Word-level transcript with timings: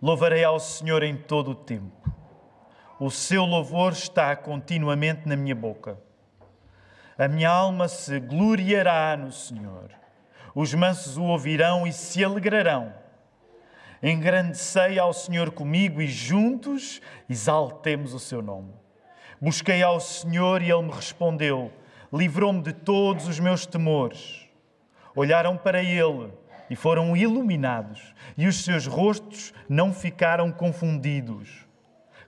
Louvarei 0.00 0.44
ao 0.44 0.60
Senhor 0.60 1.02
em 1.02 1.16
todo 1.16 1.50
o 1.50 1.54
tempo. 1.56 2.12
O 3.00 3.10
seu 3.10 3.44
louvor 3.44 3.92
está 3.92 4.34
continuamente 4.36 5.28
na 5.28 5.36
minha 5.36 5.54
boca. 5.54 5.98
A 7.18 7.26
minha 7.26 7.50
alma 7.50 7.88
se 7.88 8.20
gloriará 8.20 9.16
no 9.16 9.32
Senhor. 9.32 9.90
Os 10.54 10.72
mansos 10.72 11.16
o 11.16 11.24
ouvirão 11.24 11.84
e 11.84 11.92
se 11.92 12.24
alegrarão. 12.24 12.94
Engrandecei 14.00 15.00
ao 15.00 15.12
Senhor 15.12 15.50
comigo 15.50 16.00
e 16.00 16.06
juntos 16.06 17.00
exaltemos 17.28 18.14
o 18.14 18.20
seu 18.20 18.40
nome. 18.40 18.72
Busquei 19.40 19.82
ao 19.82 19.98
Senhor 19.98 20.62
e 20.62 20.70
ele 20.70 20.82
me 20.82 20.92
respondeu, 20.92 21.72
livrou-me 22.12 22.62
de 22.62 22.72
todos 22.72 23.26
os 23.26 23.40
meus 23.40 23.66
temores. 23.66 24.48
Olharam 25.14 25.56
para 25.56 25.82
ele 25.82 26.32
e 26.70 26.76
foram 26.76 27.16
iluminados, 27.16 28.14
e 28.36 28.46
os 28.46 28.64
seus 28.64 28.86
rostos 28.86 29.52
não 29.68 29.92
ficaram 29.92 30.52
confundidos. 30.52 31.66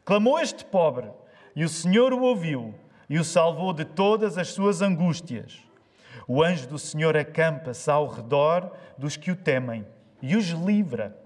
Clamou 0.05 0.39
este 0.39 0.65
pobre, 0.65 1.09
e 1.55 1.65
o 1.65 1.69
Senhor 1.69 2.13
o 2.13 2.23
ouviu 2.23 2.75
e 3.11 3.19
o 3.19 3.25
salvou 3.25 3.73
de 3.73 3.85
todas 3.85 4.39
as 4.39 4.51
suas 4.51 4.81
angústias. 4.81 5.61
O 6.29 6.45
anjo 6.45 6.69
do 6.69 6.79
Senhor 6.79 7.17
acampa-se 7.17 7.91
ao 7.91 8.07
redor 8.07 8.73
dos 8.97 9.17
que 9.17 9.33
o 9.33 9.37
temem 9.37 9.85
e 10.23 10.37
os 10.37 10.51
livra. 10.51 11.19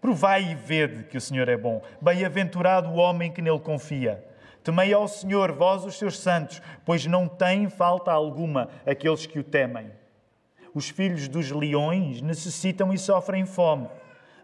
Provai 0.00 0.52
e 0.52 0.54
vede 0.54 1.04
que 1.04 1.18
o 1.18 1.20
Senhor 1.20 1.46
é 1.50 1.56
bom. 1.56 1.82
Bem-aventurado 2.00 2.88
o 2.88 2.96
homem 2.96 3.30
que 3.30 3.42
nele 3.42 3.60
confia. 3.60 4.24
Temei 4.64 4.90
ao 4.94 5.06
Senhor, 5.06 5.52
vós 5.52 5.84
os 5.84 5.98
seus 5.98 6.18
santos, 6.18 6.62
pois 6.82 7.04
não 7.04 7.28
têm 7.28 7.68
falta 7.68 8.10
alguma 8.10 8.70
aqueles 8.86 9.26
que 9.26 9.38
o 9.38 9.44
temem. 9.44 9.90
Os 10.78 10.88
filhos 10.88 11.26
dos 11.26 11.50
leões 11.50 12.22
necessitam 12.22 12.94
e 12.94 12.98
sofrem 12.98 13.44
fome 13.44 13.88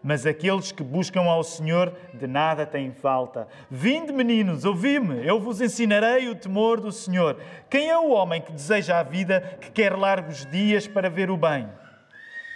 mas 0.07 0.23
aqueles 0.23 0.71
que 0.71 0.83
buscam 0.83 1.21
ao 1.21 1.43
Senhor 1.43 1.91
de 2.13 2.27
nada 2.27 2.63
têm 2.63 2.91
falta. 2.91 3.47
Vinde, 3.71 4.13
meninos, 4.13 4.63
ouvi-me, 4.63 5.25
eu 5.25 5.39
vos 5.39 5.59
ensinarei 5.59 6.29
o 6.29 6.35
temor 6.35 6.79
do 6.79 6.91
Senhor. 6.91 7.39
Quem 7.67 7.89
é 7.89 7.97
o 7.97 8.11
homem 8.11 8.39
que 8.39 8.51
deseja 8.51 8.99
a 8.99 9.03
vida, 9.03 9.57
que 9.59 9.71
quer 9.71 9.97
largos 9.97 10.45
dias 10.45 10.85
para 10.85 11.09
ver 11.09 11.31
o 11.31 11.37
bem? 11.37 11.67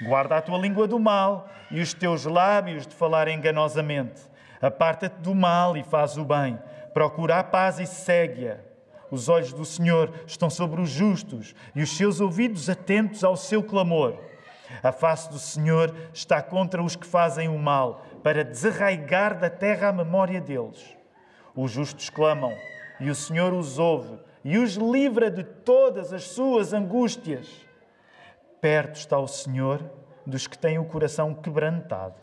Guarda 0.04 0.38
a 0.38 0.42
tua 0.44 0.60
língua 0.60 0.88
do 0.88 1.00
mal 1.00 1.50
e 1.72 1.82
os 1.82 1.92
teus 1.92 2.24
lábios 2.24 2.86
de 2.86 2.94
falar 2.94 3.28
enganosamente. 3.28 4.22
Aparta-te 4.62 5.20
do 5.20 5.34
mal 5.34 5.76
e 5.76 5.82
faz 5.82 6.18
o 6.18 6.24
bem. 6.24 6.60
Procura 6.94 7.40
a 7.40 7.44
paz 7.44 7.80
e 7.80 7.88
segue-a. 7.88 8.69
Os 9.12 9.30
olhos 9.30 9.54
do 9.54 9.66
Senhor 9.66 10.12
estão 10.26 10.50
sobre 10.50 10.82
os 10.82 10.90
justos 10.90 11.56
e 11.76 11.82
os 11.82 11.96
seus 11.96 12.20
ouvidos 12.20 12.70
atentos 12.70 13.24
ao 13.24 13.36
seu 13.36 13.64
clamor. 13.64 14.16
A 14.84 14.92
face 14.92 15.30
do 15.30 15.40
Senhor 15.40 15.96
está 16.14 16.42
contra 16.42 16.84
os 16.84 16.96
que 16.96 17.08
fazem 17.08 17.50
o 17.50 17.58
mal, 17.58 18.06
para 18.24 18.44
desarraigar 18.44 19.40
da 19.40 19.50
terra 19.50 19.90
a 19.90 19.94
memória 19.94 20.40
deles. 20.40 20.96
Os 21.56 21.72
justos 21.72 22.10
clamam, 22.10 22.54
e 23.00 23.10
o 23.10 23.16
Senhor 23.16 23.54
os 23.54 23.80
ouve 23.80 24.20
e 24.44 24.58
os 24.58 24.76
livra 24.76 25.30
de 25.30 25.44
todas 25.44 26.14
as 26.14 26.24
suas 26.24 26.74
angústias. 26.74 27.48
Perto 28.62 28.96
está 28.96 29.18
o 29.18 29.28
Senhor 29.28 29.84
dos 30.26 30.48
que 30.48 30.58
têm 30.58 30.78
o 30.78 30.86
coração 30.86 31.34
quebrantado 31.34 32.16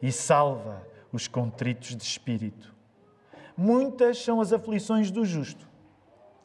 e 0.00 0.12
salva 0.12 0.86
os 1.12 1.26
contritos 1.26 1.96
de 1.96 2.02
espírito. 2.02 2.74
Muitas 3.56 4.18
são 4.22 4.40
as 4.40 4.52
aflições 4.52 5.10
do 5.10 5.24
justo, 5.24 5.68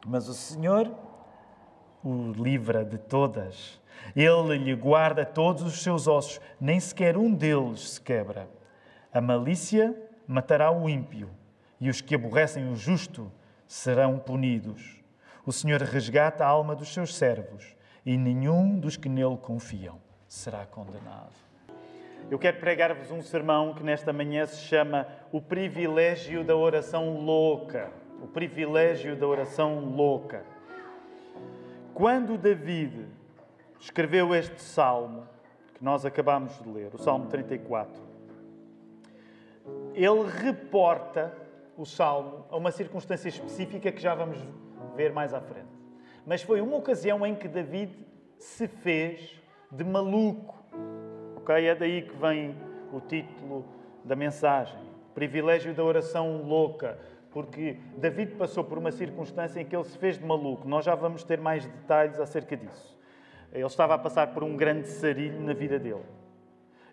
mas 0.06 0.28
o 0.28 0.34
Senhor 0.34 0.90
o 2.04 2.30
livra 2.32 2.84
de 2.84 2.96
todas. 2.96 3.80
Ele 4.14 4.56
lhe 4.56 4.74
guarda 4.74 5.24
todos 5.24 5.62
os 5.62 5.82
seus 5.82 6.06
ossos, 6.06 6.40
nem 6.60 6.78
sequer 6.78 7.16
um 7.16 7.34
deles 7.34 7.90
se 7.90 8.00
quebra. 8.00 8.48
A 9.12 9.20
malícia 9.20 9.94
matará 10.26 10.70
o 10.70 10.88
ímpio, 10.88 11.28
e 11.80 11.90
os 11.90 12.00
que 12.00 12.14
aborrecem 12.14 12.70
o 12.70 12.76
justo 12.76 13.32
serão 13.66 14.18
punidos. 14.18 15.02
O 15.44 15.52
Senhor 15.52 15.80
resgata 15.80 16.44
a 16.44 16.48
alma 16.48 16.76
dos 16.76 16.94
seus 16.94 17.14
servos, 17.14 17.74
e 18.04 18.16
nenhum 18.16 18.78
dos 18.78 18.96
que 18.96 19.08
nele 19.08 19.36
confiam 19.36 19.98
será 20.28 20.64
condenado. 20.64 21.34
Eu 22.30 22.38
quero 22.38 22.58
pregar-vos 22.58 23.10
um 23.10 23.22
sermão 23.22 23.74
que 23.74 23.82
nesta 23.82 24.12
manhã 24.12 24.46
se 24.46 24.60
chama 24.62 25.06
O 25.32 25.40
Privilégio 25.40 26.44
da 26.44 26.54
Oração 26.54 27.20
Louca. 27.20 27.90
O 28.22 28.26
Privilégio 28.26 29.16
da 29.16 29.26
Oração 29.26 29.80
Louca. 29.80 30.44
Quando 31.94 32.36
David 32.36 33.06
escreveu 33.78 34.34
este 34.34 34.60
salmo, 34.60 35.26
que 35.74 35.84
nós 35.84 36.04
acabamos 36.04 36.58
de 36.60 36.68
ler, 36.68 36.94
o 36.94 36.98
Salmo 36.98 37.26
34, 37.26 38.02
ele 39.94 40.24
reporta 40.28 41.32
o 41.76 41.84
salmo 41.84 42.46
a 42.50 42.56
uma 42.56 42.70
circunstância 42.70 43.28
específica 43.28 43.92
que 43.92 44.00
já 44.00 44.14
vamos 44.14 44.38
ver 44.94 45.12
mais 45.12 45.34
à 45.34 45.40
frente. 45.40 45.68
Mas 46.24 46.42
foi 46.42 46.60
uma 46.60 46.76
ocasião 46.76 47.24
em 47.26 47.34
que 47.34 47.46
David 47.46 47.94
se 48.38 48.66
fez 48.66 49.40
de 49.70 49.84
maluco. 49.84 50.54
Ok? 51.36 51.54
É 51.66 51.74
daí 51.74 52.02
que 52.02 52.16
vem 52.16 52.56
o 52.92 53.00
título 53.00 53.64
da 54.04 54.16
mensagem. 54.16 54.78
Privilégio 55.14 55.74
da 55.74 55.84
oração 55.84 56.42
louca 56.42 56.98
porque 57.36 57.76
David 57.98 58.34
passou 58.36 58.64
por 58.64 58.78
uma 58.78 58.90
circunstância 58.90 59.60
em 59.60 59.64
que 59.66 59.76
ele 59.76 59.84
se 59.84 59.98
fez 59.98 60.18
de 60.18 60.24
maluco. 60.24 60.66
Nós 60.66 60.86
já 60.86 60.94
vamos 60.94 61.22
ter 61.22 61.38
mais 61.38 61.66
detalhes 61.66 62.18
acerca 62.18 62.56
disso. 62.56 62.98
Ele 63.52 63.66
estava 63.66 63.92
a 63.92 63.98
passar 63.98 64.28
por 64.28 64.42
um 64.42 64.56
grande 64.56 64.88
sarilho 64.88 65.38
na 65.42 65.52
vida 65.52 65.78
dele. 65.78 66.00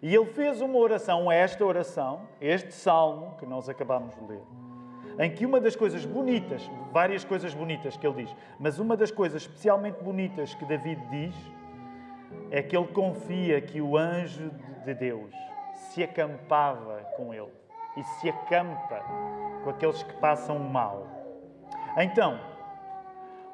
E 0.02 0.14
ele 0.14 0.26
fez 0.26 0.60
uma 0.60 0.78
oração, 0.78 1.32
esta 1.32 1.64
oração, 1.64 2.28
este 2.42 2.74
salmo 2.74 3.38
que 3.38 3.46
nós 3.46 3.70
acabamos 3.70 4.14
de 4.16 4.22
ler, 4.26 4.42
em 5.18 5.32
que 5.34 5.46
uma 5.46 5.62
das 5.62 5.78
coisas 5.78 6.06
bonitas, 6.06 6.70
várias 6.92 7.24
coisas 7.24 7.54
bonitas 7.54 7.96
que 7.96 8.06
ele 8.06 8.26
diz, 8.26 8.36
mas 8.60 8.80
uma 8.80 8.98
das 8.98 9.12
coisas 9.12 9.44
especialmente 9.44 10.04
bonitas 10.04 10.54
que 10.54 10.66
David 10.66 11.02
diz 11.10 11.36
é 12.52 12.62
que 12.62 12.76
ele 12.76 12.88
confia 12.88 13.62
que 13.62 13.80
o 13.80 13.96
anjo 13.96 14.52
de 14.84 14.94
Deus 14.94 15.34
se 15.74 16.04
acampava 16.04 16.98
com 17.16 17.34
ele 17.34 17.63
e 17.96 18.04
se 18.04 18.30
acampa 18.30 19.04
com 19.64 19.70
aqueles 19.70 20.04
que 20.04 20.14
passam 20.16 20.60
mal. 20.60 21.08
Então, 21.98 22.40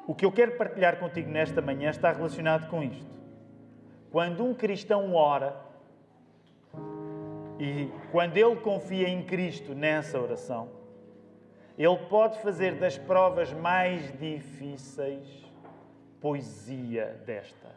o 0.06 0.14
que 0.14 0.24
eu 0.24 0.32
quero 0.32 0.56
partilhar 0.56 0.98
contigo 0.98 1.30
nesta 1.30 1.60
manhã 1.60 1.90
está 1.90 2.10
relacionado 2.10 2.68
com 2.68 2.82
isto. 2.82 3.20
Quando 4.10 4.44
um 4.44 4.54
cristão 4.54 5.14
ora 5.14 5.54
e 7.58 7.90
quando 8.10 8.36
ele 8.36 8.56
confia 8.56 9.08
em 9.08 9.22
Cristo 9.22 9.74
nessa 9.74 10.18
oração, 10.18 10.68
ele 11.78 11.96
pode 12.08 12.40
fazer 12.40 12.74
das 12.74 12.98
provas 12.98 13.52
mais 13.52 14.12
difíceis 14.18 15.48
poesia 16.20 17.20
desta, 17.24 17.68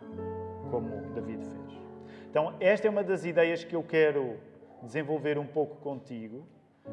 como 0.69 0.89
David 1.13 1.45
fez. 1.45 1.81
Então, 2.29 2.55
esta 2.59 2.87
é 2.87 2.89
uma 2.89 3.03
das 3.03 3.23
ideias 3.25 3.63
que 3.63 3.75
eu 3.75 3.83
quero 3.83 4.37
desenvolver 4.83 5.37
um 5.37 5.45
pouco 5.45 5.77
contigo 5.77 6.45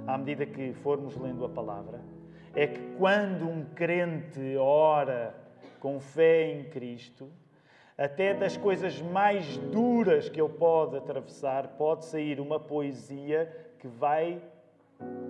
à 0.06 0.16
medida 0.16 0.46
que 0.46 0.72
formos 0.74 1.16
lendo 1.16 1.44
a 1.44 1.48
palavra, 1.48 2.00
é 2.54 2.66
que 2.66 2.80
quando 2.96 3.48
um 3.48 3.64
crente 3.74 4.56
ora 4.56 5.34
com 5.80 5.98
fé 6.00 6.52
em 6.52 6.64
Cristo, 6.64 7.28
até 7.96 8.32
das 8.32 8.56
coisas 8.56 9.00
mais 9.02 9.58
duras 9.58 10.28
que 10.28 10.40
ele 10.40 10.48
pode 10.48 10.96
atravessar, 10.96 11.68
pode 11.76 12.04
sair 12.06 12.40
uma 12.40 12.58
poesia 12.58 13.50
que 13.78 13.86
vai 13.86 14.40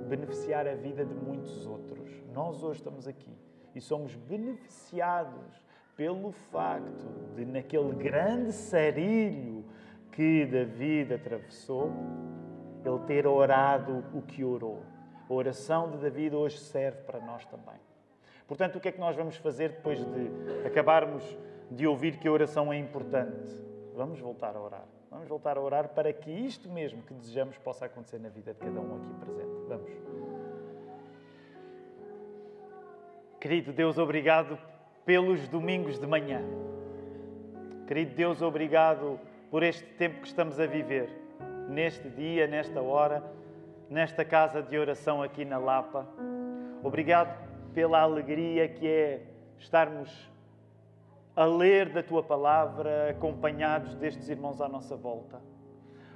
beneficiar 0.09 0.67
a 0.67 0.75
vida 0.75 1.05
de 1.05 1.15
muitos 1.15 1.67
outros. 1.67 2.11
Nós 2.33 2.63
hoje 2.63 2.79
estamos 2.79 3.09
aqui 3.09 3.33
e 3.75 3.81
somos 3.81 4.15
beneficiados 4.15 5.65
pelo 5.97 6.33
facto 6.33 7.07
de, 7.37 7.45
naquele 7.45 7.93
grande 7.93 8.53
sarilho 8.53 9.65
que 10.13 10.47
David 10.47 11.15
atravessou, 11.15 11.93
ele 12.89 12.99
ter 13.07 13.27
orado 13.27 14.05
o 14.15 14.23
que 14.23 14.45
orou. 14.45 14.83
A 15.29 15.33
oração 15.33 15.91
de 15.91 15.99
David 15.99 16.35
hoje 16.35 16.59
serve 16.59 17.03
para 17.03 17.21
nós 17.21 17.45
também. 17.47 17.79
Portanto, 18.47 18.77
o 18.77 18.81
que 18.81 18.89
é 18.89 18.93
que 18.93 18.99
nós 18.99 19.15
vamos 19.15 19.37
fazer 19.37 19.71
depois 19.71 20.05
de 20.05 20.67
acabarmos 20.67 21.23
de 21.71 21.87
ouvir 21.87 22.19
que 22.19 22.27
a 22.27 22.33
oração 22.33 22.73
é 22.73 22.79
importante? 22.79 23.49
Vamos 23.95 24.19
voltar 24.19 24.57
a 24.57 24.61
orar. 24.61 24.87
Vamos 25.11 25.29
voltar 25.29 25.57
a 25.57 25.61
orar 25.61 25.89
para 25.91 26.13
que 26.13 26.31
isto 26.31 26.69
mesmo 26.69 27.03
que 27.03 27.15
desejamos 27.15 27.59
possa 27.59 27.87
acontecer 27.87 28.19
na 28.19 28.29
vida 28.29 28.53
de 28.53 28.59
cada 28.59 28.81
um 28.81 28.97
aqui 28.97 29.15
presente. 29.21 29.67
Vamos. 29.69 29.91
Querido 33.41 33.73
Deus, 33.73 33.99
obrigado 33.99 34.59
pelos 35.05 35.49
domingos 35.49 35.99
de 35.99 36.07
manhã. 36.07 36.43
Querido 37.87 38.15
Deus, 38.15 38.43
obrigado 38.43 39.19
por 39.51 39.63
este 39.63 39.85
tempo 39.95 40.21
que 40.21 40.29
estamos 40.29 40.59
a 40.61 40.67
viver 40.67 41.11
neste 41.71 42.09
dia, 42.11 42.47
nesta 42.47 42.83
hora, 42.83 43.23
nesta 43.89 44.25
casa 44.25 44.61
de 44.61 44.77
oração 44.77 45.23
aqui 45.23 45.45
na 45.45 45.57
Lapa. 45.57 46.07
Obrigado 46.83 47.49
pela 47.73 48.01
alegria 48.01 48.69
que 48.69 48.87
é 48.87 49.23
estarmos 49.57 50.29
a 51.37 51.45
ler 51.45 51.89
da 51.91 52.03
tua 52.03 52.23
palavra, 52.23 53.11
acompanhados 53.11 53.95
destes 53.95 54.29
irmãos 54.29 54.61
à 54.61 54.69
nossa 54.69 54.97
volta. 54.97 55.41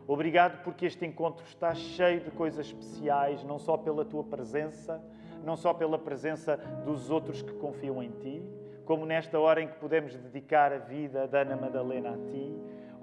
Obrigado 0.07 0.63
porque 0.65 0.87
este 0.87 1.07
encontro 1.07 1.45
está 1.47 1.73
cheio 1.73 2.21
de 2.21 2.31
coisas 2.33 2.67
especiais, 2.67 3.43
não 3.45 3.59
só 3.59 3.77
pela 3.77 4.05
tua 4.05 4.25
presença, 4.25 5.01
não 5.45 5.57
só 5.57 5.73
pela 5.73 5.99
presença 5.99 6.57
dos 6.85 7.11
outros 7.11 7.43
que 7.43 7.53
confiam 7.55 8.03
em 8.03 8.11
ti, 8.11 8.43
como 8.85 9.07
nesta 9.07 9.39
hora 9.39 9.63
em 9.63 9.69
que 9.69 9.77
podemos 9.77 10.15
dedicar 10.15 10.73
a 10.73 10.79
vida 10.79 11.27
da 11.29 11.41
Ana 11.41 11.57
Madalena 11.57 12.11
a 12.11 12.19
ti. 12.19 12.55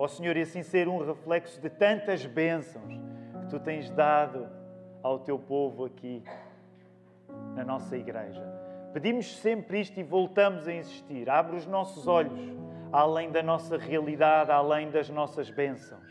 Ó 0.01 0.07
Senhor, 0.07 0.35
e 0.35 0.41
assim 0.41 0.63
ser 0.63 0.87
um 0.87 0.97
reflexo 1.05 1.61
de 1.61 1.69
tantas 1.69 2.25
bênçãos 2.25 2.99
que 3.39 3.47
tu 3.51 3.59
tens 3.59 3.91
dado 3.91 4.49
ao 5.03 5.19
teu 5.19 5.37
povo 5.37 5.85
aqui 5.85 6.23
na 7.53 7.63
nossa 7.63 7.95
igreja. 7.95 8.41
Pedimos 8.93 9.37
sempre 9.37 9.79
isto 9.79 9.99
e 9.99 10.03
voltamos 10.03 10.67
a 10.67 10.73
insistir. 10.73 11.29
Abre 11.29 11.55
os 11.55 11.67
nossos 11.67 12.07
olhos 12.07 12.39
além 12.91 13.29
da 13.29 13.43
nossa 13.43 13.77
realidade, 13.77 14.49
além 14.49 14.89
das 14.89 15.07
nossas 15.07 15.51
bênçãos. 15.51 16.01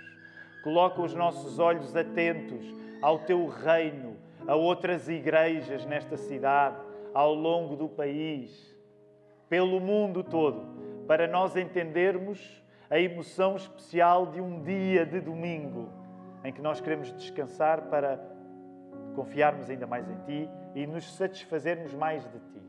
Coloca 0.63 1.03
os 1.03 1.13
nossos 1.13 1.59
olhos 1.59 1.97
atentos 1.97 2.65
ao 3.03 3.19
teu 3.19 3.49
reino, 3.49 4.17
a 4.47 4.55
outras 4.55 5.09
igrejas 5.09 5.85
nesta 5.85 6.17
cidade, 6.17 6.77
ao 7.13 7.35
longo 7.35 7.75
do 7.75 7.89
país, 7.89 8.73
pelo 9.49 9.81
mundo 9.81 10.23
todo, 10.23 10.65
para 11.09 11.27
nós 11.27 11.57
entendermos 11.57 12.61
a 12.91 12.99
emoção 12.99 13.55
especial 13.55 14.27
de 14.27 14.41
um 14.41 14.61
dia 14.63 15.07
de 15.07 15.21
domingo 15.21 15.89
em 16.43 16.53
que 16.53 16.61
nós 16.61 16.81
queremos 16.81 17.13
descansar 17.13 17.83
para 17.83 18.21
confiarmos 19.15 19.71
ainda 19.71 19.87
mais 19.87 20.09
em 20.09 20.17
Ti 20.27 20.51
e 20.75 20.87
nos 20.87 21.15
satisfazermos 21.15 21.95
mais 21.95 22.25
de 22.25 22.39
Ti. 22.39 22.61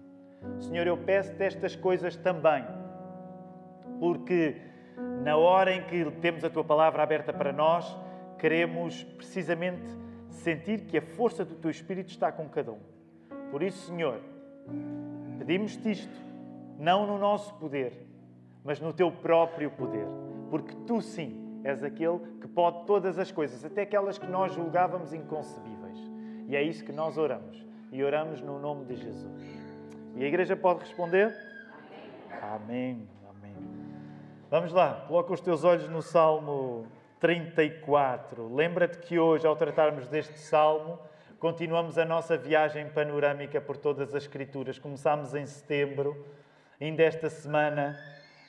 Senhor, 0.60 0.86
eu 0.86 0.98
peço-te 0.98 1.44
estas 1.44 1.76
coisas 1.76 2.16
também, 2.16 2.64
porque 4.00 4.62
na 5.24 5.38
hora 5.38 5.74
em 5.74 5.84
que 5.84 6.10
temos 6.22 6.44
a 6.44 6.50
Tua 6.50 6.64
palavra 6.64 7.02
aberta 7.02 7.34
para 7.34 7.52
nós, 7.52 7.98
queremos 8.38 9.04
precisamente 9.04 9.90
sentir 10.30 10.82
que 10.82 10.98
a 10.98 11.02
força 11.02 11.44
do 11.44 11.56
Teu 11.56 11.72
Espírito 11.72 12.10
está 12.10 12.32
com 12.32 12.48
cada 12.48 12.72
um. 12.72 12.80
Por 13.50 13.64
isso, 13.64 13.88
Senhor, 13.88 14.20
pedimos-te 15.40 15.92
isto, 15.92 16.22
não 16.78 17.08
no 17.08 17.18
nosso 17.18 17.54
poder, 17.56 18.11
mas 18.64 18.80
no 18.80 18.94
Teu 18.94 19.12
próprio 19.12 19.72
poder, 19.72 20.08
porque 20.50 20.76
Tu 20.88 21.02
sim 21.02 21.62
és 21.64 21.84
aquele 21.84 22.20
que 22.40 22.48
pode 22.48 22.86
todas 22.86 23.20
as 23.20 23.32
coisas, 23.32 23.64
até 23.64 23.84
aquelas 23.84 24.18
que 24.18 24.28
nós 24.28 24.54
julgávamos 24.54 25.14
inconcebíveis. 25.14 25.98
E 26.48 26.56
é 26.56 26.62
isso 26.62 26.84
que 26.84 26.92
nós 26.92 27.18
oramos. 27.18 27.66
E 27.92 28.04
oramos 28.04 28.42
no 28.42 28.60
nome 28.60 28.86
de 28.86 28.96
Jesus. 28.96 29.42
E 30.16 30.24
a 30.24 30.28
igreja 30.28 30.56
pode 30.56 30.80
responder? 30.82 31.34
Amém. 32.42 33.08
Amém. 33.30 33.56
Vamos 34.50 34.74
lá, 34.74 35.06
coloca 35.08 35.34
os 35.34 35.42
teus 35.42 35.64
olhos 35.64 35.88
no 35.88 36.02
Salmo 36.02 36.86
34. 37.20 38.54
Lembra-te 38.54 38.98
que 38.98 39.20
hoje, 39.20 39.46
ao 39.46 39.56
tratarmos 39.56 40.08
deste 40.08 40.40
salmo, 40.40 41.00
continuamos 41.40 41.98
a 41.98 42.04
nossa 42.04 42.36
viagem 42.36 42.90
panorâmica 42.90 43.62
por 43.62 43.78
todas 43.78 44.14
as 44.16 44.24
Escrituras. 44.24 44.80
Começámos 44.80 45.36
em 45.36 45.46
setembro, 45.46 46.26
ainda 46.80 47.04
esta 47.04 47.30
semana, 47.30 47.98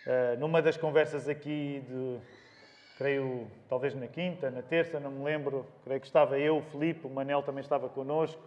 eh, 0.06 0.36
numa 0.36 0.60
das 0.60 0.76
conversas 0.76 1.28
aqui 1.28 1.84
de 1.88 2.18
creio, 2.98 3.46
talvez 3.68 3.94
na 3.94 4.06
quinta, 4.06 4.50
na 4.50 4.62
terça, 4.62 4.98
não 4.98 5.10
me 5.10 5.24
lembro, 5.24 5.66
creio 5.84 6.00
que 6.00 6.06
estava 6.06 6.38
eu, 6.38 6.58
o 6.58 6.62
Filipe, 6.62 7.06
o 7.06 7.10
Manel 7.10 7.42
também 7.42 7.60
estava 7.60 7.88
connosco, 7.88 8.42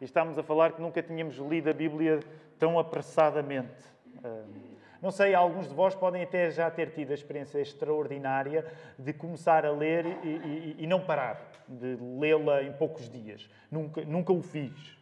e 0.00 0.04
estávamos 0.04 0.38
a 0.38 0.42
falar 0.42 0.72
que 0.72 0.80
nunca 0.80 1.02
tínhamos 1.02 1.36
lido 1.36 1.68
a 1.68 1.72
Bíblia 1.72 2.20
tão 2.58 2.78
apressadamente. 2.78 3.84
Não 5.02 5.10
sei, 5.10 5.34
alguns 5.34 5.68
de 5.68 5.74
vós 5.74 5.94
podem 5.94 6.22
até 6.22 6.50
já 6.50 6.70
ter 6.70 6.90
tido 6.90 7.10
a 7.10 7.14
experiência 7.14 7.58
extraordinária 7.58 8.64
de 8.98 9.12
começar 9.12 9.64
a 9.66 9.70
ler 9.70 10.06
e, 10.22 10.28
e, 10.28 10.76
e 10.78 10.86
não 10.86 11.00
parar, 11.00 11.42
de 11.68 11.96
lê-la 12.18 12.62
em 12.62 12.72
poucos 12.72 13.08
dias. 13.08 13.48
Nunca, 13.70 14.02
nunca 14.02 14.32
o 14.32 14.42
fiz. 14.42 14.98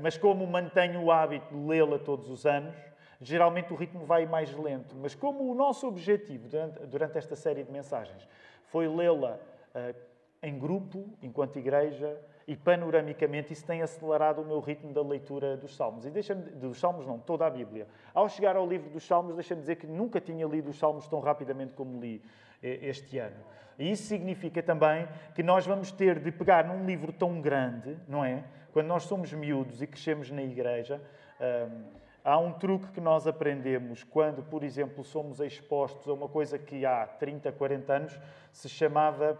Mas 0.00 0.18
como 0.18 0.46
mantenho 0.46 1.02
o 1.02 1.10
hábito 1.12 1.54
de 1.54 1.66
lê-la 1.66 1.98
todos 1.98 2.28
os 2.28 2.44
anos, 2.44 2.74
geralmente 3.22 3.72
o 3.72 3.76
ritmo 3.76 4.04
vai 4.04 4.26
mais 4.26 4.54
lento. 4.54 4.94
Mas 4.96 5.14
como 5.14 5.50
o 5.50 5.54
nosso 5.54 5.86
objetivo 5.86 6.48
durante, 6.48 6.80
durante 6.86 7.18
esta 7.18 7.36
série 7.36 7.62
de 7.62 7.70
mensagens 7.70 8.28
foi 8.66 8.88
lê-la 8.88 9.38
uh, 9.74 9.94
em 10.42 10.58
grupo, 10.58 11.08
enquanto 11.22 11.58
igreja, 11.58 12.18
e 12.46 12.56
panoramicamente, 12.56 13.52
isso 13.52 13.64
tem 13.64 13.82
acelerado 13.82 14.42
o 14.42 14.44
meu 14.44 14.58
ritmo 14.58 14.92
da 14.92 15.00
leitura 15.00 15.56
dos 15.56 15.76
Salmos. 15.76 16.04
E 16.04 16.10
deixa-me, 16.10 16.42
dos 16.42 16.78
Salmos 16.78 17.06
não, 17.06 17.18
toda 17.18 17.46
a 17.46 17.50
Bíblia. 17.50 17.86
Ao 18.12 18.28
chegar 18.28 18.56
ao 18.56 18.66
livro 18.66 18.90
dos 18.90 19.06
Salmos, 19.06 19.34
deixa-me 19.34 19.60
dizer 19.60 19.76
que 19.76 19.86
nunca 19.86 20.20
tinha 20.20 20.44
lido 20.46 20.70
os 20.70 20.78
Salmos 20.78 21.06
tão 21.06 21.20
rapidamente 21.20 21.72
como 21.74 22.00
li 22.00 22.20
eh, 22.60 22.80
este 22.82 23.18
ano. 23.18 23.36
E 23.78 23.90
isso 23.90 24.04
significa 24.04 24.62
também 24.62 25.08
que 25.34 25.42
nós 25.42 25.64
vamos 25.64 25.92
ter 25.92 26.18
de 26.18 26.32
pegar 26.32 26.64
num 26.64 26.84
livro 26.84 27.12
tão 27.12 27.40
grande, 27.40 27.96
não 28.08 28.24
é? 28.24 28.44
Quando 28.72 28.86
nós 28.86 29.04
somos 29.04 29.32
miúdos 29.32 29.80
e 29.80 29.86
crescemos 29.86 30.30
na 30.30 30.42
igreja, 30.42 31.00
um, 31.40 32.01
Há 32.24 32.38
um 32.38 32.52
truque 32.52 32.86
que 32.92 33.00
nós 33.00 33.26
aprendemos 33.26 34.04
quando, 34.04 34.44
por 34.44 34.62
exemplo, 34.62 35.02
somos 35.02 35.40
expostos 35.40 36.08
a 36.08 36.12
uma 36.12 36.28
coisa 36.28 36.56
que 36.56 36.86
há 36.86 37.04
30, 37.04 37.50
40 37.50 37.92
anos 37.92 38.20
se 38.52 38.68
chamava, 38.68 39.36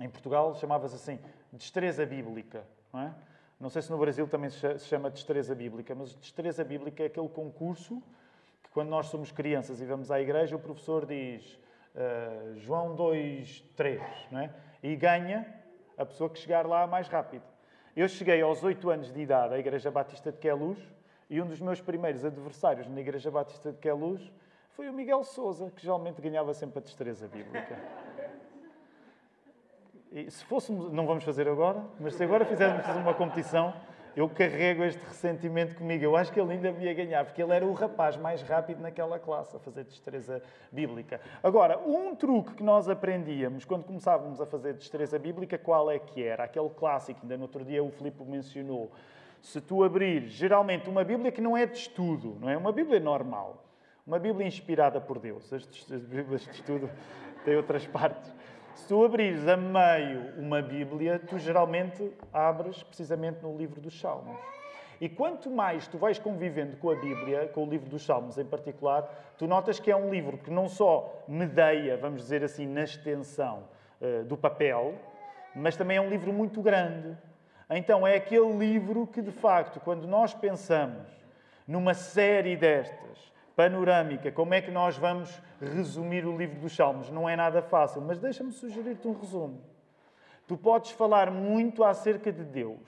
em 0.00 0.08
Portugal, 0.08 0.54
chamava-se 0.54 0.94
assim, 0.94 1.18
destreza 1.52 2.06
bíblica. 2.06 2.64
Não, 2.92 3.00
é? 3.00 3.14
não 3.58 3.68
sei 3.68 3.82
se 3.82 3.90
no 3.90 3.98
Brasil 3.98 4.28
também 4.28 4.48
se 4.48 4.78
chama 4.80 5.10
destreza 5.10 5.56
bíblica, 5.56 5.92
mas 5.92 6.14
destreza 6.14 6.62
bíblica 6.62 7.02
é 7.02 7.06
aquele 7.06 7.28
concurso 7.28 8.00
que, 8.62 8.70
quando 8.70 8.90
nós 8.90 9.06
somos 9.06 9.32
crianças 9.32 9.80
e 9.80 9.84
vamos 9.84 10.12
à 10.12 10.20
igreja, 10.20 10.54
o 10.54 10.60
professor 10.60 11.04
diz 11.04 11.58
uh, 11.96 12.56
João 12.58 12.94
2, 12.94 13.60
3, 13.74 14.00
não 14.30 14.40
é? 14.40 14.54
e 14.84 14.94
ganha 14.94 15.52
a 15.98 16.06
pessoa 16.06 16.30
que 16.30 16.38
chegar 16.38 16.64
lá 16.64 16.86
mais 16.86 17.08
rápido. 17.08 17.42
Eu 17.96 18.08
cheguei 18.08 18.40
aos 18.40 18.62
8 18.62 18.88
anos 18.90 19.12
de 19.12 19.20
idade 19.20 19.54
à 19.54 19.58
Igreja 19.58 19.90
Batista 19.90 20.30
de 20.30 20.38
Queluz 20.38 20.78
e 21.34 21.42
um 21.42 21.46
dos 21.48 21.60
meus 21.60 21.80
primeiros 21.80 22.24
adversários 22.24 22.86
na 22.86 23.00
Igreja 23.00 23.28
Batista 23.28 23.72
de 23.72 23.78
Queluz 23.78 24.30
foi 24.70 24.88
o 24.88 24.92
Miguel 24.92 25.24
Souza, 25.24 25.68
que 25.68 25.82
geralmente 25.82 26.22
ganhava 26.22 26.54
sempre 26.54 26.78
a 26.78 26.80
destreza 26.80 27.26
bíblica. 27.26 27.76
E 30.12 30.30
se 30.30 30.44
fôssemos, 30.44 30.92
não 30.92 31.04
vamos 31.08 31.24
fazer 31.24 31.48
agora, 31.48 31.82
mas 31.98 32.14
se 32.14 32.22
agora 32.22 32.44
fizéssemos 32.44 32.86
uma 32.96 33.12
competição, 33.14 33.74
eu 34.14 34.28
carrego 34.28 34.84
este 34.84 35.04
ressentimento 35.04 35.74
comigo. 35.74 36.04
Eu 36.04 36.16
acho 36.16 36.32
que 36.32 36.38
ele 36.40 36.52
ainda 36.52 36.70
me 36.70 36.84
ia 36.84 36.94
ganhar, 36.94 37.24
porque 37.24 37.42
ele 37.42 37.52
era 37.52 37.66
o 37.66 37.72
rapaz 37.72 38.16
mais 38.16 38.40
rápido 38.40 38.80
naquela 38.80 39.18
classe 39.18 39.56
a 39.56 39.58
fazer 39.58 39.82
destreza 39.82 40.40
bíblica. 40.70 41.20
Agora, 41.42 41.80
um 41.80 42.14
truque 42.14 42.54
que 42.54 42.62
nós 42.62 42.88
aprendíamos 42.88 43.64
quando 43.64 43.82
começávamos 43.82 44.40
a 44.40 44.46
fazer 44.46 44.74
destreza 44.74 45.18
bíblica, 45.18 45.58
qual 45.58 45.90
é 45.90 45.98
que 45.98 46.22
era? 46.22 46.44
Aquele 46.44 46.70
clássico, 46.70 47.18
ainda 47.22 47.36
no 47.36 47.42
outro 47.42 47.64
dia 47.64 47.82
o 47.82 47.90
Filipe 47.90 48.22
mencionou 48.22 48.92
se 49.44 49.60
tu 49.60 49.84
abrires, 49.84 50.32
geralmente, 50.32 50.88
uma 50.88 51.04
Bíblia 51.04 51.30
que 51.30 51.40
não 51.42 51.54
é 51.54 51.66
de 51.66 51.76
estudo, 51.76 52.38
não 52.40 52.48
é? 52.48 52.56
Uma 52.56 52.72
Bíblia 52.72 52.98
normal. 52.98 53.62
Uma 54.06 54.18
Bíblia 54.18 54.46
inspirada 54.46 54.98
por 54.98 55.18
Deus. 55.18 55.52
As, 55.52 55.68
as 55.92 56.02
Bíblias 56.02 56.44
de 56.44 56.50
estudo 56.50 56.88
têm 57.44 57.54
outras 57.54 57.86
partes. 57.86 58.32
Se 58.74 58.88
tu 58.88 59.04
abrires 59.04 59.46
a 59.46 59.54
meio 59.54 60.32
uma 60.38 60.62
Bíblia, 60.62 61.18
tu 61.18 61.38
geralmente 61.38 62.10
abres 62.32 62.82
precisamente 62.82 63.42
no 63.42 63.54
livro 63.54 63.82
dos 63.82 64.00
Salmos. 64.00 64.34
E 64.98 65.10
quanto 65.10 65.50
mais 65.50 65.86
tu 65.86 65.98
vais 65.98 66.18
convivendo 66.18 66.78
com 66.78 66.90
a 66.90 66.96
Bíblia, 66.96 67.46
com 67.48 67.66
o 67.66 67.68
livro 67.68 67.90
dos 67.90 68.02
Salmos 68.02 68.38
em 68.38 68.46
particular, 68.46 69.34
tu 69.36 69.46
notas 69.46 69.78
que 69.78 69.90
é 69.90 69.96
um 69.96 70.10
livro 70.10 70.38
que 70.38 70.50
não 70.50 70.70
só 70.70 71.22
medeia, 71.28 71.98
vamos 71.98 72.22
dizer 72.22 72.42
assim, 72.42 72.66
na 72.66 72.84
extensão 72.84 73.64
uh, 74.00 74.24
do 74.24 74.38
papel, 74.38 74.94
mas 75.54 75.76
também 75.76 75.98
é 75.98 76.00
um 76.00 76.08
livro 76.08 76.32
muito 76.32 76.62
grande. 76.62 77.14
Então 77.70 78.06
é 78.06 78.16
aquele 78.16 78.52
livro 78.52 79.06
que, 79.06 79.22
de 79.22 79.32
facto, 79.32 79.80
quando 79.80 80.06
nós 80.06 80.34
pensamos 80.34 81.08
numa 81.66 81.94
série 81.94 82.56
destas, 82.56 83.32
panorâmica, 83.56 84.32
como 84.32 84.54
é 84.54 84.60
que 84.60 84.70
nós 84.70 84.96
vamos 84.96 85.30
resumir 85.60 86.26
o 86.26 86.36
livro 86.36 86.58
dos 86.60 86.74
Salmos? 86.74 87.10
Não 87.10 87.28
é 87.28 87.36
nada 87.36 87.62
fácil, 87.62 88.02
mas 88.02 88.18
deixa-me 88.18 88.52
sugerir-te 88.52 89.06
um 89.06 89.12
resumo. 89.12 89.60
Tu 90.46 90.56
podes 90.56 90.90
falar 90.90 91.30
muito 91.30 91.84
acerca 91.84 92.32
de 92.32 92.44
Deus, 92.44 92.80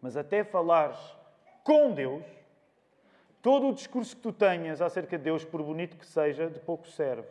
mas 0.00 0.16
até 0.16 0.42
falares 0.42 0.98
com 1.62 1.92
Deus, 1.92 2.24
todo 3.42 3.68
o 3.68 3.74
discurso 3.74 4.16
que 4.16 4.22
tu 4.22 4.32
tenhas 4.32 4.80
acerca 4.80 5.18
de 5.18 5.24
Deus, 5.24 5.44
por 5.44 5.62
bonito 5.62 5.96
que 5.96 6.06
seja, 6.06 6.48
de 6.48 6.58
pouco 6.60 6.86
serve. 6.88 7.28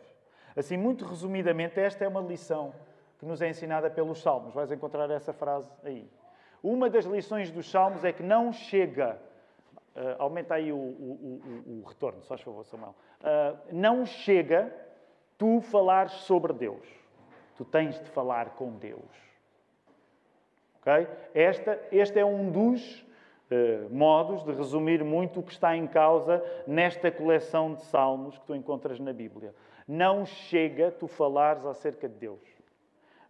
Assim, 0.54 0.76
muito 0.76 1.04
resumidamente, 1.04 1.80
esta 1.80 2.04
é 2.04 2.08
uma 2.08 2.20
lição 2.20 2.72
que 3.20 3.26
nos 3.26 3.42
é 3.42 3.50
ensinada 3.50 3.90
pelos 3.90 4.22
Salmos. 4.22 4.54
Vais 4.54 4.72
encontrar 4.72 5.08
essa 5.10 5.30
frase 5.34 5.70
aí. 5.84 6.08
Uma 6.62 6.88
das 6.88 7.04
lições 7.04 7.50
dos 7.50 7.70
Salmos 7.70 8.02
é 8.02 8.12
que 8.12 8.22
não 8.22 8.50
chega. 8.50 9.20
Uh, 9.94 10.16
aumenta 10.18 10.54
aí 10.54 10.72
o, 10.72 10.76
o, 10.76 10.80
o, 11.68 11.80
o, 11.80 11.84
retorno, 11.86 12.22
só 12.22 12.36
favor, 12.38 12.64
Samuel. 12.64 12.94
Uh, 13.20 13.58
não 13.72 14.06
chega 14.06 14.74
tu 15.36 15.60
falares 15.60 16.12
sobre 16.12 16.54
Deus. 16.54 16.86
Tu 17.56 17.64
tens 17.64 18.00
de 18.00 18.08
falar 18.08 18.50
com 18.50 18.72
Deus. 18.78 19.04
Ok? 20.80 21.06
Esta, 21.34 21.78
este 21.92 22.18
é 22.18 22.24
um 22.24 22.50
dos 22.50 23.02
uh, 23.02 23.94
modos 23.94 24.42
de 24.44 24.52
resumir 24.52 25.04
muito 25.04 25.40
o 25.40 25.42
que 25.42 25.52
está 25.52 25.76
em 25.76 25.86
causa 25.86 26.42
nesta 26.66 27.10
coleção 27.10 27.74
de 27.74 27.82
salmos 27.82 28.38
que 28.38 28.46
tu 28.46 28.54
encontras 28.54 28.98
na 28.98 29.12
Bíblia. 29.12 29.54
Não 29.86 30.24
chega 30.24 30.90
tu 30.90 31.06
falares 31.06 31.66
acerca 31.66 32.08
de 32.08 32.14
Deus. 32.14 32.40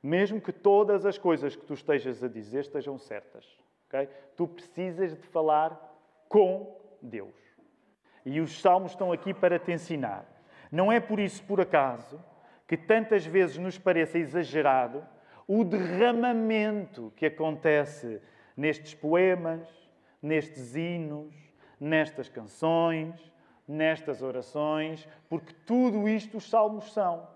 Mesmo 0.02 0.40
que 0.40 0.52
todas 0.52 1.04
as 1.04 1.18
coisas 1.18 1.54
que 1.54 1.64
tu 1.64 1.74
estejas 1.74 2.22
a 2.22 2.28
dizer 2.28 2.60
estejam 2.60 2.98
certas. 2.98 3.46
Okay? 3.88 4.08
Tu 4.36 4.46
precisas 4.46 5.16
de 5.16 5.26
falar 5.26 5.78
com 6.28 6.78
Deus. 7.02 7.34
E 8.24 8.40
os 8.40 8.60
salmos 8.60 8.92
estão 8.92 9.12
aqui 9.12 9.34
para 9.34 9.58
te 9.58 9.72
ensinar. 9.72 10.24
Não 10.70 10.90
é 10.90 11.00
por 11.00 11.18
isso, 11.18 11.42
por 11.44 11.60
acaso, 11.60 12.22
que 12.66 12.76
tantas 12.76 13.26
vezes 13.26 13.58
nos 13.58 13.78
pareça 13.78 14.18
exagerado 14.18 15.04
o 15.46 15.64
derramamento 15.64 17.12
que 17.16 17.26
acontece 17.26 18.22
nestes 18.56 18.94
poemas, 18.94 19.66
nestes 20.22 20.76
hinos, 20.76 21.34
nestas 21.80 22.28
canções, 22.28 23.32
nestas 23.66 24.22
orações, 24.22 25.08
porque 25.28 25.52
tudo 25.66 26.08
isto 26.08 26.36
os 26.36 26.48
salmos 26.48 26.92
são. 26.92 27.26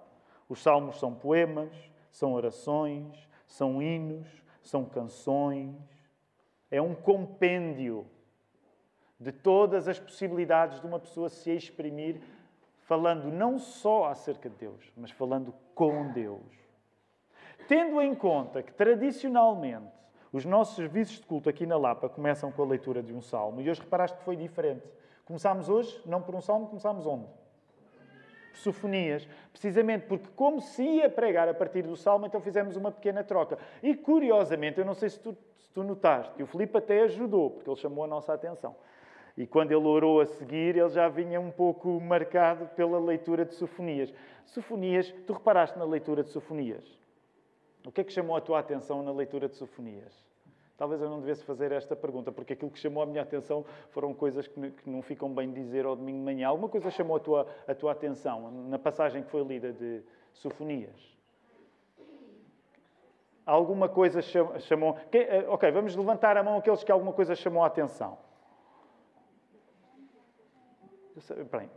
Os 0.48 0.62
salmos 0.62 1.00
são 1.00 1.12
poemas, 1.14 1.72
são 2.14 2.32
orações, 2.32 3.28
são 3.44 3.82
hinos, 3.82 4.28
são 4.62 4.84
canções. 4.84 5.74
É 6.70 6.80
um 6.80 6.94
compêndio 6.94 8.06
de 9.18 9.32
todas 9.32 9.88
as 9.88 9.98
possibilidades 9.98 10.80
de 10.80 10.86
uma 10.86 11.00
pessoa 11.00 11.28
se 11.28 11.50
exprimir, 11.50 12.20
falando 12.82 13.32
não 13.32 13.58
só 13.58 14.06
acerca 14.06 14.48
de 14.48 14.54
Deus, 14.54 14.92
mas 14.96 15.10
falando 15.10 15.52
com 15.74 16.12
Deus. 16.12 16.40
Tendo 17.66 18.00
em 18.00 18.14
conta 18.14 18.62
que, 18.62 18.72
tradicionalmente, 18.72 19.90
os 20.32 20.44
nossos 20.44 20.76
serviços 20.76 21.16
de 21.16 21.26
culto 21.26 21.48
aqui 21.48 21.66
na 21.66 21.76
Lapa 21.76 22.08
começam 22.08 22.52
com 22.52 22.62
a 22.62 22.66
leitura 22.66 23.02
de 23.02 23.12
um 23.12 23.20
salmo, 23.20 23.60
e 23.60 23.68
hoje 23.68 23.80
reparaste 23.80 24.16
que 24.18 24.24
foi 24.24 24.36
diferente. 24.36 24.86
Começámos 25.24 25.68
hoje, 25.68 26.00
não 26.06 26.22
por 26.22 26.36
um 26.36 26.40
salmo, 26.40 26.68
começámos 26.68 27.06
onde? 27.06 27.26
Sofonias. 28.58 29.28
Precisamente 29.50 30.06
porque, 30.06 30.28
como 30.34 30.60
se 30.60 30.82
ia 30.82 31.10
pregar 31.10 31.48
a 31.48 31.54
partir 31.54 31.82
do 31.82 31.96
salmo, 31.96 32.26
então 32.26 32.40
fizemos 32.40 32.76
uma 32.76 32.90
pequena 32.90 33.22
troca. 33.22 33.58
E, 33.82 33.94
curiosamente, 33.94 34.78
eu 34.78 34.84
não 34.84 34.94
sei 34.94 35.10
se 35.10 35.20
tu, 35.20 35.36
se 35.58 35.70
tu 35.70 35.82
notaste, 35.82 36.42
o 36.42 36.46
Filipe 36.46 36.76
até 36.76 37.02
ajudou, 37.02 37.50
porque 37.50 37.68
ele 37.68 37.76
chamou 37.76 38.04
a 38.04 38.06
nossa 38.06 38.32
atenção. 38.32 38.74
E 39.36 39.46
quando 39.46 39.72
ele 39.72 39.86
orou 39.86 40.20
a 40.20 40.26
seguir, 40.26 40.76
ele 40.76 40.88
já 40.88 41.08
vinha 41.08 41.40
um 41.40 41.50
pouco 41.50 42.00
marcado 42.00 42.66
pela 42.76 43.00
leitura 43.00 43.44
de 43.44 43.54
Sofonias. 43.54 44.12
Sofonias, 44.46 45.12
tu 45.26 45.32
reparaste 45.32 45.78
na 45.78 45.84
leitura 45.84 46.22
de 46.22 46.30
Sofonias? 46.30 46.84
O 47.84 47.90
que 47.90 48.00
é 48.00 48.04
que 48.04 48.12
chamou 48.12 48.36
a 48.36 48.40
tua 48.40 48.60
atenção 48.60 49.02
na 49.02 49.12
leitura 49.12 49.48
de 49.48 49.56
Sofonias? 49.56 50.33
Talvez 50.76 51.00
eu 51.00 51.08
não 51.08 51.20
devesse 51.20 51.44
fazer 51.44 51.70
esta 51.70 51.94
pergunta, 51.94 52.32
porque 52.32 52.54
aquilo 52.54 52.70
que 52.70 52.78
chamou 52.78 53.02
a 53.02 53.06
minha 53.06 53.22
atenção 53.22 53.64
foram 53.90 54.12
coisas 54.12 54.48
que 54.48 54.90
não 54.90 55.02
ficam 55.02 55.32
bem 55.32 55.52
dizer 55.52 55.86
ao 55.86 55.94
domingo 55.94 56.18
de 56.18 56.24
manhã. 56.24 56.48
Alguma 56.48 56.68
coisa 56.68 56.90
chamou 56.90 57.16
a 57.16 57.20
tua, 57.20 57.46
a 57.66 57.74
tua 57.74 57.92
atenção 57.92 58.50
na 58.68 58.78
passagem 58.78 59.22
que 59.22 59.30
foi 59.30 59.44
lida 59.44 59.72
de 59.72 60.02
Sofonias? 60.32 61.14
Alguma 63.46 63.88
coisa 63.88 64.20
chamou. 64.22 64.96
Eh, 65.12 65.44
ok, 65.48 65.70
vamos 65.70 65.94
levantar 65.94 66.36
a 66.36 66.42
mão 66.42 66.56
aqueles 66.56 66.82
que 66.82 66.90
alguma 66.90 67.12
coisa 67.12 67.34
chamou 67.36 67.62
a 67.62 67.66
atenção. 67.66 68.18
Bem, 71.52 71.70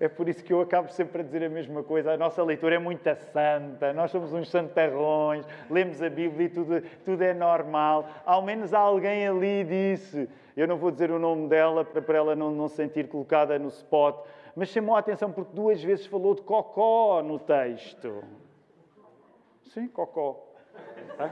é 0.00 0.08
por 0.08 0.28
isso 0.28 0.42
que 0.42 0.52
eu 0.52 0.60
acabo 0.60 0.90
sempre 0.90 1.20
a 1.20 1.24
dizer 1.24 1.44
a 1.44 1.48
mesma 1.48 1.82
coisa. 1.82 2.12
A 2.12 2.16
nossa 2.16 2.42
leitura 2.42 2.76
é 2.76 2.78
muito 2.78 3.02
santa, 3.32 3.92
nós 3.92 4.10
somos 4.10 4.32
uns 4.32 4.48
santarrões, 4.50 5.46
lemos 5.70 6.02
a 6.02 6.10
Bíblia 6.10 6.46
e 6.46 6.48
tudo, 6.48 6.82
tudo 7.04 7.22
é 7.22 7.34
normal. 7.34 8.08
Ao 8.24 8.42
menos 8.42 8.72
alguém 8.72 9.26
ali 9.26 9.64
disse, 9.64 10.28
eu 10.56 10.68
não 10.68 10.76
vou 10.76 10.90
dizer 10.90 11.10
o 11.10 11.18
nome 11.18 11.48
dela 11.48 11.84
para, 11.84 12.16
ela 12.16 12.36
não, 12.36 12.50
não 12.50 12.68
se 12.68 12.76
sentir 12.76 13.08
colocada 13.08 13.58
no 13.58 13.68
spot, 13.68 14.24
mas 14.54 14.68
chamou 14.68 14.94
a 14.96 15.00
atenção 15.00 15.32
porque 15.32 15.54
duas 15.54 15.82
vezes 15.82 16.06
falou 16.06 16.34
de 16.34 16.42
cocó 16.42 17.22
no 17.22 17.38
texto. 17.38 18.22
Sim, 19.72 19.88
cocó. 19.88 20.43
Tá? 21.16 21.30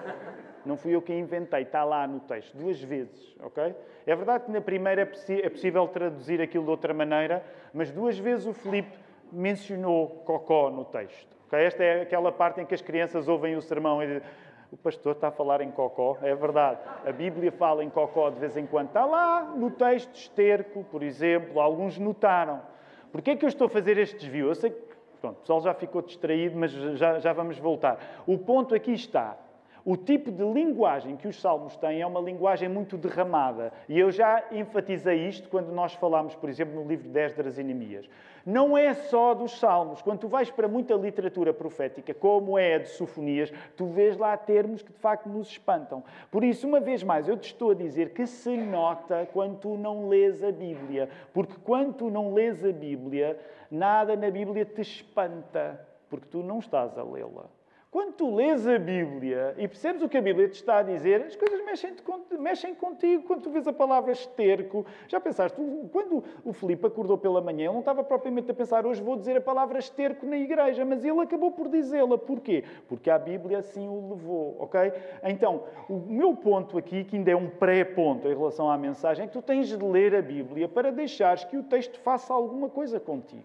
Não 0.65 0.77
fui 0.77 0.95
eu 0.95 1.03
que 1.03 1.13
inventei, 1.13 1.63
está 1.63 1.85
lá 1.85 2.07
no 2.07 2.21
texto, 2.21 2.57
duas 2.57 2.81
vezes, 2.81 3.35
ok? 3.41 3.75
É 4.07 4.15
verdade 4.15 4.45
que 4.45 4.51
na 4.53 4.61
primeira 4.61 5.03
é, 5.03 5.35
é 5.45 5.51
possível 5.51 5.89
traduzir 5.89 6.41
aquilo 6.41 6.65
de 6.65 6.71
outra 6.71 6.95
maneira, 6.95 7.45
mas 7.75 7.91
duas 7.91 8.17
vezes 8.19 8.47
o 8.47 8.53
Filipe 8.53 8.97
mencionou 9.33 10.09
cocó 10.25 10.71
no 10.71 10.85
texto. 10.85 11.37
Okay? 11.49 11.65
Esta 11.65 11.83
é 11.83 12.03
aquela 12.03 12.31
parte 12.31 12.61
em 12.61 12.67
que 12.67 12.75
as 12.75 12.83
crianças 12.83 13.27
ouvem 13.29 13.57
o 13.57 13.63
sermão 13.63 14.03
e 14.03 14.07
dizem, 14.07 14.23
o 14.71 14.77
pastor 14.77 15.13
está 15.13 15.29
a 15.29 15.31
falar 15.31 15.61
em 15.61 15.71
cocó, 15.71 16.17
é 16.23 16.35
verdade. 16.35 16.81
A 17.05 17.13
Bíblia 17.13 17.53
fala 17.53 17.85
em 17.85 17.91
cocó 17.91 18.31
de 18.31 18.41
vez 18.41 18.57
em 18.57 18.67
quando. 18.67 18.89
Está 18.89 19.05
lá 19.05 19.43
no 19.43 19.71
texto 19.71 20.15
esterco, 20.15 20.83
por 20.85 21.03
exemplo, 21.03 21.61
alguns 21.61 21.99
notaram. 21.99 22.63
Porquê 23.11 23.33
é 23.33 23.37
que 23.37 23.45
eu 23.45 23.49
estou 23.49 23.67
a 23.67 23.71
fazer 23.71 23.99
este 23.99 24.17
desvio? 24.17 24.49
Eu 24.49 24.55
sei 24.55 24.71
que 24.71 24.92
pronto, 25.23 25.37
o 25.37 25.41
pessoal 25.41 25.61
já 25.63 25.73
ficou 25.73 26.03
distraído, 26.03 26.59
mas 26.59 26.73
já, 26.73 27.21
já 27.21 27.33
vamos 27.33 27.57
voltar. 27.57 28.23
O 28.27 28.37
ponto 28.37 28.75
aqui 28.75 28.93
está. 28.93 29.39
O 29.85 29.97
tipo 29.97 30.31
de 30.31 30.45
linguagem 30.45 31.17
que 31.17 31.27
os 31.27 31.41
salmos 31.41 31.77
têm 31.77 32.03
é 32.03 32.07
uma 32.07 32.21
linguagem 32.21 32.69
muito 32.69 32.97
derramada. 32.97 33.73
E 33.89 33.99
eu 33.99 34.13
já 34.13 34.45
enfatizei 34.53 35.27
isto 35.27 35.49
quando 35.49 35.73
nós 35.73 35.93
falámos, 35.95 36.37
por 36.37 36.49
exemplo, 36.49 36.77
no 36.77 36.89
livro 36.89 37.09
de 37.09 37.19
Esdras 37.19 37.59
e 37.59 37.65
Neemias. 37.65 38.09
Não 38.47 38.79
é 38.79 38.95
só 38.95 39.35
dos 39.35 39.59
salmos. 39.59 40.01
Quando 40.01 40.21
tu 40.21 40.29
vais 40.29 40.51
para 40.53 40.69
muita 40.69 40.95
literatura 40.95 41.53
profética, 41.53 42.15
como 42.15 42.57
é 42.57 42.75
a 42.75 42.79
de 42.79 42.91
Sofonias, 42.91 43.53
tu 43.77 43.87
vês 43.87 44.17
lá 44.17 44.37
termos 44.37 44.83
que 44.83 44.93
de 44.93 44.99
facto 44.99 45.29
nos 45.29 45.49
espantam. 45.49 46.05
Por 46.31 46.45
isso, 46.45 46.67
uma 46.67 46.79
vez 46.79 47.03
mais, 47.03 47.27
eu 47.27 47.37
te 47.37 47.47
estou 47.47 47.73
a 47.73 47.75
dizer 47.75 48.11
que 48.11 48.25
se 48.25 48.57
nota 48.57 49.29
quando 49.33 49.59
tu 49.59 49.77
não 49.77 50.09
lês 50.09 50.45
a 50.45 50.53
Bíblia. 50.53 51.09
Porque 51.33 51.55
quando 51.65 51.95
tu 51.95 52.11
não 52.11 52.33
lês 52.33 52.65
a 52.65 52.71
Bíblia, 52.71 53.37
nada 53.69 54.15
na 54.15 54.31
Bíblia 54.31 54.65
te 54.65 54.81
espanta, 54.81 55.85
porque 56.09 56.27
tu 56.27 56.43
não 56.43 56.61
estás 56.61 56.97
a 56.97 57.03
lê-la. 57.03 57.47
Quando 57.93 58.15
tu 58.15 58.35
lês 58.35 58.67
a 58.67 58.79
Bíblia 58.79 59.55
e 59.59 59.69
percebes 59.69 60.01
o 60.01 60.09
que 60.09 60.17
a 60.17 60.23
Bíblia 60.23 60.49
te 60.49 60.55
está 60.55 60.79
a 60.79 60.83
dizer, 60.83 61.25
as 61.27 61.37
coisas 61.37 61.63
mexem, 61.63 61.95
mexem 62.41 62.75
contigo. 62.75 63.25
Quando 63.25 63.43
tu 63.43 63.51
vês 63.51 63.69
a 63.69 63.73
palavra 63.73 64.13
esterco, 64.13 64.87
já 65.07 65.21
pensaste, 65.21 65.61
quando 65.93 66.25
o 66.43 66.55
Filipe 66.55 66.87
acordou 66.87 67.19
pela 67.19 67.43
manhã, 67.43 67.65
ele 67.65 67.73
não 67.75 67.81
estava 67.81 68.03
propriamente 68.03 68.51
a 68.51 68.55
pensar, 68.55 68.87
hoje 68.87 69.03
vou 69.03 69.15
dizer 69.15 69.37
a 69.37 69.43
palavra 69.43 69.79
esterco 69.79 70.25
na 70.25 70.39
igreja, 70.39 70.87
mas 70.87 71.05
ele 71.05 71.21
acabou 71.21 71.53
por 71.53 71.69
dizê-la. 71.69 72.17
Porquê? 72.17 72.65
Porque 72.89 73.11
a 73.11 73.19
Bíblia 73.19 73.59
assim 73.59 73.87
o 73.87 74.15
levou, 74.15 74.57
ok? 74.59 74.91
Então, 75.25 75.65
o 75.87 75.99
meu 75.99 76.35
ponto 76.35 76.79
aqui, 76.79 77.05
que 77.05 77.17
ainda 77.17 77.33
é 77.33 77.37
um 77.37 77.51
pré-ponto 77.51 78.27
em 78.27 78.35
relação 78.35 78.71
à 78.71 78.79
mensagem, 78.79 79.25
é 79.25 79.27
que 79.27 79.35
tu 79.35 79.43
tens 79.43 79.69
de 79.69 79.77
ler 79.85 80.15
a 80.15 80.23
Bíblia 80.23 80.67
para 80.67 80.91
deixares 80.91 81.45
que 81.45 81.59
o 81.59 81.63
texto 81.63 82.01
faça 82.01 82.33
alguma 82.33 82.71
coisa 82.71 82.99
contigo. 82.99 83.45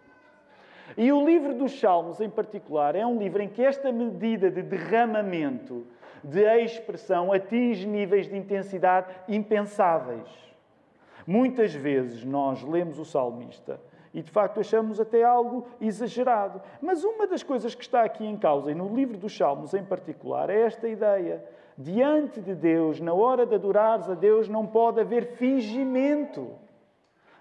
E 0.95 1.11
o 1.11 1.25
livro 1.25 1.53
dos 1.53 1.79
Salmos, 1.79 2.21
em 2.21 2.29
particular, 2.29 2.95
é 2.95 3.05
um 3.05 3.17
livro 3.17 3.41
em 3.41 3.49
que 3.49 3.63
esta 3.63 3.91
medida 3.91 4.49
de 4.49 4.61
derramamento, 4.61 5.85
de 6.23 6.43
expressão, 6.63 7.33
atinge 7.33 7.85
níveis 7.85 8.27
de 8.27 8.37
intensidade 8.37 9.13
impensáveis. 9.27 10.29
Muitas 11.25 11.73
vezes 11.73 12.23
nós 12.23 12.63
lemos 12.63 12.99
o 12.99 13.05
salmista 13.05 13.79
e 14.13 14.21
de 14.21 14.31
facto 14.31 14.59
achamos 14.59 14.99
até 14.99 15.23
algo 15.23 15.67
exagerado. 15.79 16.61
Mas 16.81 17.03
uma 17.03 17.27
das 17.27 17.43
coisas 17.43 17.75
que 17.75 17.83
está 17.83 18.03
aqui 18.03 18.25
em 18.25 18.37
causa, 18.37 18.71
e 18.71 18.75
no 18.75 18.95
livro 18.95 19.17
dos 19.17 19.35
Salmos 19.35 19.73
em 19.73 19.83
particular, 19.83 20.49
é 20.49 20.61
esta 20.61 20.87
ideia. 20.87 21.43
Diante 21.77 22.41
de 22.41 22.55
Deus, 22.55 22.99
na 22.99 23.13
hora 23.13 23.45
de 23.45 23.53
adorares 23.53 24.09
a 24.09 24.15
Deus, 24.15 24.49
não 24.49 24.65
pode 24.65 24.99
haver 24.99 25.35
fingimento. 25.35 26.49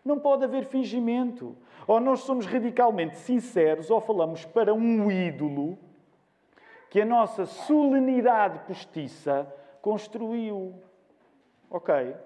Não 0.04 0.18
pode 0.18 0.44
haver 0.44 0.66
fingimento. 0.66 1.56
Ou 1.86 2.00
nós 2.00 2.20
somos 2.20 2.46
radicalmente 2.46 3.16
sinceros 3.16 3.90
ou 3.90 4.00
falamos 4.00 4.44
para 4.44 4.74
um 4.74 5.10
ídolo 5.10 5.78
que 6.90 7.00
a 7.00 7.04
nossa 7.04 7.46
solenidade 7.46 8.60
postiça 8.60 9.46
construiu. 9.80 10.74
Ok? 11.70 12.16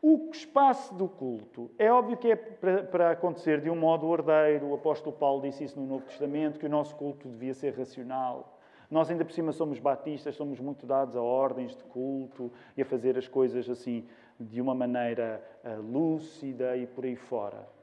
O 0.00 0.30
espaço 0.32 0.94
do 0.94 1.08
culto 1.08 1.70
é 1.76 1.90
óbvio 1.90 2.16
que 2.16 2.30
é 2.30 2.36
para 2.36 3.10
acontecer 3.10 3.60
de 3.60 3.68
um 3.68 3.74
modo 3.74 4.06
ordeiro. 4.06 4.68
O 4.68 4.74
apóstolo 4.74 5.14
Paulo 5.14 5.42
disse 5.42 5.64
isso 5.64 5.80
no 5.80 5.86
Novo 5.86 6.04
Testamento, 6.04 6.58
que 6.58 6.66
o 6.66 6.68
nosso 6.68 6.94
culto 6.94 7.28
devia 7.28 7.52
ser 7.52 7.76
racional. 7.76 8.58
Nós, 8.90 9.10
ainda 9.10 9.24
por 9.24 9.32
cima, 9.32 9.52
somos 9.52 9.80
batistas, 9.80 10.36
somos 10.36 10.60
muito 10.60 10.86
dados 10.86 11.14
a 11.16 11.20
ordens 11.20 11.76
de 11.76 11.82
culto 11.84 12.50
e 12.76 12.80
a 12.80 12.86
fazer 12.86 13.18
as 13.18 13.28
coisas 13.28 13.68
assim 13.68 14.06
de 14.38 14.60
uma 14.60 14.74
maneira 14.74 15.42
uh, 15.64 15.82
lúcida 15.82 16.76
e 16.76 16.86
por 16.86 17.04
aí 17.04 17.16
fora. 17.16 17.77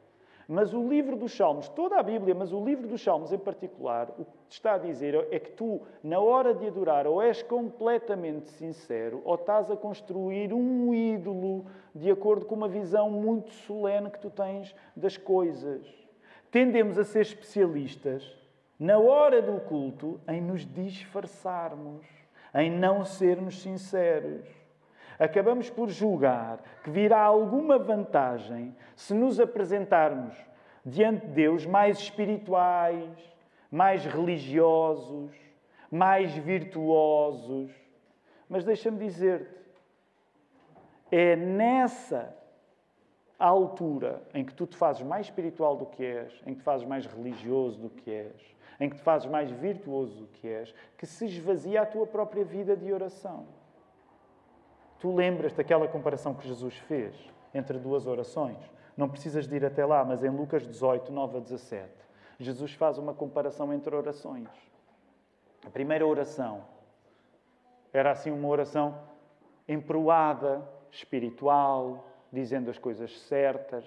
Mas 0.47 0.73
o 0.73 0.87
livro 0.87 1.15
dos 1.15 1.35
Salmos, 1.35 1.67
toda 1.69 1.97
a 1.97 2.03
Bíblia, 2.03 2.35
mas 2.35 2.53
o 2.53 2.63
livro 2.63 2.87
dos 2.87 3.01
Salmos 3.01 3.33
em 3.33 3.37
particular, 3.37 4.13
o 4.17 4.25
que 4.25 4.31
te 4.47 4.51
está 4.53 4.75
a 4.75 4.77
dizer 4.77 5.27
é 5.31 5.39
que 5.39 5.51
tu, 5.51 5.81
na 6.03 6.19
hora 6.19 6.53
de 6.53 6.67
adorar, 6.67 7.07
ou 7.07 7.21
és 7.21 7.41
completamente 7.41 8.49
sincero, 8.49 9.21
ou 9.25 9.35
estás 9.35 9.71
a 9.71 9.75
construir 9.75 10.53
um 10.53 10.93
ídolo 10.93 11.65
de 11.93 12.11
acordo 12.11 12.45
com 12.45 12.53
uma 12.53 12.67
visão 12.67 13.09
muito 13.09 13.51
solene 13.51 14.11
que 14.11 14.19
tu 14.19 14.29
tens 14.29 14.75
das 14.95 15.17
coisas. 15.17 15.87
Tendemos 16.51 16.99
a 16.99 17.03
ser 17.03 17.21
especialistas, 17.21 18.37
na 18.77 18.99
hora 18.99 19.41
do 19.41 19.59
culto, 19.61 20.19
em 20.27 20.41
nos 20.41 20.65
disfarçarmos, 20.65 22.05
em 22.53 22.69
não 22.69 23.03
sermos 23.03 23.61
sinceros 23.61 24.64
acabamos 25.19 25.69
por 25.69 25.89
julgar 25.89 26.59
que 26.83 26.89
virá 26.89 27.21
alguma 27.21 27.77
vantagem 27.77 28.75
se 28.95 29.13
nos 29.13 29.39
apresentarmos 29.39 30.35
diante 30.85 31.25
de 31.27 31.33
Deus 31.33 31.65
mais 31.65 31.97
espirituais, 31.97 33.09
mais 33.71 34.05
religiosos, 34.05 35.31
mais 35.89 36.35
virtuosos. 36.35 37.71
Mas 38.47 38.63
deixa-me 38.63 38.99
dizer-te, 38.99 39.55
é 41.11 41.35
nessa 41.35 42.35
altura 43.39 44.21
em 44.33 44.43
que 44.45 44.53
tu 44.53 44.65
te 44.67 44.77
fazes 44.77 45.01
mais 45.01 45.27
espiritual 45.27 45.75
do 45.75 45.85
que 45.85 46.03
és, 46.03 46.33
em 46.45 46.53
que 46.53 46.59
te 46.59 46.63
fazes 46.63 46.87
mais 46.87 47.05
religioso 47.05 47.79
do 47.79 47.89
que 47.89 48.09
és, 48.09 48.55
em 48.79 48.89
que 48.89 48.95
te 48.95 49.01
fazes 49.01 49.29
mais 49.29 49.49
virtuoso 49.51 50.15
do 50.21 50.27
que 50.27 50.47
és, 50.47 50.73
que 50.97 51.05
se 51.05 51.25
esvazia 51.25 51.81
a 51.81 51.85
tua 51.85 52.05
própria 52.05 52.43
vida 52.43 52.75
de 52.75 52.91
oração. 52.93 53.47
Tu 54.99 55.13
lembras 55.13 55.53
daquela 55.53 55.87
comparação 55.87 56.33
que 56.33 56.47
Jesus 56.47 56.75
fez 56.77 57.15
entre 57.53 57.77
duas 57.77 58.07
orações? 58.07 58.57
Não 58.95 59.09
precisas 59.09 59.47
de 59.47 59.55
ir 59.55 59.65
até 59.65 59.85
lá, 59.85 60.03
mas 60.05 60.23
em 60.23 60.29
Lucas 60.29 60.65
18, 60.65 61.11
9 61.11 61.37
a 61.37 61.39
17, 61.41 61.91
Jesus 62.39 62.73
faz 62.73 62.97
uma 62.97 63.13
comparação 63.13 63.73
entre 63.73 63.93
orações. 63.95 64.49
A 65.65 65.69
primeira 65.69 66.05
oração 66.05 66.63
era 67.91 68.11
assim 68.11 68.31
uma 68.31 68.47
oração 68.47 68.97
emproada, 69.67 70.67
espiritual, 70.91 72.07
dizendo 72.31 72.69
as 72.69 72.77
coisas 72.77 73.19
certas, 73.21 73.85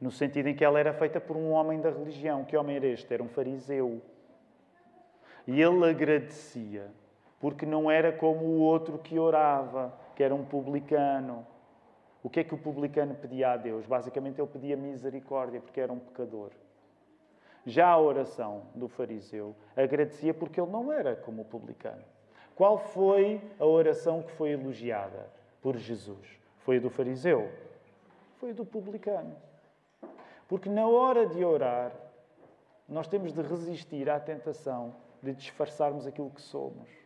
no 0.00 0.10
sentido 0.10 0.48
em 0.48 0.54
que 0.54 0.64
ela 0.64 0.78
era 0.78 0.92
feita 0.92 1.20
por 1.20 1.36
um 1.36 1.50
homem 1.50 1.80
da 1.80 1.90
religião. 1.90 2.44
Que 2.44 2.56
homem 2.56 2.76
era 2.76 2.86
este? 2.86 3.12
Era 3.12 3.22
um 3.22 3.28
fariseu. 3.28 4.00
E 5.46 5.60
ele 5.60 5.88
agradecia, 5.88 6.90
porque 7.40 7.64
não 7.64 7.90
era 7.90 8.12
como 8.12 8.44
o 8.44 8.60
outro 8.60 8.98
que 8.98 9.18
orava, 9.18 9.92
que 10.16 10.22
era 10.22 10.34
um 10.34 10.44
publicano. 10.44 11.46
O 12.22 12.28
que 12.28 12.40
é 12.40 12.44
que 12.44 12.54
o 12.54 12.58
publicano 12.58 13.14
pedia 13.14 13.52
a 13.52 13.56
Deus? 13.56 13.86
Basicamente, 13.86 14.40
ele 14.40 14.48
pedia 14.48 14.76
misericórdia, 14.76 15.60
porque 15.60 15.80
era 15.80 15.92
um 15.92 15.98
pecador. 15.98 16.50
Já 17.64 17.88
a 17.88 17.98
oração 17.98 18.62
do 18.74 18.88
fariseu 18.88 19.54
agradecia 19.76 20.34
porque 20.34 20.60
ele 20.60 20.70
não 20.70 20.92
era 20.92 21.14
como 21.14 21.42
o 21.42 21.44
publicano. 21.44 22.02
Qual 22.56 22.78
foi 22.78 23.40
a 23.58 23.64
oração 23.64 24.22
que 24.22 24.32
foi 24.32 24.50
elogiada 24.50 25.30
por 25.62 25.76
Jesus? 25.76 26.26
Foi 26.58 26.78
a 26.78 26.80
do 26.80 26.90
fariseu? 26.90 27.48
Foi 28.38 28.50
a 28.50 28.54
do 28.54 28.64
publicano. 28.64 29.36
Porque 30.48 30.68
na 30.68 30.88
hora 30.88 31.26
de 31.26 31.44
orar, 31.44 31.92
nós 32.88 33.06
temos 33.06 33.32
de 33.32 33.42
resistir 33.42 34.08
à 34.08 34.18
tentação 34.18 34.94
de 35.22 35.34
disfarçarmos 35.34 36.06
aquilo 36.06 36.30
que 36.30 36.40
somos 36.40 36.97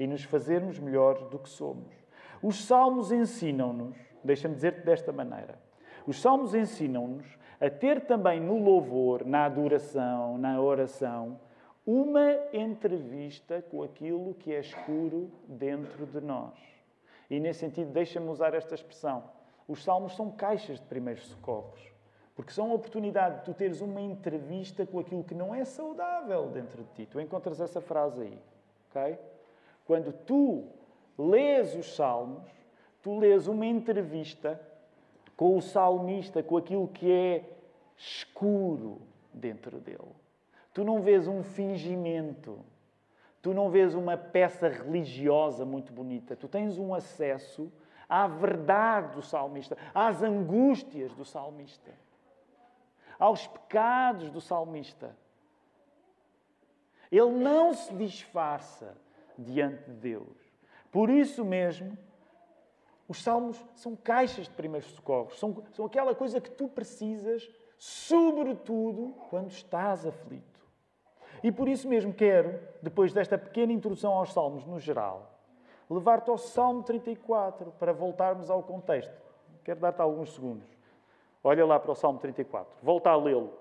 e 0.00 0.06
nos 0.06 0.24
fazermos 0.24 0.78
melhor 0.78 1.28
do 1.28 1.38
que 1.38 1.48
somos. 1.50 1.94
Os 2.42 2.64
salmos 2.64 3.12
ensinam-nos, 3.12 3.98
deixa-me 4.24 4.54
dizer-te 4.54 4.80
desta 4.80 5.12
maneira: 5.12 5.60
os 6.06 6.20
salmos 6.20 6.54
ensinam-nos 6.54 7.38
a 7.60 7.68
ter 7.68 8.06
também 8.06 8.40
no 8.40 8.58
louvor, 8.58 9.26
na 9.26 9.44
adoração, 9.44 10.38
na 10.38 10.58
oração, 10.58 11.38
uma 11.84 12.32
entrevista 12.50 13.62
com 13.70 13.82
aquilo 13.82 14.32
que 14.34 14.54
é 14.54 14.60
escuro 14.60 15.30
dentro 15.46 16.06
de 16.06 16.20
nós. 16.22 16.54
E 17.28 17.38
nesse 17.38 17.60
sentido, 17.60 17.92
deixa-me 17.92 18.28
usar 18.30 18.54
esta 18.54 18.74
expressão. 18.74 19.22
Os 19.68 19.84
salmos 19.84 20.16
são 20.16 20.30
caixas 20.30 20.80
de 20.80 20.86
primeiros 20.86 21.26
socorros, 21.26 21.80
porque 22.34 22.52
são 22.52 22.70
a 22.70 22.74
oportunidade 22.74 23.40
de 23.40 23.44
tu 23.44 23.52
teres 23.52 23.82
uma 23.82 24.00
entrevista 24.00 24.86
com 24.86 24.98
aquilo 24.98 25.22
que 25.22 25.34
não 25.34 25.54
é 25.54 25.62
saudável 25.62 26.48
dentro 26.48 26.82
de 26.84 26.90
ti. 26.94 27.06
Tu 27.06 27.20
encontras 27.20 27.60
essa 27.60 27.82
frase 27.82 28.22
aí, 28.22 28.38
ok? 28.88 29.18
Quando 29.90 30.12
tu 30.12 30.68
lês 31.18 31.74
os 31.74 31.96
salmos, 31.96 32.48
tu 33.02 33.18
lês 33.18 33.48
uma 33.48 33.66
entrevista 33.66 34.60
com 35.36 35.56
o 35.56 35.60
salmista, 35.60 36.44
com 36.44 36.56
aquilo 36.56 36.86
que 36.86 37.10
é 37.10 37.44
escuro 37.96 39.02
dentro 39.34 39.80
dele. 39.80 40.14
Tu 40.72 40.84
não 40.84 41.02
vês 41.02 41.26
um 41.26 41.42
fingimento, 41.42 42.60
tu 43.42 43.52
não 43.52 43.68
vês 43.68 43.96
uma 43.96 44.16
peça 44.16 44.68
religiosa 44.68 45.64
muito 45.64 45.92
bonita, 45.92 46.36
tu 46.36 46.46
tens 46.46 46.78
um 46.78 46.94
acesso 46.94 47.68
à 48.08 48.28
verdade 48.28 49.16
do 49.16 49.22
salmista, 49.22 49.76
às 49.92 50.22
angústias 50.22 51.12
do 51.14 51.24
salmista, 51.24 51.90
aos 53.18 53.44
pecados 53.44 54.30
do 54.30 54.40
salmista. 54.40 55.16
Ele 57.10 57.32
não 57.32 57.74
se 57.74 57.92
disfarça 57.94 58.96
diante 59.42 59.84
de 59.84 59.92
Deus. 59.92 60.36
Por 60.90 61.10
isso 61.10 61.44
mesmo, 61.44 61.96
os 63.08 63.22
salmos 63.22 63.64
são 63.74 63.96
caixas 63.96 64.46
de 64.46 64.54
primeiros 64.54 64.90
socorros, 64.90 65.38
são, 65.38 65.62
são 65.72 65.86
aquela 65.86 66.14
coisa 66.14 66.40
que 66.40 66.50
tu 66.50 66.68
precisas, 66.68 67.48
sobretudo 67.76 69.14
quando 69.30 69.50
estás 69.50 70.06
aflito. 70.06 70.60
E 71.42 71.50
por 71.50 71.68
isso 71.68 71.88
mesmo 71.88 72.12
quero, 72.12 72.60
depois 72.82 73.12
desta 73.12 73.38
pequena 73.38 73.72
introdução 73.72 74.12
aos 74.12 74.32
salmos 74.32 74.66
no 74.66 74.78
geral, 74.78 75.40
levar-te 75.88 76.28
ao 76.30 76.38
Salmo 76.38 76.82
34 76.82 77.72
para 77.78 77.92
voltarmos 77.92 78.50
ao 78.50 78.62
contexto. 78.62 79.12
Quero 79.64 79.80
dar-te 79.80 80.00
alguns 80.00 80.34
segundos. 80.34 80.68
Olha 81.42 81.64
lá 81.64 81.80
para 81.80 81.92
o 81.92 81.94
Salmo 81.94 82.18
34. 82.18 82.72
Volta 82.82 83.10
a 83.10 83.16
lê-lo. 83.16 83.52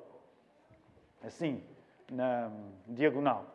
Assim, 1.23 1.63
na 2.11 2.51
diagonal. 2.87 3.45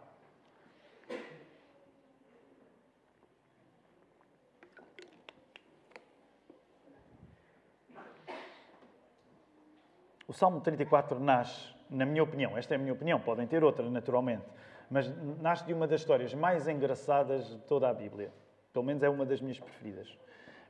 O 10.26 10.32
Salmo 10.32 10.60
34 10.60 11.20
nasce, 11.20 11.68
na 11.90 12.06
minha 12.06 12.22
opinião, 12.22 12.56
esta 12.56 12.74
é 12.74 12.76
a 12.76 12.78
minha 12.78 12.94
opinião, 12.94 13.20
podem 13.20 13.46
ter 13.46 13.62
outra 13.62 13.88
naturalmente, 13.90 14.44
mas 14.90 15.12
nasce 15.40 15.66
de 15.66 15.74
uma 15.74 15.86
das 15.86 16.00
histórias 16.00 16.32
mais 16.32 16.66
engraçadas 16.66 17.46
de 17.46 17.58
toda 17.58 17.88
a 17.90 17.92
Bíblia. 17.92 18.32
Pelo 18.72 18.84
menos 18.84 19.02
é 19.02 19.08
uma 19.08 19.26
das 19.26 19.40
minhas 19.40 19.58
preferidas. 19.58 20.18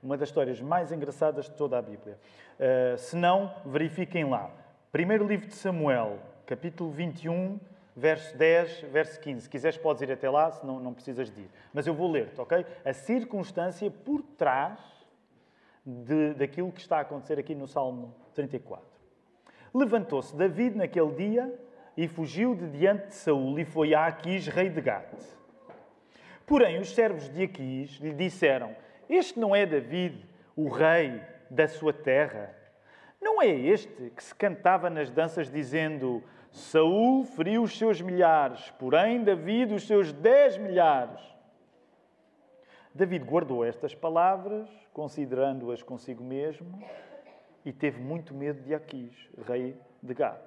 Uma 0.03 0.17
das 0.17 0.29
histórias 0.29 0.61
mais 0.61 0.91
engraçadas 0.91 1.47
de 1.47 1.53
toda 1.53 1.79
a 1.79 1.83
Bíblia. 1.83 2.19
Uh, 2.59 2.99
se 2.99 3.17
não, 3.17 3.55
verifiquem 3.65 4.25
lá. 4.29 4.51
Primeiro 4.91 5.27
livro 5.27 5.47
de 5.47 5.55
Samuel, 5.55 6.19
capítulo 6.47 6.91
21, 6.91 7.59
verso 7.97 8.37
10, 8.37 8.81
verso 8.91 9.21
15. 9.21 9.43
Se 9.43 9.49
quiseres, 9.49 9.79
podes 9.79 10.03
ir 10.03 10.11
até 10.11 10.29
lá, 10.29 10.51
senão 10.51 10.81
não 10.81 10.93
precisas 10.93 11.31
de 11.31 11.43
ir. 11.43 11.51
Mas 11.73 11.87
eu 11.87 11.95
vou 11.95 12.11
ler-te, 12.11 12.41
ok? 12.41 12.67
A 12.85 12.93
circunstância 12.93 13.89
por 13.91 14.21
trás 14.37 14.81
de, 15.87 16.35
daquilo 16.35 16.73
que 16.73 16.81
está 16.81 16.99
a 16.99 17.01
acontecer 17.01 17.39
aqui 17.39 17.55
no 17.55 17.69
Salmo 17.69 18.15
34. 18.35 18.94
Levantou-se 19.75 20.37
David 20.37 20.77
naquele 20.77 21.11
dia 21.13 21.53
e 21.97 22.07
fugiu 22.07 22.55
de 22.55 22.71
diante 22.71 23.09
de 23.09 23.15
Saul 23.15 23.59
e 23.59 23.65
foi 23.65 23.93
a 23.93 24.07
Aquis, 24.07 24.47
rei 24.47 24.69
de 24.69 24.81
Gate. 24.81 25.21
Porém, 26.47 26.79
os 26.79 26.95
servos 26.95 27.29
de 27.29 27.43
Aquis 27.43 27.97
lhe 27.97 28.13
disseram: 28.13 28.77
Este 29.09 29.41
não 29.41 29.55
é 29.55 29.67
David, 29.67 30.25
o 30.55 30.69
rei 30.69 31.21
da 31.51 31.67
sua 31.67 31.93
terra? 31.93 32.55
Não 33.21 33.43
é 33.43 33.49
este 33.49 34.13
que 34.15 34.23
se 34.23 34.35
cantava 34.35 34.89
nas 34.89 35.11
danças 35.11 35.51
dizendo: 35.51 36.23
Saul 36.53 37.25
feriu 37.25 37.63
os 37.63 37.77
seus 37.77 38.01
milhares, 38.01 38.71
porém 38.79 39.25
David 39.25 39.75
os 39.75 39.89
seus 39.89 40.13
dez 40.13 40.57
milhares? 40.57 41.21
David 42.95 43.25
guardou 43.25 43.65
estas 43.65 43.93
palavras, 43.93 44.69
considerando-as 44.93 45.83
consigo 45.83 46.23
mesmo, 46.23 46.81
e 47.65 47.73
teve 47.73 48.01
muito 48.01 48.35
medo 48.35 48.63
de 48.63 48.75
Aquis, 48.75 49.15
rei 49.47 49.77
de 50.03 50.15
Gad. 50.15 50.41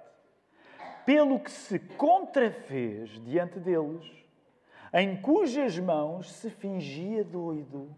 Pelo 1.06 1.39
que 1.39 1.51
se 1.51 1.80
contrafez 1.80 3.10
diante 3.23 3.60
deles, 3.60 4.06
em 4.93 5.19
cujas 5.21 5.77
mãos 5.80 6.32
se 6.32 6.49
fingia 6.49 7.23
doido, 7.23 7.95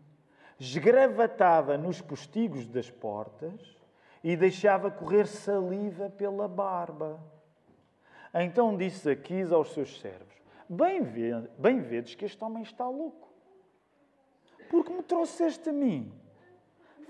esgravatava 0.60 1.77
nos 1.77 2.01
postigos 2.01 2.67
das 2.67 2.89
portas 2.89 3.77
e 4.23 4.36
deixava 4.36 4.91
correr 4.91 5.25
saliva 5.25 6.10
pela 6.10 6.47
barba. 6.47 7.19
Então 8.34 8.77
disse 8.77 9.10
Aquis 9.10 9.51
aos 9.51 9.73
seus 9.73 9.99
servos: 9.99 10.36
Bem, 10.67 11.01
bem 11.58 11.82
vedes 11.82 12.15
que 12.15 12.25
este 12.25 12.43
homem 12.43 12.63
está 12.63 12.88
louco. 12.88 13.27
Porque 14.69 14.93
me 14.93 15.01
trouxeste 15.01 15.69
a 15.69 15.73
mim? 15.73 16.13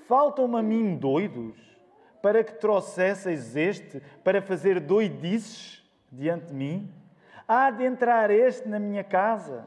Faltam-me 0.07 0.57
a 0.57 0.63
mim 0.63 0.95
doidos? 0.95 1.68
Para 2.21 2.43
que 2.43 2.53
trouxesseis 2.53 3.55
este 3.55 4.01
para 4.23 4.41
fazer 4.41 4.79
doidices 4.79 5.83
diante 6.11 6.47
de 6.47 6.53
mim? 6.53 6.93
Há 7.47 7.71
de 7.71 7.83
entrar 7.83 8.29
este 8.29 8.67
na 8.67 8.79
minha 8.79 9.03
casa? 9.03 9.65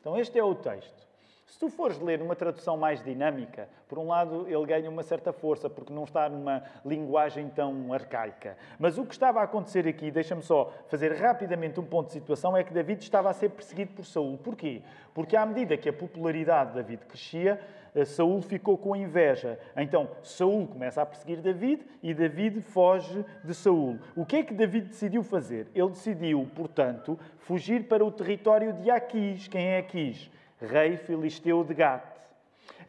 Então, 0.00 0.16
este 0.16 0.38
é 0.38 0.44
o 0.44 0.54
texto. 0.54 1.06
Se 1.46 1.60
tu 1.60 1.68
fores 1.70 1.98
ler 2.00 2.18
numa 2.18 2.36
tradução 2.36 2.76
mais 2.76 3.02
dinâmica, 3.02 3.68
por 3.88 3.98
um 3.98 4.08
lado 4.08 4.46
ele 4.46 4.66
ganha 4.66 4.90
uma 4.90 5.02
certa 5.02 5.32
força, 5.32 5.70
porque 5.70 5.92
não 5.92 6.04
está 6.04 6.28
numa 6.28 6.62
linguagem 6.84 7.48
tão 7.48 7.92
arcaica. 7.92 8.58
Mas 8.78 8.98
o 8.98 9.06
que 9.06 9.14
estava 9.14 9.40
a 9.40 9.44
acontecer 9.44 9.88
aqui, 9.88 10.10
deixa-me 10.10 10.42
só 10.42 10.72
fazer 10.88 11.12
rapidamente 11.14 11.80
um 11.80 11.84
ponto 11.84 12.08
de 12.08 12.12
situação, 12.12 12.56
é 12.56 12.62
que 12.62 12.74
David 12.74 13.02
estava 13.02 13.30
a 13.30 13.32
ser 13.32 13.48
perseguido 13.48 13.94
por 13.94 14.04
Saul. 14.04 14.36
Porquê? 14.36 14.82
Porque 15.14 15.34
à 15.34 15.46
medida 15.46 15.76
que 15.76 15.88
a 15.88 15.92
popularidade 15.92 16.70
de 16.70 16.76
David 16.76 17.06
crescia, 17.06 17.60
Saul 18.04 18.42
ficou 18.42 18.76
com 18.76 18.94
inveja. 18.94 19.58
Então 19.76 20.10
Saul 20.22 20.66
começa 20.66 21.00
a 21.00 21.06
perseguir 21.06 21.40
David 21.40 21.84
e 22.02 22.12
David 22.12 22.60
foge 22.60 23.24
de 23.42 23.54
Saul. 23.54 23.98
O 24.14 24.26
que 24.26 24.36
é 24.36 24.42
que 24.42 24.52
David 24.52 24.88
decidiu 24.88 25.22
fazer? 25.22 25.68
Ele 25.74 25.88
decidiu, 25.88 26.48
portanto, 26.54 27.18
fugir 27.38 27.88
para 27.88 28.04
o 28.04 28.10
território 28.10 28.72
de 28.72 28.90
Aquis. 28.90 29.48
Quem 29.48 29.66
é 29.68 29.78
Aquis? 29.78 30.30
rei 30.60 30.96
filisteu 30.96 31.62
de 31.64 31.74
Gat. 31.74 32.02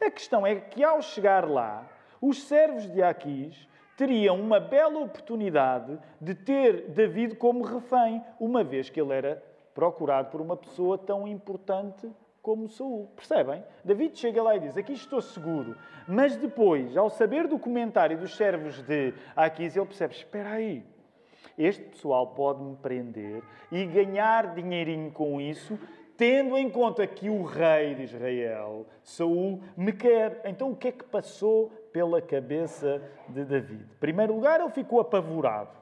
A 0.02 0.10
questão 0.10 0.46
é 0.46 0.56
que, 0.56 0.84
ao 0.84 1.02
chegar 1.02 1.48
lá, 1.48 1.86
os 2.22 2.44
servos 2.44 2.90
de 2.90 3.02
Aquis 3.02 3.68
teriam 3.98 4.40
uma 4.40 4.60
bela 4.60 5.00
oportunidade 5.00 5.98
de 6.22 6.36
ter 6.36 6.90
David 6.90 7.36
como 7.36 7.64
refém, 7.64 8.24
uma 8.40 8.64
vez 8.64 8.90
que 8.90 9.02
ele 9.02 9.14
era 9.14 9.44
procurado 9.74 10.30
por 10.30 10.40
uma 10.40 10.56
pessoa 10.56 10.98
tão 10.98 11.28
importante 11.28 12.10
como 12.48 12.70
Saul. 12.70 13.10
Percebem? 13.14 13.62
David 13.84 14.18
chega 14.18 14.42
lá 14.42 14.56
e 14.56 14.62
diz: 14.62 14.78
Aqui 14.78 14.94
estou 14.94 15.22
seguro. 15.22 15.76
Mas 16.08 16.38
depois, 16.38 16.96
ao 16.96 17.10
saber 17.10 17.46
do 17.46 17.60
comentário 17.60 18.18
dos 18.18 18.38
servos 18.38 18.82
de 18.84 19.14
Aquis, 19.36 19.76
ele 19.76 19.86
percebe: 19.86 20.14
Espera 20.14 20.52
aí, 20.52 20.82
este 21.58 21.84
pessoal 21.84 22.28
pode 22.28 22.64
me 22.64 22.78
prender 22.78 23.44
e 23.70 23.86
ganhar 23.86 24.56
dinheirinho 24.56 25.12
com 25.12 25.42
isso 25.42 25.78
tendo 26.16 26.58
em 26.58 26.68
conta 26.68 27.06
que 27.06 27.30
o 27.30 27.44
rei 27.44 27.94
de 27.94 28.04
Israel, 28.04 28.88
Saul, 29.04 29.62
me 29.76 29.92
quer. 29.92 30.42
Então 30.46 30.72
o 30.72 30.76
que 30.76 30.88
é 30.88 30.92
que 30.92 31.04
passou 31.04 31.70
pela 31.92 32.20
cabeça 32.20 33.00
de 33.28 33.44
David? 33.44 33.84
Em 33.84 34.00
primeiro 34.00 34.34
lugar, 34.34 34.60
ele 34.60 34.72
ficou 34.72 35.00
apavorado. 35.00 35.78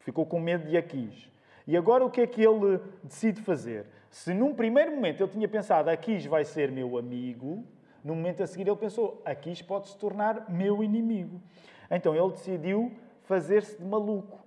Ficou 0.00 0.26
com 0.26 0.38
medo 0.38 0.68
de 0.68 0.76
Aquis. 0.76 1.30
E 1.66 1.74
agora 1.74 2.04
o 2.04 2.10
que 2.10 2.20
é 2.20 2.26
que 2.26 2.42
ele 2.42 2.80
decide 3.02 3.40
fazer? 3.40 3.86
Se 4.12 4.32
num 4.32 4.54
primeiro 4.54 4.92
momento 4.92 5.20
ele 5.20 5.32
tinha 5.32 5.48
pensado 5.48 5.90
Aquis 5.90 6.24
vai 6.26 6.44
ser 6.44 6.70
meu 6.70 6.96
amigo, 6.96 7.64
no 8.04 8.14
momento 8.14 8.44
a 8.44 8.46
seguir 8.46 8.68
ele 8.68 8.76
pensou 8.76 9.20
Aquis 9.24 9.60
pode 9.60 9.88
se 9.88 9.98
tornar 9.98 10.48
meu 10.48 10.84
inimigo. 10.84 11.42
Então 11.90 12.14
ele 12.14 12.30
decidiu 12.30 12.92
fazer-se 13.24 13.76
de 13.76 13.84
maluco. 13.84 14.38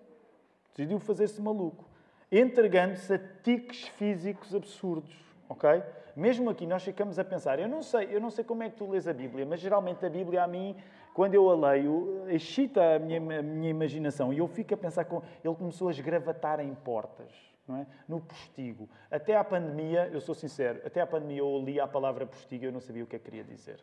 Decidiu 0.74 1.00
fazer-se 1.00 1.42
maluco 1.42 1.84
entregando-se 2.32 3.14
a 3.14 3.20
tiques 3.44 3.88
físicos 3.90 4.54
absurdos, 4.56 5.14
ok? 5.48 5.82
Mesmo 6.16 6.50
aqui 6.50 6.66
nós 6.66 6.84
ficamos 6.84 7.20
a 7.20 7.24
pensar, 7.24 7.60
eu 7.60 7.68
não 7.68 7.82
sei, 7.82 8.10
eu 8.12 8.22
não 8.22 8.30
sei 8.30 8.44
como 8.44 8.64
é 8.64 8.70
que 8.70 8.78
tu 8.78 8.90
lês 8.90 9.08
a 9.08 9.14
Bíblia, 9.14 9.46
mas 9.46 9.60
geralmente 9.60 10.06
a 10.06 10.10
Bíblia 10.10 10.44
a 10.44 10.48
mim, 10.48 10.76
quando 11.14 11.34
eu 11.34 11.50
a 11.50 11.72
leio, 11.72 12.26
excita 12.30 12.96
a 12.96 13.00
minha, 13.00 13.20
a 13.40 13.42
minha 13.42 13.70
imaginação 13.70 14.34
e 14.34 14.40
eu 14.40 14.48
fico 14.48 14.74
a 14.74 14.78
pensar 14.78 15.06
com 15.06 15.22
ele 15.44 15.56
começou 15.56 15.88
a 15.88 15.92
esgravatar 15.92 16.60
em 16.60 16.74
portas, 16.74 17.32
é? 17.74 17.88
No 18.08 18.22
postigo. 18.22 18.88
Até 19.10 19.36
à 19.36 19.44
pandemia, 19.44 20.10
eu 20.12 20.22
sou 20.22 20.36
sincero, 20.36 20.82
até 20.86 21.02
à 21.02 21.08
pandemia 21.08 21.40
eu 21.40 21.64
li 21.64 21.80
a 21.80 21.88
palavra 21.88 22.26
postigo 22.26 22.66
e 22.66 22.68
eu 22.68 22.72
não 22.72 22.80
sabia 22.80 23.04
o 23.04 23.08
que 23.08 23.16
é 23.16 23.20
que 23.20 23.26
queria 23.26 23.44
dizer, 23.44 23.80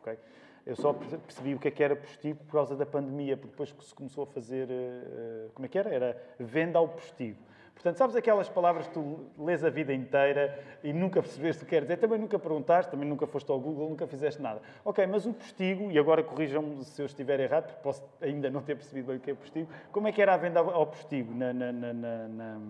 ok? 0.00 0.18
Eu 0.66 0.76
só 0.76 0.92
percebi 0.92 1.54
o 1.54 1.58
que 1.58 1.68
é 1.68 1.70
que 1.70 1.82
era 1.82 1.94
postigo 1.94 2.42
por 2.44 2.52
causa 2.52 2.74
da 2.74 2.86
pandemia, 2.86 3.36
porque 3.36 3.50
depois 3.50 3.70
que 3.70 3.84
se 3.84 3.94
começou 3.94 4.24
a 4.24 4.26
fazer, 4.26 4.68
eh, 4.70 5.48
como 5.54 5.66
é 5.66 5.68
que 5.68 5.78
era? 5.78 5.94
Era 5.94 6.22
venda 6.38 6.78
ao 6.78 6.88
postigo. 6.88 7.38
Portanto, 7.74 7.98
sabes 7.98 8.16
aquelas 8.16 8.48
palavras 8.48 8.86
que 8.86 8.94
tu 8.94 9.26
lês 9.38 9.62
a 9.64 9.68
vida 9.68 9.92
inteira 9.92 10.58
e 10.82 10.92
nunca 10.92 11.20
percebeste 11.20 11.62
o 11.62 11.66
que 11.66 11.70
quer 11.70 11.82
dizer? 11.82 11.98
Também 11.98 12.18
nunca 12.18 12.38
perguntaste, 12.38 12.90
também 12.90 13.06
nunca 13.06 13.26
foste 13.26 13.50
ao 13.50 13.60
Google, 13.60 13.90
nunca 13.90 14.06
fizeste 14.06 14.40
nada. 14.40 14.62
Ok, 14.84 15.04
mas 15.06 15.26
o 15.26 15.34
postigo, 15.34 15.90
e 15.90 15.98
agora 15.98 16.22
corrijam-me 16.22 16.82
se 16.84 17.02
eu 17.02 17.06
estiver 17.06 17.40
errado, 17.40 17.66
porque 17.66 17.82
posso 17.82 18.02
ainda 18.22 18.48
não 18.48 18.62
ter 18.62 18.76
percebido 18.76 19.08
bem 19.08 19.16
o 19.16 19.20
que 19.20 19.32
é 19.32 19.34
postigo, 19.34 19.68
como 19.92 20.08
é 20.08 20.12
que 20.12 20.22
era 20.22 20.32
a 20.32 20.36
venda 20.36 20.60
ao 20.60 20.86
postigo 20.86 21.34
na, 21.34 21.52
na, 21.52 21.72
na, 21.72 21.92
na, 21.92 22.60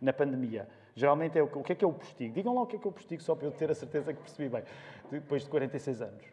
na 0.00 0.12
pandemia? 0.12 0.68
Geralmente 0.94 1.38
é 1.38 1.42
o, 1.42 1.48
que 1.48 1.72
é 1.72 1.74
que 1.74 1.84
é 1.84 1.88
o 1.88 1.92
postigo? 1.92 2.34
Digam 2.34 2.54
lá 2.54 2.62
o 2.62 2.66
que 2.66 2.76
é 2.76 2.78
que 2.78 2.86
é 2.86 2.90
o 2.90 2.92
postigo, 2.92 3.22
só 3.22 3.34
para 3.34 3.46
eu 3.46 3.52
ter 3.52 3.70
a 3.70 3.74
certeza 3.74 4.12
que 4.12 4.20
percebi 4.20 4.48
bem, 4.48 4.62
depois 5.10 5.42
de 5.42 5.50
46 5.50 6.02
anos. 6.02 6.24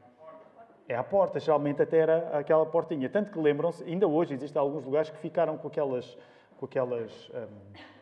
É 0.87 0.95
à 0.95 1.03
porta, 1.03 1.39
geralmente 1.39 1.81
até 1.81 1.97
era 1.97 2.37
aquela 2.37 2.65
portinha. 2.65 3.09
Tanto 3.09 3.31
que 3.31 3.39
lembram-se, 3.39 3.83
ainda 3.83 4.07
hoje 4.07 4.33
existem 4.33 4.59
alguns 4.59 4.83
lugares 4.83 5.09
que 5.09 5.17
ficaram 5.17 5.57
com 5.57 5.67
aquelas, 5.67 6.17
com 6.57 6.65
aquelas 6.65 7.29
um, 7.33 7.93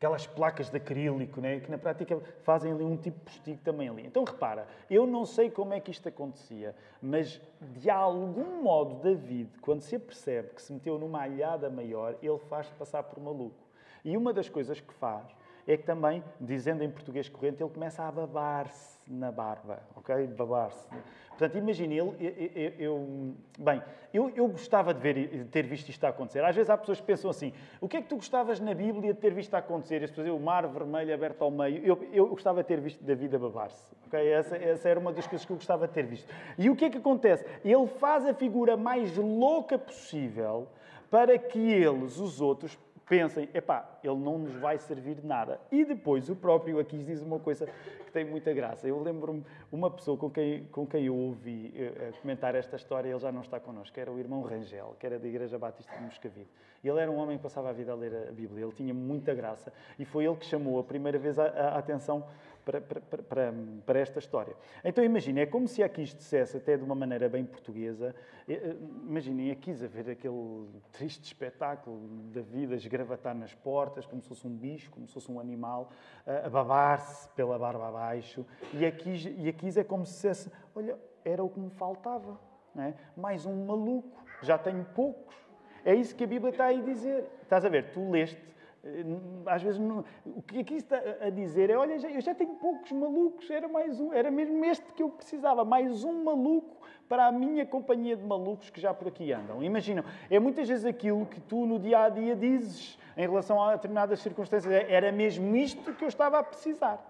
aquelas 0.00 0.26
placas 0.26 0.70
de 0.70 0.78
acrílico, 0.78 1.42
né, 1.42 1.60
que 1.60 1.70
na 1.70 1.76
prática 1.76 2.18
fazem 2.42 2.72
ali 2.72 2.82
um 2.82 2.96
tipo 2.96 3.18
de 3.18 3.24
postigo 3.24 3.60
também 3.62 3.86
ali. 3.86 4.06
Então 4.06 4.24
repara, 4.24 4.66
eu 4.88 5.06
não 5.06 5.26
sei 5.26 5.50
como 5.50 5.74
é 5.74 5.80
que 5.80 5.90
isto 5.90 6.08
acontecia, 6.08 6.74
mas 7.02 7.38
de 7.60 7.90
algum 7.90 8.62
modo 8.62 8.94
David, 9.02 9.50
quando 9.60 9.82
se 9.82 9.96
apercebe 9.96 10.54
que 10.54 10.62
se 10.62 10.72
meteu 10.72 10.98
numa 10.98 11.20
alhada 11.20 11.68
maior, 11.68 12.16
ele 12.22 12.38
faz 12.38 12.70
passar 12.70 13.02
por 13.02 13.22
maluco. 13.22 13.69
E 14.04 14.16
uma 14.16 14.32
das 14.32 14.48
coisas 14.48 14.80
que 14.80 14.94
faz 14.94 15.26
é 15.66 15.76
que 15.76 15.84
também, 15.84 16.22
dizendo 16.40 16.82
em 16.82 16.90
português 16.90 17.28
corrente, 17.28 17.62
ele 17.62 17.70
começa 17.70 18.02
a 18.02 18.10
babar-se 18.10 18.98
na 19.06 19.30
barba, 19.30 19.82
ok? 19.96 20.26
Babar-se. 20.28 20.88
Portanto, 21.28 21.56
imagine, 21.56 21.96
ele, 21.96 22.52
eu, 22.54 22.72
eu, 22.78 23.34
bem, 23.58 23.82
eu, 24.12 24.30
eu 24.36 24.48
gostava 24.48 24.92
de, 24.92 25.00
ver, 25.00 25.28
de 25.28 25.44
ter 25.46 25.64
visto 25.64 25.88
isto 25.88 26.04
acontecer. 26.04 26.44
Às 26.44 26.54
vezes 26.54 26.68
há 26.68 26.76
pessoas 26.76 27.00
que 27.00 27.06
pensam 27.06 27.30
assim, 27.30 27.52
o 27.80 27.88
que 27.88 27.96
é 27.96 28.02
que 28.02 28.08
tu 28.08 28.16
gostavas 28.16 28.60
na 28.60 28.74
Bíblia 28.74 29.14
de 29.14 29.20
ter 29.20 29.32
visto 29.32 29.54
acontecer? 29.54 30.04
As 30.04 30.10
pessoas 30.10 30.28
o 30.28 30.38
mar 30.38 30.66
vermelho 30.66 31.14
aberto 31.14 31.42
ao 31.42 31.50
meio. 31.50 31.82
Eu, 31.84 32.08
eu 32.12 32.28
gostava 32.28 32.62
de 32.62 32.68
ter 32.68 32.80
visto 32.80 33.02
David 33.02 33.36
a 33.36 33.38
babar-se. 33.38 33.94
Okay? 34.06 34.28
Essa, 34.28 34.56
essa 34.56 34.88
era 34.88 35.00
uma 35.00 35.12
das 35.12 35.26
coisas 35.26 35.46
que 35.46 35.52
eu 35.52 35.56
gostava 35.56 35.88
de 35.88 35.94
ter 35.94 36.04
visto. 36.04 36.28
E 36.58 36.68
o 36.68 36.76
que 36.76 36.84
é 36.84 36.90
que 36.90 36.98
acontece? 36.98 37.44
Ele 37.64 37.86
faz 37.86 38.26
a 38.26 38.34
figura 38.34 38.76
mais 38.76 39.16
louca 39.16 39.78
possível 39.78 40.68
para 41.10 41.36
que 41.38 41.58
eles, 41.58 42.18
os 42.18 42.40
outros, 42.40 42.78
pensem, 43.10 43.48
epá, 43.52 43.98
ele 44.04 44.14
não 44.14 44.38
nos 44.38 44.54
vai 44.54 44.78
servir 44.78 45.16
de 45.16 45.26
nada. 45.26 45.60
E 45.72 45.84
depois 45.84 46.30
o 46.30 46.36
próprio 46.36 46.78
aqui 46.78 46.96
diz 46.96 47.20
uma 47.20 47.40
coisa 47.40 47.68
que 48.10 48.14
tem 48.14 48.24
muita 48.24 48.52
graça. 48.52 48.86
Eu 48.86 49.00
lembro-me 49.00 49.44
uma 49.70 49.90
pessoa 49.90 50.16
com 50.16 50.28
quem, 50.28 50.64
com 50.64 50.86
quem 50.86 51.06
eu 51.06 51.16
ouvi 51.16 51.72
uh, 51.76 52.20
comentar 52.20 52.54
esta 52.54 52.76
história, 52.76 53.08
ele 53.08 53.18
já 53.18 53.30
não 53.30 53.40
está 53.40 53.60
connosco, 53.60 53.98
era 53.98 54.10
o 54.10 54.18
irmão 54.18 54.42
Rangel, 54.42 54.96
que 54.98 55.06
era 55.06 55.18
da 55.18 55.28
Igreja 55.28 55.58
Batista 55.58 55.96
de 55.96 56.02
Moscavide. 56.02 56.48
Ele 56.82 56.98
era 56.98 57.10
um 57.10 57.16
homem 57.16 57.36
que 57.36 57.42
passava 57.42 57.70
a 57.70 57.72
vida 57.72 57.92
a 57.92 57.94
ler 57.94 58.28
a 58.28 58.32
Bíblia, 58.32 58.64
ele 58.64 58.72
tinha 58.72 58.92
muita 58.92 59.34
graça 59.34 59.72
e 59.98 60.04
foi 60.04 60.24
ele 60.24 60.36
que 60.36 60.46
chamou 60.46 60.78
a 60.78 60.84
primeira 60.84 61.18
vez 61.18 61.38
a, 61.38 61.44
a 61.44 61.78
atenção 61.78 62.26
para, 62.64 62.80
para, 62.80 63.00
para, 63.22 63.54
para, 63.84 63.98
esta 63.98 64.18
história. 64.18 64.54
Então 64.84 65.02
imaginem, 65.02 65.42
é 65.42 65.46
como 65.46 65.66
se 65.66 65.82
aqui 65.82 66.04
dissesse, 66.04 66.56
até 66.56 66.76
de 66.76 66.84
uma 66.84 66.94
maneira 66.94 67.28
bem 67.28 67.44
portuguesa, 67.44 68.14
eh, 68.48 68.76
imaginem 69.06 69.50
aqui 69.50 69.72
a 69.72 69.88
ver 69.88 70.10
aquele 70.10 70.68
triste 70.92 71.24
espetáculo 71.24 72.00
da 72.32 72.40
vida 72.40 72.74
esgravatar 72.74 73.34
nas 73.34 73.54
portas, 73.54 74.06
como 74.06 74.22
se 74.22 74.28
fosse 74.28 74.46
um 74.46 74.54
bicho, 74.54 74.90
como 74.90 75.06
se 75.06 75.14
fosse 75.14 75.30
um 75.30 75.40
animal, 75.40 75.90
a 76.26 76.48
babar-se 76.48 77.28
pela 77.30 77.58
barba 77.58 77.90
abaixo, 78.00 78.46
e 78.72 78.86
aqui, 78.86 79.34
e 79.36 79.48
aqui 79.48 79.78
é 79.78 79.84
como 79.84 80.06
se 80.06 80.14
dissesse, 80.14 80.50
olha, 80.74 80.98
era 81.22 81.44
o 81.44 81.50
que 81.50 81.60
me 81.60 81.70
faltava, 81.70 82.40
é? 82.78 82.94
mais 83.14 83.44
um 83.44 83.66
maluco, 83.66 84.24
já 84.42 84.56
tenho 84.56 84.84
poucos. 84.94 85.36
É 85.84 85.94
isso 85.94 86.14
que 86.14 86.24
a 86.24 86.26
Bíblia 86.26 86.50
está 86.50 86.66
aí 86.66 86.80
a 86.80 86.84
dizer. 86.84 87.26
Estás 87.42 87.64
a 87.64 87.68
ver, 87.68 87.90
tu 87.92 88.10
leste 88.10 88.50
eh, 88.82 89.04
às 89.46 89.62
vezes, 89.62 89.78
não, 89.78 90.04
o 90.24 90.42
que 90.42 90.60
aqui 90.60 90.74
está 90.74 90.96
a 91.20 91.30
dizer 91.30 91.70
é: 91.70 91.76
olha, 91.76 91.94
eu 91.94 92.20
já 92.20 92.34
tenho 92.34 92.54
poucos 92.54 92.90
malucos, 92.92 93.50
era 93.50 93.68
mais 93.68 94.00
um, 94.00 94.12
era 94.12 94.30
mesmo 94.30 94.64
este 94.64 94.92
que 94.94 95.02
eu 95.02 95.10
precisava, 95.10 95.64
mais 95.64 96.04
um 96.04 96.24
maluco 96.24 96.76
para 97.08 97.26
a 97.26 97.32
minha 97.32 97.66
companhia 97.66 98.16
de 98.16 98.24
malucos 98.24 98.70
que 98.70 98.80
já 98.80 98.94
por 98.94 99.08
aqui 99.08 99.32
andam. 99.32 99.62
Imaginam, 99.62 100.04
é 100.30 100.38
muitas 100.38 100.68
vezes 100.68 100.86
aquilo 100.86 101.26
que 101.26 101.40
tu 101.40 101.66
no 101.66 101.78
dia 101.78 102.04
a 102.04 102.08
dia 102.08 102.34
dizes 102.34 102.98
em 103.16 103.22
relação 103.22 103.62
a 103.62 103.74
determinadas 103.74 104.20
circunstâncias: 104.20 104.72
é, 104.72 104.90
era 104.90 105.12
mesmo 105.12 105.54
isto 105.56 105.92
que 105.94 106.04
eu 106.04 106.08
estava 106.08 106.38
a 106.38 106.42
precisar. 106.42 107.09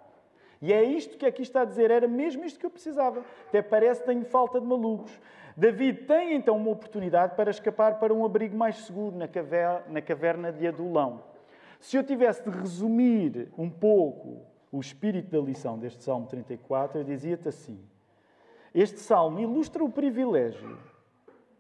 E 0.61 0.73
é 0.73 0.83
isto 0.83 1.17
que 1.17 1.25
aqui 1.25 1.43
está 1.43 1.63
a 1.63 1.65
dizer: 1.65 1.91
era 1.91 2.07
mesmo 2.07 2.45
isto 2.45 2.59
que 2.59 2.67
eu 2.67 2.71
precisava. 2.71 3.25
Até 3.49 3.63
parece 3.63 4.01
que 4.01 4.07
tenho 4.07 4.25
falta 4.25 4.61
de 4.61 4.67
malucos. 4.67 5.19
David 5.57 6.03
tem 6.03 6.35
então 6.35 6.57
uma 6.57 6.71
oportunidade 6.71 7.35
para 7.35 7.51
escapar 7.51 7.99
para 7.99 8.15
um 8.15 8.25
abrigo 8.25 8.57
mais 8.57 8.77
seguro 8.77 9.17
na 9.17 9.27
caverna, 9.27 9.85
na 9.89 10.01
caverna 10.01 10.53
de 10.53 10.67
Adulão. 10.67 11.23
Se 11.81 11.97
eu 11.97 12.05
tivesse 12.05 12.43
de 12.49 12.51
resumir 12.51 13.51
um 13.57 13.69
pouco 13.71 14.43
o 14.71 14.81
espírito 14.81 15.31
da 15.31 15.41
lição 15.41 15.79
deste 15.79 16.03
Salmo 16.05 16.27
34, 16.27 17.01
eu 17.01 17.05
dizia-te 17.05 17.49
assim: 17.49 17.81
Este 18.75 19.01
salmo 19.01 19.41
ilustra 19.41 19.83
o 19.83 19.91
privilégio 19.91 20.79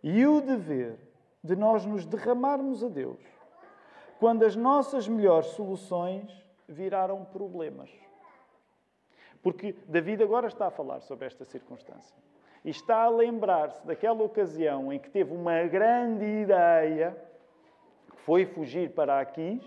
e 0.02 0.24
o 0.26 0.40
dever 0.40 0.98
de 1.42 1.56
nós 1.56 1.84
nos 1.86 2.04
derramarmos 2.04 2.84
a 2.84 2.88
Deus 2.88 3.18
quando 4.18 4.44
as 4.44 4.54
nossas 4.54 5.08
melhores 5.08 5.46
soluções 5.48 6.30
viraram 6.68 7.24
problemas. 7.24 7.90
Porque 9.42 9.74
David 9.86 10.22
agora 10.22 10.48
está 10.48 10.66
a 10.66 10.70
falar 10.70 11.00
sobre 11.00 11.26
esta 11.26 11.44
circunstância. 11.44 12.16
E 12.64 12.70
está 12.70 13.04
a 13.04 13.08
lembrar-se 13.08 13.86
daquela 13.86 14.22
ocasião 14.22 14.92
em 14.92 14.98
que 14.98 15.08
teve 15.08 15.32
uma 15.32 15.62
grande 15.64 16.24
ideia, 16.24 17.16
que 18.10 18.20
foi 18.20 18.44
fugir 18.44 18.90
para 18.90 19.18
Aquis, 19.18 19.62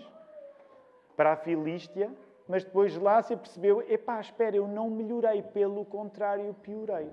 para 1.16 1.32
a 1.32 1.36
Filístia, 1.36 2.10
mas 2.46 2.62
depois 2.62 2.96
lá 2.96 3.20
se 3.22 3.36
percebeu: 3.36 3.82
epá, 3.88 4.20
espera, 4.20 4.56
eu 4.56 4.68
não 4.68 4.88
melhorei, 4.90 5.42
pelo 5.42 5.84
contrário, 5.84 6.54
piorei. 6.62 7.10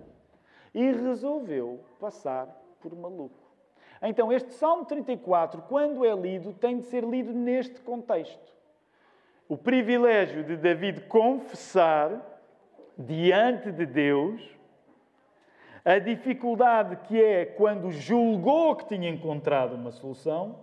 E 0.73 0.91
resolveu 0.91 1.79
passar 1.99 2.47
por 2.79 2.95
maluco. 2.95 3.41
Então, 4.01 4.31
este 4.31 4.53
Salmo 4.53 4.85
34, 4.85 5.61
quando 5.63 6.05
é 6.05 6.13
lido, 6.15 6.53
tem 6.53 6.79
de 6.79 6.85
ser 6.85 7.03
lido 7.03 7.33
neste 7.33 7.81
contexto. 7.81 8.51
O 9.47 9.57
privilégio 9.57 10.43
de 10.43 10.55
David 10.55 11.01
confessar 11.01 12.30
diante 13.01 13.71
de 13.71 13.85
Deus 13.85 14.41
a 15.83 15.97
dificuldade 15.97 16.95
que 17.07 17.21
é 17.21 17.45
quando 17.45 17.91
julgou 17.91 18.75
que 18.75 18.85
tinha 18.85 19.09
encontrado 19.09 19.73
uma 19.73 19.91
solução, 19.91 20.59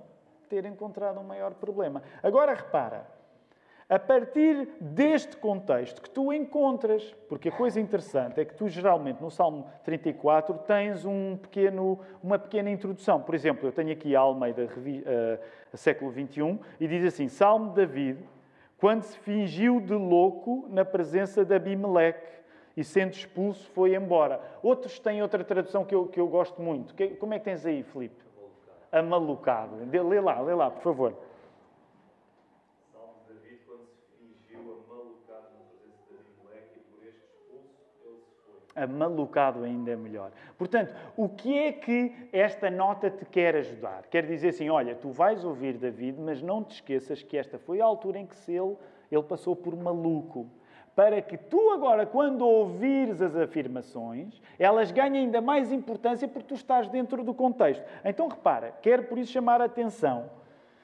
ter 0.48 0.64
encontrado 0.64 1.18
um 1.18 1.24
maior 1.24 1.54
problema. 1.54 2.02
Agora 2.22 2.54
repara, 2.54 3.06
a 3.88 3.98
partir 3.98 4.68
deste 4.80 5.36
contexto 5.36 6.02
que 6.02 6.10
tu 6.10 6.32
encontras, 6.32 7.14
porque 7.28 7.48
a 7.48 7.52
coisa 7.52 7.80
interessante 7.80 8.40
é 8.40 8.44
que 8.44 8.54
tu 8.54 8.68
geralmente 8.68 9.20
no 9.20 9.30
Salmo 9.30 9.66
34 9.82 10.54
tens 10.58 11.04
um 11.04 11.36
pequeno, 11.36 11.98
uma 12.22 12.38
pequena 12.38 12.70
introdução. 12.70 13.20
Por 13.20 13.34
exemplo, 13.34 13.66
eu 13.66 13.72
tenho 13.72 13.90
aqui 13.90 14.14
a 14.14 14.20
Almeida 14.20 14.66
uh, 14.66 15.76
século 15.76 16.12
XXI 16.12 16.58
e 16.78 16.86
diz 16.86 17.04
assim: 17.04 17.28
Salmo 17.28 17.70
de 17.70 17.76
David, 17.76 18.18
quando 18.78 19.02
se 19.02 19.18
fingiu 19.18 19.80
de 19.80 19.94
louco 19.94 20.66
na 20.70 20.84
presença 20.84 21.44
de 21.44 21.54
Abimeleque 21.54 22.38
e 22.76 22.84
sendo 22.84 23.12
expulso 23.12 23.68
foi 23.70 23.94
embora. 23.94 24.40
Outros 24.62 25.00
têm 25.00 25.20
outra 25.20 25.42
tradução 25.42 25.84
que 25.84 25.94
eu, 25.94 26.06
que 26.06 26.20
eu 26.20 26.28
gosto 26.28 26.62
muito. 26.62 26.94
Que, 26.94 27.08
como 27.08 27.34
é 27.34 27.38
que 27.40 27.44
tens 27.44 27.66
aí, 27.66 27.82
Filipe? 27.82 28.24
Amalucado. 28.92 29.76
Lê 29.90 30.20
lá, 30.20 30.40
lê 30.40 30.54
lá, 30.54 30.70
por 30.70 30.82
favor. 30.82 31.14
Salmo 32.92 33.14
de 33.26 33.34
David, 33.34 33.60
quando 33.66 33.84
se 33.84 34.00
fingiu 34.16 34.60
amalucado 34.60 35.48
na 35.54 35.64
presença 35.64 36.04
de 36.08 36.14
Abimelech 36.20 36.76
e 36.76 36.80
por 36.80 37.04
este 37.04 37.24
expulso, 37.26 37.74
ele 38.04 38.22
Amalucado 38.82 39.64
ainda 39.64 39.96
melhor. 39.96 40.30
Portanto, 40.56 40.94
o 41.16 41.28
que 41.28 41.58
é 41.58 41.72
que 41.72 42.28
esta 42.32 42.70
nota 42.70 43.10
te 43.10 43.24
quer 43.24 43.56
ajudar? 43.56 44.04
Quer 44.10 44.26
dizer 44.26 44.48
assim, 44.48 44.68
olha, 44.68 44.94
tu 44.94 45.10
vais 45.10 45.44
ouvir 45.44 45.74
David, 45.74 46.20
mas 46.20 46.42
não 46.42 46.62
te 46.62 46.76
esqueças 46.76 47.22
que 47.22 47.36
esta 47.36 47.58
foi 47.58 47.80
a 47.80 47.84
altura 47.84 48.18
em 48.18 48.26
que 48.26 48.36
ele, 48.50 48.76
ele 49.10 49.22
passou 49.22 49.54
por 49.54 49.76
maluco 49.76 50.48
para 50.98 51.22
que 51.22 51.36
tu 51.36 51.70
agora, 51.70 52.04
quando 52.04 52.44
ouvires 52.44 53.22
as 53.22 53.36
afirmações, 53.36 54.42
elas 54.58 54.90
ganhem 54.90 55.26
ainda 55.26 55.40
mais 55.40 55.70
importância 55.70 56.26
porque 56.26 56.48
tu 56.48 56.54
estás 56.54 56.88
dentro 56.88 57.22
do 57.22 57.32
contexto. 57.32 57.84
Então 58.04 58.26
repara, 58.26 58.74
quero 58.82 59.04
por 59.04 59.16
isso 59.16 59.30
chamar 59.30 59.60
a 59.60 59.66
atenção, 59.66 60.28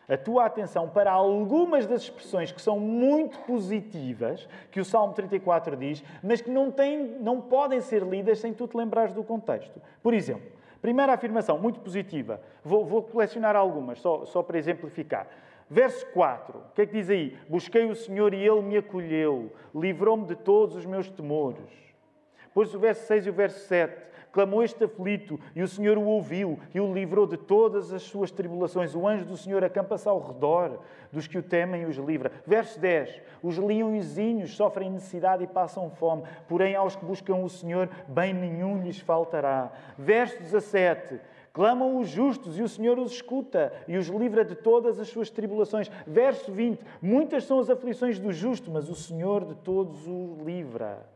a 0.08 0.16
tua 0.16 0.44
atenção 0.44 0.88
para 0.88 1.10
algumas 1.10 1.86
das 1.86 2.02
expressões 2.02 2.52
que 2.52 2.60
são 2.60 2.78
muito 2.78 3.38
positivas, 3.40 4.48
que 4.70 4.80
o 4.80 4.84
Salmo 4.84 5.14
34 5.14 5.76
diz, 5.76 6.02
mas 6.22 6.40
que 6.40 6.50
não, 6.50 6.70
têm, 6.70 7.18
não 7.20 7.40
podem 7.40 7.80
ser 7.80 8.02
lidas 8.02 8.38
sem 8.38 8.52
tu 8.52 8.66
te 8.66 8.76
lembrares 8.76 9.12
do 9.12 9.24
contexto. 9.24 9.80
Por 10.02 10.12
exemplo, 10.12 10.50
primeira 10.82 11.14
afirmação, 11.14 11.58
muito 11.58 11.80
positiva, 11.80 12.40
vou, 12.62 12.84
vou 12.84 13.02
colecionar 13.02 13.56
algumas, 13.56 13.98
só, 14.00 14.24
só 14.24 14.42
para 14.42 14.58
exemplificar. 14.58 15.26
Verso 15.68 16.06
4, 16.12 16.58
o 16.58 16.74
que 16.74 16.82
é 16.82 16.86
que 16.86 16.92
diz 16.92 17.08
aí? 17.08 17.38
Busquei 17.48 17.86
o 17.86 17.94
Senhor 17.94 18.34
e 18.34 18.46
Ele 18.46 18.60
me 18.60 18.76
acolheu, 18.76 19.50
livrou-me 19.74 20.26
de 20.26 20.36
todos 20.36 20.76
os 20.76 20.84
meus 20.84 21.08
temores. 21.08 21.84
Depois 22.44 22.72
o 22.72 22.78
verso 22.78 23.06
6 23.06 23.26
e 23.26 23.30
o 23.30 23.32
verso 23.32 23.66
7. 23.66 24.13
Clamou 24.34 24.64
este 24.64 24.82
aflito 24.82 25.38
e 25.54 25.62
o 25.62 25.68
Senhor 25.68 25.96
o 25.96 26.02
ouviu 26.02 26.58
e 26.74 26.80
o 26.80 26.92
livrou 26.92 27.24
de 27.24 27.36
todas 27.36 27.92
as 27.92 28.02
suas 28.02 28.32
tribulações. 28.32 28.92
O 28.92 29.06
anjo 29.06 29.24
do 29.24 29.36
Senhor 29.36 29.62
acampa-se 29.62 30.08
ao 30.08 30.20
redor 30.20 30.80
dos 31.12 31.28
que 31.28 31.38
o 31.38 31.42
temem 31.42 31.82
e 31.82 31.86
os 31.86 31.96
livra. 31.98 32.32
Verso 32.44 32.80
10. 32.80 33.22
Os 33.40 33.56
leõezinhos 33.56 34.56
sofrem 34.56 34.90
necessidade 34.90 35.44
e 35.44 35.46
passam 35.46 35.88
fome, 35.88 36.24
porém 36.48 36.74
aos 36.74 36.96
que 36.96 37.04
buscam 37.04 37.36
o 37.36 37.48
Senhor, 37.48 37.88
bem 38.08 38.34
nenhum 38.34 38.82
lhes 38.82 38.98
faltará. 38.98 39.70
Verso 39.96 40.36
17. 40.38 41.20
Clamam 41.52 42.00
os 42.00 42.08
justos 42.08 42.58
e 42.58 42.62
o 42.62 42.68
Senhor 42.68 42.98
os 42.98 43.12
escuta 43.12 43.72
e 43.86 43.96
os 43.96 44.08
livra 44.08 44.44
de 44.44 44.56
todas 44.56 44.98
as 44.98 45.06
suas 45.06 45.30
tribulações. 45.30 45.88
Verso 46.04 46.50
20: 46.50 46.84
Muitas 47.00 47.44
são 47.44 47.60
as 47.60 47.70
aflições 47.70 48.18
do 48.18 48.32
justo, 48.32 48.68
mas 48.68 48.90
o 48.90 48.96
Senhor 48.96 49.44
de 49.44 49.54
todos 49.54 50.08
o 50.08 50.38
livra. 50.44 51.13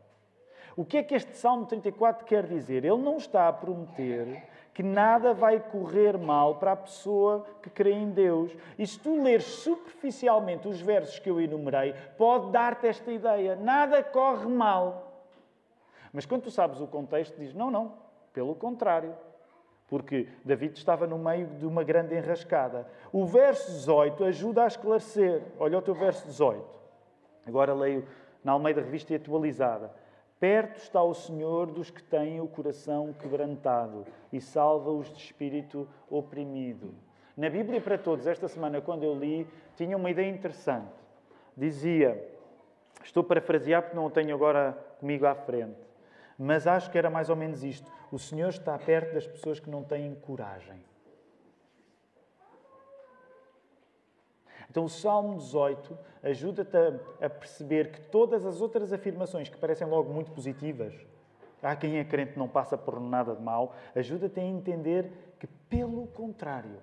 O 0.79 0.85
que 0.85 0.95
é 0.95 1.03
que 1.03 1.13
este 1.13 1.35
Salmo 1.35 1.65
34 1.65 2.25
quer 2.25 2.47
dizer? 2.47 2.85
Ele 2.85 3.01
não 3.01 3.17
está 3.17 3.49
a 3.49 3.51
prometer 3.51 4.47
que 4.73 4.81
nada 4.81 5.33
vai 5.33 5.59
correr 5.59 6.17
mal 6.17 6.55
para 6.55 6.71
a 6.71 6.75
pessoa 6.77 7.45
que 7.61 7.69
crê 7.69 7.91
em 7.91 8.09
Deus. 8.11 8.55
E 8.77 8.87
se 8.87 8.97
tu 8.97 9.21
leres 9.21 9.43
superficialmente 9.43 10.69
os 10.69 10.79
versos 10.79 11.19
que 11.19 11.29
eu 11.29 11.41
enumerei, 11.41 11.93
pode 12.17 12.49
dar-te 12.51 12.87
esta 12.87 13.11
ideia: 13.11 13.57
nada 13.57 14.01
corre 14.01 14.45
mal. 14.45 15.21
Mas 16.13 16.25
quando 16.25 16.43
tu 16.43 16.51
sabes 16.51 16.79
o 16.79 16.87
contexto, 16.87 17.37
diz: 17.37 17.53
não, 17.53 17.69
não, 17.69 17.95
pelo 18.31 18.55
contrário 18.55 19.13
porque 19.85 20.29
David 20.45 20.77
estava 20.77 21.05
no 21.05 21.17
meio 21.17 21.47
de 21.47 21.65
uma 21.65 21.83
grande 21.83 22.15
enrascada. 22.15 22.87
O 23.11 23.25
verso 23.25 23.69
18 23.69 24.23
ajuda 24.23 24.63
a 24.63 24.67
esclarecer. 24.67 25.41
Olha 25.59 25.77
o 25.77 25.81
teu 25.81 25.95
verso 25.95 26.25
18. 26.25 26.63
Agora 27.45 27.73
leio 27.73 28.07
na 28.41 28.53
Almeida 28.53 28.79
Revista 28.79 29.11
e 29.11 29.15
Atualizada. 29.17 29.98
Perto 30.39 30.77
está 30.77 31.03
o 31.03 31.13
Senhor 31.13 31.67
dos 31.67 31.91
que 31.91 32.01
têm 32.01 32.39
o 32.39 32.47
coração 32.47 33.11
quebrantado 33.11 34.05
e 34.31 34.39
salva-os 34.39 35.11
de 35.11 35.21
espírito 35.21 35.87
oprimido. 36.09 36.93
Na 37.35 37.49
Bíblia 37.49 37.81
para 37.81 37.97
Todos, 37.97 38.25
esta 38.25 38.47
semana, 38.47 38.79
quando 38.79 39.03
eu 39.03 39.13
li, 39.13 39.45
tinha 39.75 39.97
uma 39.97 40.09
ideia 40.09 40.29
interessante. 40.29 40.93
Dizia, 41.57 42.25
estou 43.03 43.23
parafrasear 43.23 43.81
porque 43.81 43.95
não 43.95 44.05
o 44.05 44.09
tenho 44.09 44.33
agora 44.33 44.77
comigo 44.99 45.25
à 45.25 45.35
frente, 45.35 45.79
mas 46.37 46.65
acho 46.65 46.89
que 46.89 46.97
era 46.97 47.09
mais 47.09 47.29
ou 47.29 47.35
menos 47.35 47.61
isto. 47.63 47.91
O 48.09 48.17
Senhor 48.17 48.49
está 48.49 48.77
perto 48.77 49.13
das 49.13 49.27
pessoas 49.27 49.59
que 49.59 49.69
não 49.69 49.83
têm 49.83 50.15
coragem. 50.15 50.88
Então, 54.69 54.85
o 54.85 54.89
Salmo 54.89 55.37
18 55.37 55.97
ajuda-te 56.21 56.77
a, 57.21 57.29
perceber 57.29 57.91
que 57.91 58.01
todas 58.01 58.45
as 58.45 58.61
outras 58.61 58.93
afirmações 58.93 59.49
que 59.49 59.57
parecem 59.57 59.87
logo 59.87 60.13
muito 60.13 60.31
positivas, 60.31 60.93
há 61.63 61.75
quem 61.75 61.97
é 61.97 62.03
crente 62.03 62.37
não 62.37 62.47
passa 62.47 62.77
por 62.77 62.99
nada 62.99 63.35
de 63.35 63.41
mal, 63.41 63.73
ajuda-te 63.95 64.39
a 64.39 64.43
entender 64.43 65.11
que, 65.39 65.47
pelo 65.47 66.07
contrário, 66.07 66.77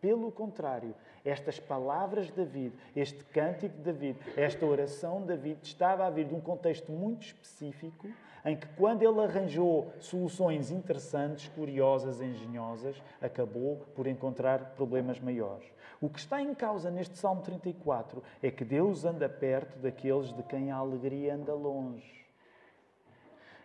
pelo 0.00 0.32
contrário, 0.32 0.94
estas 1.24 1.60
palavras 1.60 2.26
de 2.26 2.32
David, 2.32 2.74
este 2.96 3.24
cântico 3.24 3.76
de 3.76 3.82
David, 3.82 4.18
esta 4.36 4.64
oração 4.64 5.20
de 5.20 5.28
David 5.28 5.58
estava 5.62 6.06
a 6.06 6.10
vir 6.10 6.26
de 6.26 6.34
um 6.34 6.40
contexto 6.40 6.90
muito 6.90 7.26
específico 7.26 8.08
em 8.44 8.56
que, 8.56 8.66
quando 8.68 9.02
ele 9.02 9.20
arranjou 9.20 9.92
soluções 10.00 10.70
interessantes, 10.70 11.48
curiosas, 11.48 12.20
engenhosas, 12.20 13.00
acabou 13.20 13.86
por 13.94 14.06
encontrar 14.06 14.74
problemas 14.76 15.20
maiores. 15.20 15.66
O 16.00 16.08
que 16.08 16.18
está 16.18 16.40
em 16.40 16.54
causa 16.54 16.90
neste 16.90 17.18
Salmo 17.18 17.42
34 17.42 18.22
é 18.42 18.50
que 18.50 18.64
Deus 18.64 19.04
anda 19.04 19.28
perto 19.28 19.78
daqueles 19.78 20.32
de 20.32 20.42
quem 20.42 20.70
a 20.70 20.76
alegria 20.76 21.34
anda 21.34 21.52
longe. 21.52 22.24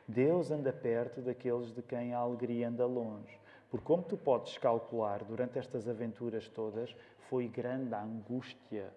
Deus 0.07 0.51
anda 0.51 0.71
perto 0.71 1.21
daqueles 1.21 1.71
de 1.71 1.81
quem 1.81 2.13
a 2.13 2.19
alegria 2.19 2.67
anda 2.67 2.85
longe. 2.85 3.39
Porque, 3.75 3.87
como 3.87 4.03
tu 4.03 4.15
podes 4.15 4.57
calcular, 4.57 5.21
durante 5.25 5.59
estas 5.59 5.85
aventuras 5.85 6.47
todas, 6.47 6.95
foi 7.29 7.49
grande 7.49 7.93
a 7.93 8.01
angústia 8.01 8.89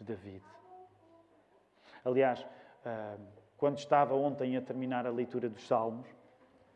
de 0.00 0.04
David. 0.04 0.42
Aliás, 2.04 2.44
ah, 2.84 3.14
quando 3.56 3.78
estava 3.78 4.12
ontem 4.16 4.56
a 4.56 4.60
terminar 4.60 5.06
a 5.06 5.10
leitura 5.10 5.48
dos 5.48 5.64
Salmos, 5.68 6.08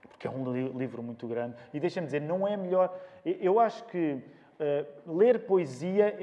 porque 0.09 0.29
é 0.29 0.31
um 0.31 0.79
livro 0.79 1.03
muito 1.03 1.27
grande, 1.27 1.57
e 1.75 1.81
deixa-me 1.81 2.07
dizer, 2.07 2.21
não 2.21 2.47
é 2.47 2.57
melhor. 2.57 2.97
Eu 3.25 3.59
acho 3.59 3.85
que 3.87 4.23
uh, 4.61 5.13
ler 5.13 5.45
poesia 5.45 6.15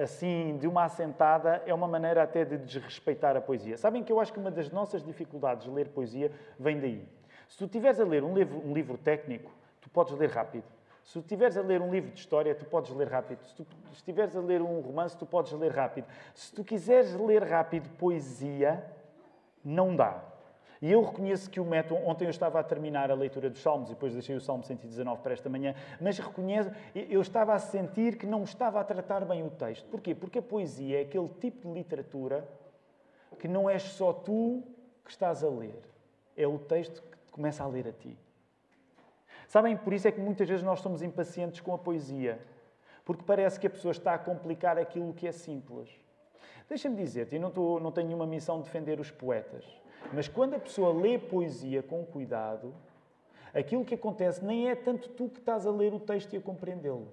assim, 0.00 0.56
de 0.56 0.68
uma 0.68 0.84
assentada, 0.84 1.64
é 1.66 1.74
uma 1.74 1.88
maneira 1.88 2.22
até 2.22 2.44
de 2.44 2.56
desrespeitar 2.56 3.36
a 3.36 3.40
poesia. 3.40 3.76
Sabem 3.76 4.04
que 4.04 4.12
eu 4.12 4.20
acho 4.20 4.32
que 4.32 4.38
uma 4.38 4.52
das 4.52 4.70
nossas 4.70 5.02
dificuldades 5.02 5.64
de 5.64 5.70
ler 5.70 5.88
poesia 5.88 6.30
vem 6.56 6.78
daí. 6.78 7.08
Se 7.48 7.58
tu 7.58 7.64
estiveres 7.64 7.98
a 7.98 8.04
ler 8.04 8.22
um 8.22 8.32
livro, 8.32 8.62
um 8.64 8.72
livro 8.72 8.96
técnico, 8.96 9.50
podes 9.92 10.12
ler 10.14 10.30
rápido. 10.30 10.64
Se 11.04 11.14
tu 11.14 11.20
estiveres 11.20 11.56
a 11.56 11.62
ler 11.62 11.80
um 11.80 11.90
livro 11.90 12.10
de 12.10 12.20
história, 12.20 12.54
tu 12.54 12.64
podes 12.64 12.90
ler 12.92 13.08
rápido. 13.08 13.42
Se 13.44 13.54
tu 13.54 13.66
estiveres 13.92 14.36
a 14.36 14.40
ler 14.40 14.62
um 14.62 14.80
romance, 14.80 15.16
tu 15.16 15.26
podes 15.26 15.52
ler 15.52 15.72
rápido. 15.72 16.06
Se 16.34 16.52
tu 16.52 16.62
quiseres 16.62 17.14
ler 17.14 17.42
rápido 17.42 17.88
poesia, 17.96 18.84
não 19.64 19.96
dá. 19.96 20.22
E 20.82 20.90
eu 20.90 21.02
reconheço 21.02 21.50
que 21.50 21.60
o 21.60 21.64
método. 21.64 22.00
Ontem 22.06 22.24
eu 22.24 22.30
estava 22.30 22.58
a 22.58 22.62
terminar 22.62 23.10
a 23.10 23.14
leitura 23.14 23.50
dos 23.50 23.60
Salmos 23.60 23.90
e 23.90 23.94
depois 23.94 24.14
deixei 24.14 24.34
o 24.34 24.40
Salmo 24.40 24.64
119 24.64 25.20
para 25.20 25.32
esta 25.32 25.48
manhã, 25.48 25.74
mas 26.00 26.18
reconheço, 26.18 26.70
eu 26.94 27.20
estava 27.20 27.52
a 27.52 27.58
sentir 27.58 28.16
que 28.16 28.26
não 28.26 28.44
estava 28.44 28.80
a 28.80 28.84
tratar 28.84 29.24
bem 29.24 29.44
o 29.44 29.50
texto. 29.50 29.86
Porquê? 29.88 30.14
Porque 30.14 30.38
a 30.38 30.42
poesia 30.42 30.98
é 30.98 31.02
aquele 31.02 31.28
tipo 31.28 31.68
de 31.68 31.74
literatura 31.74 32.48
que 33.38 33.46
não 33.46 33.68
és 33.68 33.82
só 33.82 34.12
tu 34.12 34.62
que 35.04 35.10
estás 35.10 35.42
a 35.44 35.48
ler, 35.48 35.82
é 36.36 36.46
o 36.46 36.58
texto 36.58 37.02
que 37.02 37.32
começa 37.32 37.62
a 37.62 37.66
ler 37.66 37.88
a 37.88 37.92
ti. 37.92 38.16
Sabem, 39.50 39.76
por 39.76 39.92
isso 39.92 40.06
é 40.06 40.12
que 40.12 40.20
muitas 40.20 40.48
vezes 40.48 40.62
nós 40.62 40.78
somos 40.78 41.02
impacientes 41.02 41.60
com 41.60 41.74
a 41.74 41.78
poesia, 41.78 42.40
porque 43.04 43.24
parece 43.26 43.58
que 43.58 43.66
a 43.66 43.70
pessoa 43.70 43.90
está 43.90 44.14
a 44.14 44.18
complicar 44.18 44.78
aquilo 44.78 45.12
que 45.12 45.26
é 45.26 45.32
simples. 45.32 45.90
Deixa-me 46.68 46.94
dizer-te, 46.94 47.34
e 47.34 47.38
não, 47.40 47.48
estou, 47.48 47.80
não 47.80 47.90
tenho 47.90 48.06
nenhuma 48.06 48.28
missão 48.28 48.58
de 48.58 48.66
defender 48.66 49.00
os 49.00 49.10
poetas, 49.10 49.64
mas 50.12 50.28
quando 50.28 50.54
a 50.54 50.60
pessoa 50.60 50.94
lê 50.94 51.18
poesia 51.18 51.82
com 51.82 52.06
cuidado, 52.06 52.72
aquilo 53.52 53.84
que 53.84 53.96
acontece 53.96 54.44
nem 54.44 54.70
é 54.70 54.76
tanto 54.76 55.08
tu 55.08 55.28
que 55.28 55.40
estás 55.40 55.66
a 55.66 55.70
ler 55.72 55.92
o 55.92 55.98
texto 55.98 56.32
e 56.32 56.36
a 56.36 56.40
compreendê-lo. 56.40 57.08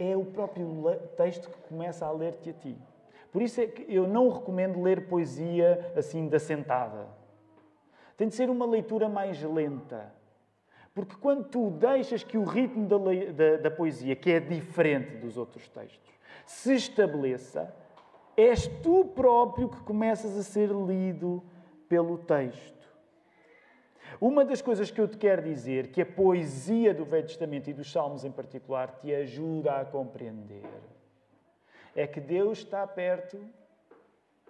É 0.00 0.16
o 0.16 0.24
próprio 0.24 0.66
texto 1.16 1.48
que 1.48 1.68
começa 1.68 2.04
a 2.04 2.10
ler-te 2.10 2.50
a 2.50 2.54
ti. 2.54 2.76
Por 3.30 3.40
isso 3.40 3.60
é 3.60 3.68
que 3.68 3.86
eu 3.88 4.08
não 4.08 4.28
recomendo 4.28 4.82
ler 4.82 5.06
poesia 5.06 5.92
assim 5.96 6.26
da 6.26 6.40
sentada. 6.40 7.06
Tem 8.16 8.26
de 8.26 8.34
ser 8.34 8.50
uma 8.50 8.66
leitura 8.66 9.08
mais 9.08 9.40
lenta. 9.44 10.18
Porque 10.94 11.14
quando 11.16 11.44
tu 11.44 11.70
deixas 11.70 12.24
que 12.24 12.36
o 12.36 12.44
ritmo 12.44 12.86
da, 12.86 12.96
da, 13.32 13.56
da 13.62 13.70
poesia, 13.70 14.16
que 14.16 14.30
é 14.30 14.40
diferente 14.40 15.16
dos 15.16 15.36
outros 15.36 15.68
textos, 15.68 16.12
se 16.44 16.74
estabeleça, 16.74 17.74
és 18.36 18.66
tu 18.82 19.04
próprio 19.04 19.68
que 19.68 19.80
começas 19.82 20.36
a 20.36 20.42
ser 20.42 20.70
lido 20.70 21.42
pelo 21.88 22.18
texto. 22.18 22.80
Uma 24.20 24.44
das 24.44 24.60
coisas 24.60 24.90
que 24.90 25.00
eu 25.00 25.06
te 25.06 25.16
quero 25.16 25.42
dizer, 25.42 25.88
que 25.88 26.02
a 26.02 26.06
poesia 26.06 26.92
do 26.92 27.04
Velho 27.04 27.26
Testamento 27.26 27.70
e 27.70 27.72
dos 27.72 27.90
Salmos 27.90 28.24
em 28.24 28.30
particular 28.30 28.98
te 29.00 29.14
ajuda 29.14 29.80
a 29.80 29.84
compreender, 29.84 30.64
é 31.94 32.06
que 32.06 32.20
Deus 32.20 32.58
está 32.58 32.86
perto 32.86 33.38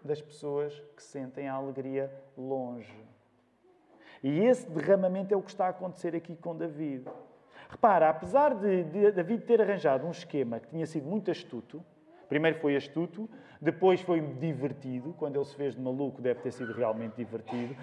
das 0.02 0.20
pessoas 0.20 0.78
que 0.96 1.02
sentem 1.02 1.48
a 1.48 1.54
alegria 1.54 2.10
longe. 2.36 2.96
E 4.22 4.40
esse 4.40 4.68
derramamento 4.68 5.32
é 5.32 5.36
o 5.36 5.42
que 5.42 5.50
está 5.50 5.66
a 5.66 5.70
acontecer 5.70 6.14
aqui 6.14 6.36
com 6.36 6.54
David. 6.54 7.04
Repara, 7.68 8.10
apesar 8.10 8.54
de, 8.54 8.84
de 8.84 9.12
David 9.12 9.44
ter 9.44 9.60
arranjado 9.60 10.06
um 10.06 10.10
esquema 10.10 10.58
que 10.58 10.68
tinha 10.68 10.86
sido 10.86 11.06
muito 11.08 11.30
astuto, 11.30 11.82
primeiro 12.28 12.58
foi 12.58 12.76
astuto, 12.76 13.28
depois 13.60 14.00
foi 14.00 14.20
divertido, 14.20 15.14
quando 15.18 15.36
ele 15.36 15.44
se 15.44 15.54
fez 15.54 15.74
de 15.74 15.80
maluco 15.80 16.22
deve 16.22 16.40
ter 16.40 16.50
sido 16.50 16.72
realmente 16.72 17.16
divertido. 17.16 17.76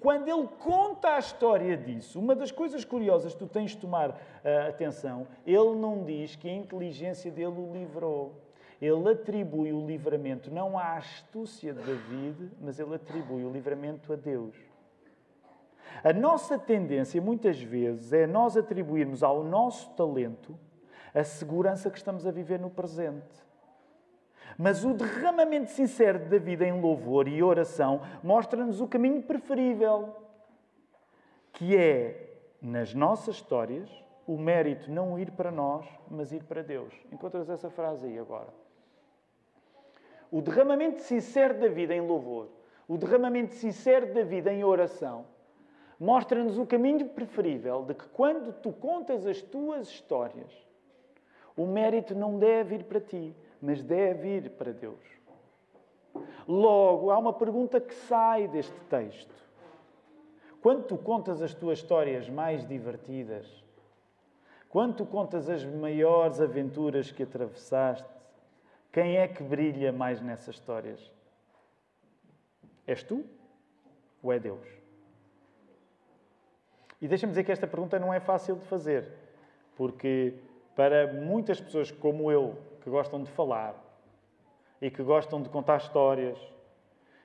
Quando 0.00 0.28
ele 0.28 0.48
conta 0.58 1.14
a 1.14 1.18
história 1.18 1.76
disso, 1.76 2.18
uma 2.18 2.34
das 2.34 2.50
coisas 2.50 2.84
curiosas 2.84 3.32
que 3.32 3.38
tu 3.38 3.46
tens 3.46 3.70
de 3.70 3.78
tomar 3.78 4.10
uh, 4.10 4.68
atenção, 4.68 5.26
ele 5.46 5.76
não 5.76 6.04
diz 6.04 6.34
que 6.34 6.48
a 6.48 6.52
inteligência 6.52 7.30
dele 7.30 7.54
o 7.58 7.72
livrou. 7.72 8.34
Ele 8.80 9.10
atribui 9.10 9.72
o 9.72 9.86
livramento 9.86 10.50
não 10.50 10.78
à 10.78 10.96
astúcia 10.96 11.72
de 11.72 11.82
David, 11.82 12.50
mas 12.60 12.80
ele 12.80 12.94
atribui 12.94 13.44
o 13.44 13.52
livramento 13.52 14.12
a 14.12 14.16
Deus. 14.16 14.69
A 16.02 16.12
nossa 16.12 16.58
tendência, 16.58 17.20
muitas 17.20 17.60
vezes, 17.60 18.12
é 18.12 18.26
nós 18.26 18.56
atribuirmos 18.56 19.22
ao 19.22 19.44
nosso 19.44 19.90
talento 19.90 20.58
a 21.14 21.24
segurança 21.24 21.90
que 21.90 21.98
estamos 21.98 22.26
a 22.26 22.30
viver 22.30 22.58
no 22.58 22.70
presente. 22.70 23.50
Mas 24.56 24.84
o 24.84 24.94
derramamento 24.94 25.70
sincero 25.70 26.18
da 26.28 26.38
vida 26.38 26.66
em 26.66 26.80
louvor 26.80 27.28
e 27.28 27.42
oração 27.42 28.02
mostra-nos 28.22 28.80
o 28.80 28.86
caminho 28.86 29.22
preferível, 29.22 30.16
que 31.52 31.76
é, 31.76 32.38
nas 32.60 32.94
nossas 32.94 33.36
histórias, 33.36 33.90
o 34.26 34.36
mérito 34.36 34.90
não 34.90 35.18
ir 35.18 35.30
para 35.30 35.50
nós, 35.50 35.86
mas 36.10 36.32
ir 36.32 36.44
para 36.44 36.62
Deus. 36.62 36.92
Encontras 37.10 37.48
essa 37.48 37.70
frase 37.70 38.06
aí 38.06 38.18
agora. 38.18 38.48
O 40.30 40.40
derramamento 40.40 41.00
sincero 41.00 41.58
da 41.58 41.68
vida 41.68 41.94
em 41.94 42.00
louvor, 42.00 42.48
o 42.86 42.96
derramamento 42.96 43.54
sincero 43.54 44.12
da 44.14 44.22
vida 44.22 44.52
em 44.52 44.62
oração, 44.62 45.24
mostra-nos 46.00 46.56
o 46.56 46.64
caminho 46.64 47.10
preferível 47.10 47.84
de 47.84 47.92
que 47.92 48.08
quando 48.08 48.54
tu 48.54 48.72
contas 48.72 49.26
as 49.26 49.42
tuas 49.42 49.86
histórias, 49.86 50.50
o 51.54 51.66
mérito 51.66 52.14
não 52.14 52.38
deve 52.38 52.76
ir 52.76 52.84
para 52.84 53.00
ti, 53.00 53.36
mas 53.60 53.82
deve 53.82 54.36
ir 54.36 54.50
para 54.52 54.72
Deus. 54.72 55.04
Logo, 56.48 57.10
há 57.10 57.18
uma 57.18 57.34
pergunta 57.34 57.78
que 57.78 57.94
sai 57.94 58.48
deste 58.48 58.80
texto. 58.88 59.34
Quando 60.62 60.84
tu 60.84 60.96
contas 60.96 61.42
as 61.42 61.52
tuas 61.54 61.78
histórias 61.78 62.28
mais 62.30 62.66
divertidas, 62.66 63.62
quando 64.70 64.96
tu 64.96 65.06
contas 65.06 65.50
as 65.50 65.64
maiores 65.64 66.40
aventuras 66.40 67.10
que 67.12 67.24
atravessaste, 67.24 68.08
quem 68.90 69.18
é 69.18 69.28
que 69.28 69.42
brilha 69.42 69.92
mais 69.92 70.20
nessas 70.20 70.54
histórias? 70.54 71.10
És 72.86 73.02
tu 73.02 73.24
ou 74.22 74.32
é 74.32 74.38
Deus? 74.38 74.79
E 77.00 77.08
deixa-me 77.08 77.32
dizer 77.32 77.44
que 77.44 77.52
esta 77.52 77.66
pergunta 77.66 77.98
não 77.98 78.12
é 78.12 78.20
fácil 78.20 78.56
de 78.56 78.64
fazer, 78.66 79.08
porque 79.76 80.34
para 80.76 81.12
muitas 81.12 81.60
pessoas 81.60 81.90
como 81.90 82.30
eu, 82.30 82.56
que 82.82 82.90
gostam 82.90 83.22
de 83.22 83.30
falar 83.30 83.74
e 84.80 84.90
que 84.90 85.02
gostam 85.02 85.42
de 85.42 85.48
contar 85.48 85.76
histórias 85.78 86.38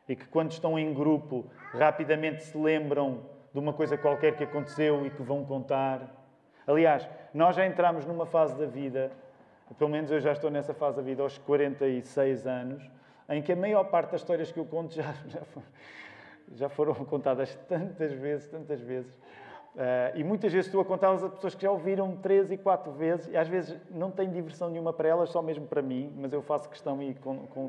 e 0.07 0.15
que 0.15 0.25
quando 0.27 0.51
estão 0.51 0.77
em 0.77 0.93
grupo 0.93 1.45
rapidamente 1.71 2.43
se 2.43 2.57
lembram 2.57 3.21
de 3.53 3.59
uma 3.59 3.73
coisa 3.73 3.97
qualquer 3.97 4.35
que 4.35 4.43
aconteceu 4.43 5.05
e 5.05 5.09
que 5.09 5.21
vão 5.21 5.45
contar. 5.45 6.13
Aliás, 6.67 7.07
nós 7.33 7.55
já 7.55 7.65
entramos 7.65 8.05
numa 8.05 8.25
fase 8.25 8.57
da 8.57 8.65
vida, 8.65 9.11
pelo 9.77 9.89
menos 9.89 10.11
eu 10.11 10.19
já 10.19 10.33
estou 10.33 10.51
nessa 10.51 10.73
fase 10.73 10.97
da 10.97 11.01
vida 11.01 11.23
aos 11.23 11.37
46 11.37 12.45
anos, 12.45 12.89
em 13.29 13.41
que 13.41 13.53
a 13.53 13.55
maior 13.55 13.85
parte 13.85 14.11
das 14.11 14.21
histórias 14.21 14.51
que 14.51 14.59
eu 14.59 14.65
conto 14.65 14.93
já, 14.93 15.13
já, 15.27 15.41
já 16.53 16.69
foram 16.69 16.93
contadas 16.93 17.55
tantas 17.67 18.11
vezes, 18.11 18.49
tantas 18.49 18.81
vezes, 18.81 19.17
Uh, 19.75 20.15
e 20.15 20.23
muitas 20.23 20.53
vezes 20.53 20.67
estou 20.67 20.79
a 20.79 20.85
contá-las 20.85 21.21
a 21.21 21.27
pessoas 21.27 21.53
que 21.53 21.61
já 21.61 21.69
ouviram 21.69 22.15
três 22.15 22.49
e 22.49 22.55
quatro 22.55 22.93
vezes, 22.93 23.27
e 23.27 23.35
às 23.35 23.49
vezes 23.49 23.77
não 23.91 24.09
tem 24.09 24.31
diversão 24.31 24.69
nenhuma 24.69 24.93
para 24.93 25.09
elas, 25.09 25.29
só 25.29 25.41
mesmo 25.41 25.67
para 25.67 25.81
mim, 25.81 26.13
mas 26.17 26.31
eu 26.31 26.41
faço 26.41 26.69
questão 26.69 26.97
de 26.97 27.13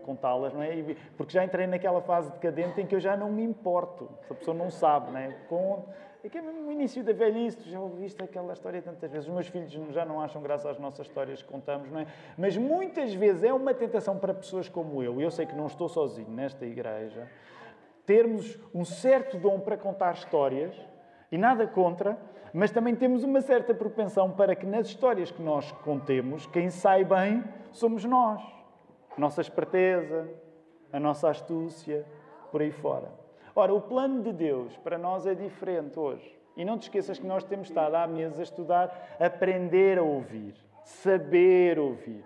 contá-las, 0.05 0.55
não 0.55 0.63
é? 0.63 0.73
E, 0.73 0.95
porque 1.17 1.33
já 1.33 1.45
entrei 1.45 1.67
naquela 1.67 2.01
fase 2.01 2.31
decadente 2.31 2.81
em 2.81 2.87
que 2.87 2.95
eu 2.95 3.01
já 3.01 3.17
não 3.17 3.29
me 3.33 3.43
importo, 3.43 4.09
se 4.25 4.33
a 4.33 4.37
pessoa 4.37 4.57
não 4.57 4.71
sabe, 4.71 5.11
não 5.11 5.19
é? 5.19 5.33
Com, 5.49 5.85
é 6.23 6.29
que 6.29 6.39
é 6.39 6.43
mesmo 6.43 6.69
o 6.69 6.71
início 6.71 7.03
da 7.03 7.13
velhice, 7.13 7.57
tu 7.57 7.69
já 7.69 7.81
ouviste 7.81 8.23
aquela 8.23 8.53
história 8.53 8.81
tantas 8.81 9.11
vezes. 9.11 9.27
Os 9.27 9.35
meus 9.35 9.49
filhos 9.49 9.73
já 9.93 10.05
não 10.05 10.21
acham 10.21 10.41
graça 10.41 10.71
às 10.71 10.79
nossas 10.79 11.09
histórias 11.09 11.43
que 11.43 11.49
contamos, 11.49 11.91
não 11.91 11.99
é? 11.99 12.07
Mas 12.39 12.57
muitas 12.57 13.13
vezes 13.15 13.43
é 13.43 13.53
uma 13.53 13.75
tentação 13.75 14.17
para 14.17 14.33
pessoas 14.33 14.69
como 14.69 15.03
eu, 15.03 15.21
e 15.21 15.25
eu 15.25 15.31
sei 15.33 15.45
que 15.45 15.57
não 15.57 15.67
estou 15.67 15.89
sozinho 15.89 16.31
nesta 16.31 16.65
igreja, 16.65 17.29
termos 18.05 18.61
um 18.73 18.85
certo 18.85 19.37
dom 19.37 19.59
para 19.59 19.77
contar 19.77 20.15
histórias 20.15 20.73
e 21.31 21.39
nada 21.39 21.67
contra, 21.67 22.19
mas 22.53 22.71
também 22.71 22.95
temos 22.95 23.25
uma 23.25 23.41
certa 23.41 23.75
propensão 23.75 24.31
para 24.31 24.55
que 24.55 24.67
nas 24.67 24.87
histórias 24.87 25.31
que 25.31 25.43
nós 25.43 25.71
contemos, 25.85 26.47
quem 26.47 26.71
sai 26.71 27.05
bem 27.05 27.45
somos 27.73 28.05
nós. 28.05 28.43
Nossa 29.19 29.41
esperteza, 29.41 30.29
a 30.93 31.01
nossa 31.01 31.31
astúcia, 31.31 32.05
por 32.51 32.61
aí 32.61 32.71
fora. 32.71 33.09
Ora, 33.55 33.75
o 33.75 33.81
plano 33.81 34.23
de 34.23 34.33
Deus 34.33 34.77
para 34.79 34.99
nós 34.99 35.27
é 35.27 35.35
diferente 35.35 35.99
hoje. 35.99 36.37
E 36.57 36.65
não 36.65 36.79
te 36.79 36.85
esqueças 36.85 37.19
que 37.19 37.27
nós 37.27 37.45
temos 37.45 37.69
estado 37.69 37.95
à 37.95 38.07
mesa 38.07 38.41
a 38.41 38.43
estudar, 38.43 39.17
aprender 39.21 39.99
a 39.99 40.03
ouvir, 40.03 40.55
saber 40.85 41.79
ouvir. 41.79 42.25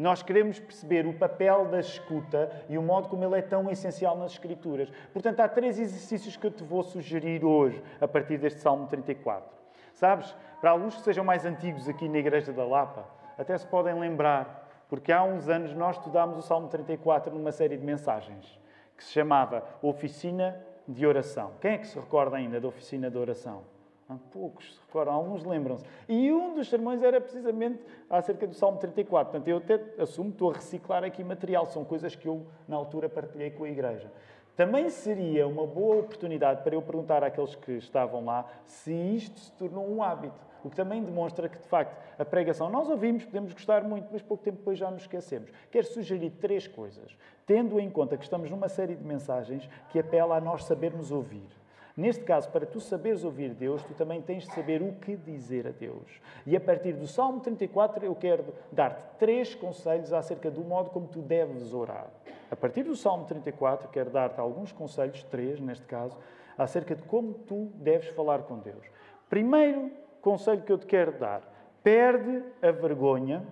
Nós 0.00 0.22
queremos 0.22 0.58
perceber 0.58 1.06
o 1.06 1.12
papel 1.12 1.66
da 1.66 1.78
escuta 1.78 2.50
e 2.70 2.78
o 2.78 2.82
modo 2.82 3.06
como 3.06 3.22
ele 3.22 3.38
é 3.38 3.42
tão 3.42 3.70
essencial 3.70 4.16
nas 4.16 4.32
Escrituras. 4.32 4.90
Portanto, 5.12 5.40
há 5.40 5.46
três 5.46 5.78
exercícios 5.78 6.38
que 6.38 6.46
eu 6.46 6.50
te 6.50 6.64
vou 6.64 6.82
sugerir 6.82 7.44
hoje, 7.44 7.82
a 8.00 8.08
partir 8.08 8.38
deste 8.38 8.60
Salmo 8.60 8.86
34. 8.86 9.46
Sabes, 9.92 10.34
para 10.58 10.70
alguns 10.70 10.94
que 10.94 11.02
sejam 11.02 11.22
mais 11.22 11.44
antigos 11.44 11.86
aqui 11.86 12.08
na 12.08 12.16
Igreja 12.16 12.50
da 12.50 12.64
Lapa, 12.64 13.04
até 13.36 13.58
se 13.58 13.66
podem 13.66 13.92
lembrar, 13.92 14.86
porque 14.88 15.12
há 15.12 15.22
uns 15.22 15.50
anos 15.50 15.74
nós 15.74 15.98
estudámos 15.98 16.38
o 16.38 16.42
Salmo 16.42 16.68
34 16.68 17.34
numa 17.34 17.52
série 17.52 17.76
de 17.76 17.84
mensagens 17.84 18.58
que 18.96 19.04
se 19.04 19.12
chamava 19.12 19.62
Oficina 19.82 20.58
de 20.88 21.04
Oração. 21.04 21.52
Quem 21.60 21.72
é 21.72 21.78
que 21.78 21.86
se 21.86 21.98
recorda 21.98 22.38
ainda 22.38 22.58
da 22.58 22.68
Oficina 22.68 23.10
de 23.10 23.18
Oração? 23.18 23.64
Há 24.10 24.16
poucos 24.32 24.74
se 24.74 24.80
recordam, 24.80 25.14
alguns 25.14 25.44
lembram-se. 25.44 25.84
E 26.08 26.32
um 26.32 26.52
dos 26.52 26.68
sermões 26.68 27.00
era 27.00 27.20
precisamente 27.20 27.80
acerca 28.08 28.44
do 28.44 28.54
Salmo 28.54 28.76
34. 28.76 29.30
Portanto, 29.30 29.46
eu 29.46 29.58
até 29.58 30.02
assumo 30.02 30.30
estou 30.30 30.50
a 30.50 30.54
reciclar 30.54 31.04
aqui 31.04 31.22
material. 31.22 31.64
São 31.66 31.84
coisas 31.84 32.16
que 32.16 32.26
eu, 32.26 32.44
na 32.66 32.74
altura, 32.74 33.08
partilhei 33.08 33.52
com 33.52 33.62
a 33.62 33.68
igreja. 33.68 34.10
Também 34.56 34.90
seria 34.90 35.46
uma 35.46 35.64
boa 35.64 36.00
oportunidade 36.00 36.64
para 36.64 36.74
eu 36.74 36.82
perguntar 36.82 37.22
àqueles 37.22 37.54
que 37.54 37.70
estavam 37.74 38.24
lá 38.24 38.46
se 38.66 38.92
isto 38.92 39.38
se 39.38 39.52
tornou 39.52 39.88
um 39.88 40.02
hábito. 40.02 40.44
O 40.64 40.70
que 40.70 40.74
também 40.74 41.00
demonstra 41.00 41.48
que, 41.48 41.58
de 41.58 41.68
facto, 41.68 41.96
a 42.18 42.24
pregação 42.24 42.68
nós 42.68 42.90
ouvimos, 42.90 43.24
podemos 43.24 43.52
gostar 43.52 43.84
muito, 43.84 44.08
mas 44.10 44.22
pouco 44.22 44.42
tempo 44.42 44.58
depois 44.58 44.76
já 44.76 44.90
nos 44.90 45.02
esquecemos. 45.02 45.52
Quero 45.70 45.86
sugerir 45.86 46.30
três 46.30 46.66
coisas, 46.66 47.16
tendo 47.46 47.78
em 47.78 47.88
conta 47.88 48.16
que 48.16 48.24
estamos 48.24 48.50
numa 48.50 48.68
série 48.68 48.96
de 48.96 49.04
mensagens 49.04 49.70
que 49.88 50.00
apela 50.00 50.36
a 50.36 50.40
nós 50.40 50.64
sabermos 50.64 51.12
ouvir. 51.12 51.59
Neste 51.96 52.24
caso, 52.24 52.48
para 52.50 52.64
tu 52.64 52.80
saberes 52.80 53.24
ouvir 53.24 53.52
Deus, 53.54 53.82
tu 53.82 53.94
também 53.94 54.22
tens 54.22 54.44
de 54.44 54.54
saber 54.54 54.80
o 54.80 54.92
que 54.94 55.16
dizer 55.16 55.66
a 55.66 55.70
Deus. 55.70 56.20
E 56.46 56.56
a 56.56 56.60
partir 56.60 56.92
do 56.92 57.06
Salmo 57.06 57.40
34, 57.40 58.04
eu 58.04 58.14
quero 58.14 58.44
dar-te 58.70 59.02
três 59.18 59.54
conselhos 59.54 60.12
acerca 60.12 60.50
do 60.50 60.62
modo 60.62 60.90
como 60.90 61.08
tu 61.08 61.20
deves 61.20 61.72
orar. 61.72 62.08
A 62.50 62.56
partir 62.56 62.84
do 62.84 62.96
Salmo 62.96 63.24
34, 63.26 63.88
quero 63.88 64.10
dar-te 64.10 64.40
alguns 64.40 64.72
conselhos, 64.72 65.22
três 65.24 65.60
neste 65.60 65.86
caso, 65.86 66.16
acerca 66.56 66.94
de 66.94 67.02
como 67.02 67.34
tu 67.34 67.70
deves 67.74 68.08
falar 68.08 68.42
com 68.42 68.58
Deus. 68.58 68.86
Primeiro 69.28 69.90
conselho 70.20 70.62
que 70.62 70.72
eu 70.72 70.78
te 70.78 70.86
quero 70.86 71.12
dar: 71.18 71.42
perde 71.82 72.42
a 72.62 72.70
vergonha 72.70 73.44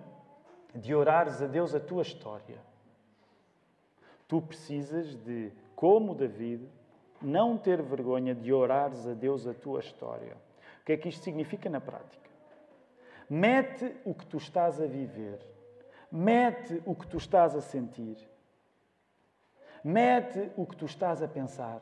de 0.75 0.93
orares 0.93 1.41
a 1.41 1.47
Deus 1.47 1.73
a 1.73 1.79
tua 1.79 2.01
história. 2.01 2.57
Tu 4.27 4.39
precisas 4.41 5.15
de, 5.15 5.51
como 5.75 6.13
David, 6.13 6.61
não 7.21 7.57
ter 7.57 7.81
vergonha 7.81 8.33
de 8.33 8.53
orares 8.53 9.07
a 9.07 9.13
Deus 9.13 9.47
a 9.47 9.53
tua 9.53 9.79
história. 9.79 10.35
O 10.81 10.85
que 10.85 10.93
é 10.93 10.97
que 10.97 11.09
isto 11.09 11.23
significa 11.23 11.69
na 11.69 11.81
prática? 11.81 12.29
Mete 13.29 13.95
o 14.03 14.13
que 14.13 14.25
tu 14.25 14.37
estás 14.37 14.81
a 14.81 14.87
viver, 14.87 15.39
mete 16.11 16.81
o 16.85 16.95
que 16.95 17.05
tu 17.05 17.17
estás 17.17 17.55
a 17.55 17.61
sentir, 17.61 18.17
mete 19.83 20.51
o 20.57 20.65
que 20.65 20.75
tu 20.75 20.85
estás 20.85 21.21
a 21.21 21.27
pensar 21.27 21.81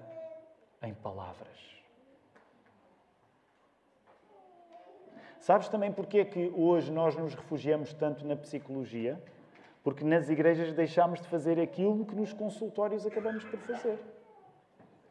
em 0.81 0.93
palavras. 0.93 1.77
Sabes 5.39 5.69
também 5.69 5.93
porque 5.93 6.19
é 6.19 6.25
que 6.25 6.51
hoje 6.53 6.91
nós 6.91 7.15
nos 7.15 7.33
refugiamos 7.33 7.93
tanto 7.93 8.25
na 8.25 8.35
psicologia? 8.35 9.21
Porque 9.81 10.03
nas 10.03 10.29
igrejas 10.29 10.73
deixámos 10.73 11.21
de 11.21 11.27
fazer 11.29 11.57
aquilo 11.57 12.05
que 12.05 12.13
nos 12.13 12.33
consultórios 12.33 13.05
acabamos 13.05 13.45
por 13.45 13.57
fazer. 13.59 13.97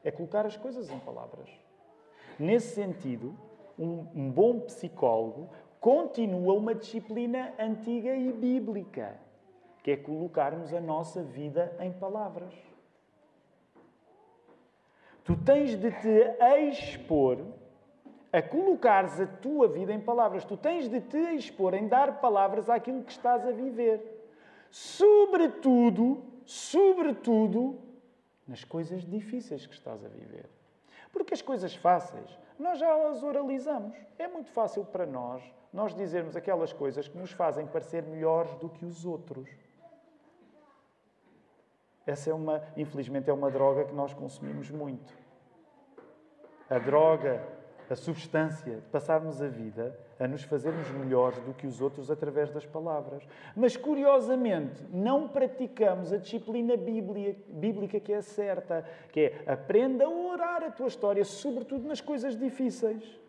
É 0.06 0.12
colocar 0.12 0.46
as 0.46 0.56
coisas 0.56 0.88
em 0.88 1.00
palavras. 1.00 1.50
Nesse 2.38 2.76
sentido, 2.76 3.36
um, 3.76 4.30
bom 4.30 4.60
psicólogo 4.60 5.50
continua 5.80 6.54
uma 6.54 6.76
disciplina 6.76 7.52
antiga 7.58 8.14
e 8.14 8.32
bíblica, 8.32 9.18
que 9.82 9.90
é 9.90 9.96
colocarmos 9.96 10.72
a 10.72 10.80
nossa 10.80 11.24
vida 11.24 11.76
em 11.80 11.90
palavras. 11.90 12.54
Tu 15.24 15.36
tens 15.38 15.74
de 15.76 15.90
te 15.90 16.36
expor 16.70 17.38
a 18.32 18.40
colocares 18.40 19.20
a 19.20 19.26
tua 19.26 19.66
vida 19.66 19.92
em 19.92 20.00
palavras. 20.00 20.44
Tu 20.44 20.56
tens 20.56 20.88
de 20.88 21.00
te 21.00 21.34
expor 21.34 21.74
em 21.74 21.88
dar 21.88 22.20
palavras 22.20 22.70
àquilo 22.70 23.02
que 23.02 23.10
estás 23.10 23.44
a 23.44 23.50
viver. 23.50 24.00
Sobretudo, 24.70 26.22
sobretudo, 26.44 27.85
nas 28.46 28.64
coisas 28.64 29.04
difíceis 29.04 29.66
que 29.66 29.74
estás 29.74 30.04
a 30.04 30.08
viver. 30.08 30.48
Porque 31.12 31.34
as 31.34 31.42
coisas 31.42 31.74
fáceis, 31.74 32.38
nós 32.58 32.78
já 32.78 33.08
as 33.08 33.22
oralizamos. 33.22 33.96
É 34.18 34.28
muito 34.28 34.50
fácil 34.50 34.84
para 34.84 35.06
nós, 35.06 35.42
nós 35.72 35.94
dizermos 35.94 36.36
aquelas 36.36 36.72
coisas 36.72 37.08
que 37.08 37.18
nos 37.18 37.32
fazem 37.32 37.66
parecer 37.66 38.02
melhores 38.02 38.54
do 38.56 38.68
que 38.68 38.84
os 38.84 39.04
outros. 39.04 39.48
Essa 42.06 42.30
é 42.30 42.34
uma, 42.34 42.62
infelizmente, 42.76 43.28
é 43.28 43.32
uma 43.32 43.50
droga 43.50 43.84
que 43.84 43.92
nós 43.92 44.14
consumimos 44.14 44.70
muito. 44.70 45.12
A 46.70 46.78
droga 46.78 47.55
a 47.88 47.96
substância 47.96 48.76
de 48.76 48.82
passarmos 48.88 49.40
a 49.40 49.48
vida 49.48 49.98
a 50.18 50.26
nos 50.26 50.42
fazermos 50.42 50.90
melhores 50.90 51.38
do 51.40 51.52
que 51.52 51.66
os 51.66 51.80
outros 51.80 52.10
através 52.10 52.50
das 52.50 52.64
palavras. 52.64 53.22
Mas, 53.54 53.76
curiosamente, 53.76 54.82
não 54.90 55.28
praticamos 55.28 56.12
a 56.12 56.16
disciplina 56.16 56.74
bíblica 56.76 58.00
que 58.00 58.12
é 58.12 58.22
certa, 58.22 58.84
que 59.12 59.20
é 59.20 59.44
aprenda 59.46 60.04
a 60.04 60.10
orar 60.10 60.62
a 60.62 60.70
tua 60.70 60.86
história, 60.86 61.24
sobretudo 61.24 61.86
nas 61.86 62.00
coisas 62.00 62.36
difíceis. 62.36 63.20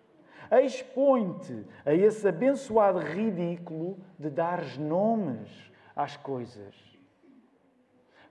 Expõe-te 0.50 1.66
a 1.86 1.94
esse 1.94 2.26
abençoado 2.26 3.00
ridículo 3.00 3.98
de 4.18 4.30
dares 4.30 4.78
nomes 4.78 5.50
às 5.94 6.16
coisas. 6.16 6.74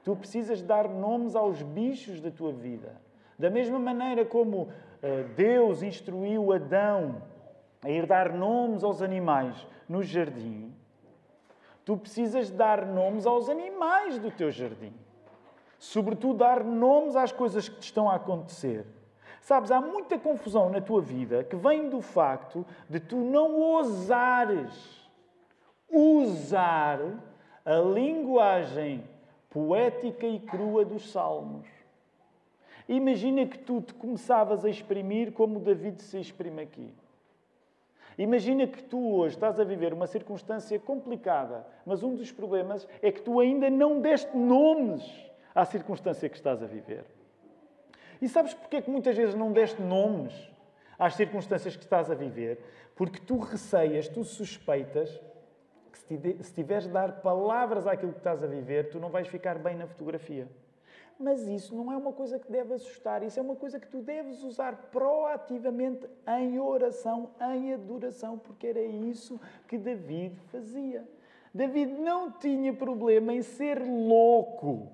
Tu 0.03 0.17
precisas 0.17 0.63
dar 0.63 0.89
nomes 0.89 1.35
aos 1.35 1.63
bichos 1.63 2.21
da 2.21 2.31
tua 2.31 2.53
vida. 2.53 3.01
Da 3.39 3.51
mesma 3.51 3.79
maneira 3.79 4.25
como 4.25 4.73
Deus 5.37 5.83
instruiu 5.83 6.53
Adão 6.53 7.23
a 7.83 7.91
ir 7.91 8.07
dar 8.07 8.33
nomes 8.33 8.83
aos 8.83 9.03
animais 9.03 9.67
no 9.89 10.03
jardim, 10.03 10.75
tu 11.85 11.97
precisas 11.97 12.51
dar 12.51 12.85
nomes 12.85 13.27
aos 13.27 13.49
animais 13.49 14.19
do 14.19 14.31
teu 14.31 14.51
jardim. 14.51 14.93
Sobretudo, 15.79 16.39
dar 16.39 16.65
nomes 16.65 17.15
às 17.15 17.31
coisas 17.31 17.69
que 17.69 17.79
te 17.79 17.85
estão 17.85 18.11
a 18.11 18.17
acontecer. 18.17 18.87
Sabes, 19.41 19.71
há 19.71 19.81
muita 19.81 20.19
confusão 20.19 20.71
na 20.71 20.81
tua 20.81 21.01
vida 21.01 21.45
que 21.45 21.55
vem 21.55 21.89
do 21.89 22.01
facto 22.01 22.67
de 22.89 22.99
tu 22.99 23.17
não 23.17 23.61
ousares 23.61 25.07
usar 25.89 26.99
a 27.65 27.77
linguagem 27.77 29.05
poética 29.49 30.27
e 30.27 30.41
crua 30.41 30.85
dos 30.85 31.13
salmos. 31.13 31.76
Imagina 32.89 33.47
que 33.47 33.59
tu 33.59 33.81
te 33.81 33.93
começavas 33.95 34.65
a 34.65 34.71
exprimir 34.71 35.33
como 35.33 35.59
David 35.59 36.01
se 36.01 36.19
exprime 36.21 36.63
aqui. 36.63 36.95
Imagina 38.19 38.67
que 38.67 38.83
tu 38.83 39.15
hoje 39.15 39.35
estás 39.35 39.61
a 39.61 39.65
viver 39.65 39.93
uma 39.93 40.07
circunstância 40.07 40.79
complicada, 40.79 41.67
mas 41.85 42.03
um 42.03 42.15
dos 42.15 42.33
problemas 42.33 42.89
é 43.03 43.13
que 43.13 43.21
tu 43.21 43.41
ainda 43.41 43.69
não 43.69 44.01
deste 44.01 44.35
nomes 44.35 45.05
à 45.55 45.65
circunstância 45.65 46.29
que 46.29 46.37
estás 46.37 46.63
a 46.63 46.67
viver. 46.67 47.05
E 48.23 48.29
sabes 48.29 48.55
porquê 48.55 48.81
que 48.81 48.91
muitas 48.91 49.17
vezes 49.17 49.35
não 49.35 49.53
deste 49.53 49.83
nomes 49.83 50.33
às 50.99 51.15
circunstâncias 51.15 51.77
que 51.77 51.83
estás 51.83 52.11
a 52.11 52.15
viver? 52.15 52.59
Porque 52.95 53.21
tu 53.21 53.39
receias, 53.39 54.09
tu 54.09 54.25
suspeitas 54.25 55.21
que 55.93 56.43
se 56.43 56.55
tiveres 56.55 56.87
de 56.87 56.93
dar 56.93 57.21
palavras 57.21 57.87
àquilo 57.87 58.13
que 58.13 58.19
estás 58.19 58.43
a 58.43 58.47
viver, 58.47 58.89
tu 58.91 58.99
não 58.99 59.11
vais 59.11 59.29
ficar 59.29 59.59
bem 59.59 59.77
na 59.77 59.87
fotografia. 59.87 60.49
Mas 61.19 61.47
isso 61.49 61.75
não 61.75 61.91
é 61.91 61.97
uma 61.97 62.13
coisa 62.13 62.39
que 62.39 62.51
deve 62.51 62.75
assustar, 62.75 63.23
isso 63.23 63.39
é 63.39 63.43
uma 63.43 63.57
coisa 63.57 63.81
que 63.81 63.89
tu 63.89 64.03
deves 64.03 64.43
usar 64.43 64.91
proativamente 64.93 66.07
em 66.39 66.59
oração, 66.59 67.31
em 67.55 67.73
adoração, 67.73 68.39
porque 68.39 68.67
era 68.67 68.83
isso 68.83 69.41
que 69.67 69.79
David 69.79 70.37
fazia. 70.53 71.09
David 71.55 71.93
não 71.93 72.31
tinha 72.31 72.73
problema 72.75 73.33
em 73.33 73.41
ser 73.41 73.83
louco. 73.83 74.93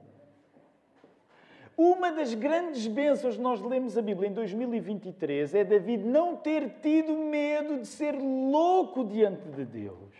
Uma 1.76 2.12
das 2.12 2.34
grandes 2.34 2.86
bênçãos 2.86 3.36
que 3.36 3.42
nós 3.42 3.60
lemos 3.60 3.98
a 3.98 4.02
Bíblia 4.02 4.28
em 4.28 4.32
2023 4.32 5.54
é 5.56 5.64
David 5.64 6.04
não 6.04 6.36
ter 6.36 6.68
tido 6.80 7.16
medo 7.16 7.78
de 7.80 7.86
ser 7.88 8.14
louco 8.14 9.04
diante 9.04 9.48
de 9.48 9.64
Deus, 9.64 10.14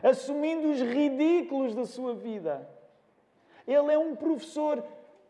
assumindo 0.00 0.70
os 0.70 0.80
ridículos 0.80 1.74
da 1.74 1.84
sua 1.84 2.14
vida. 2.14 2.68
Ele 3.66 3.92
é 3.92 3.98
um 3.98 4.14
professor 4.14 4.84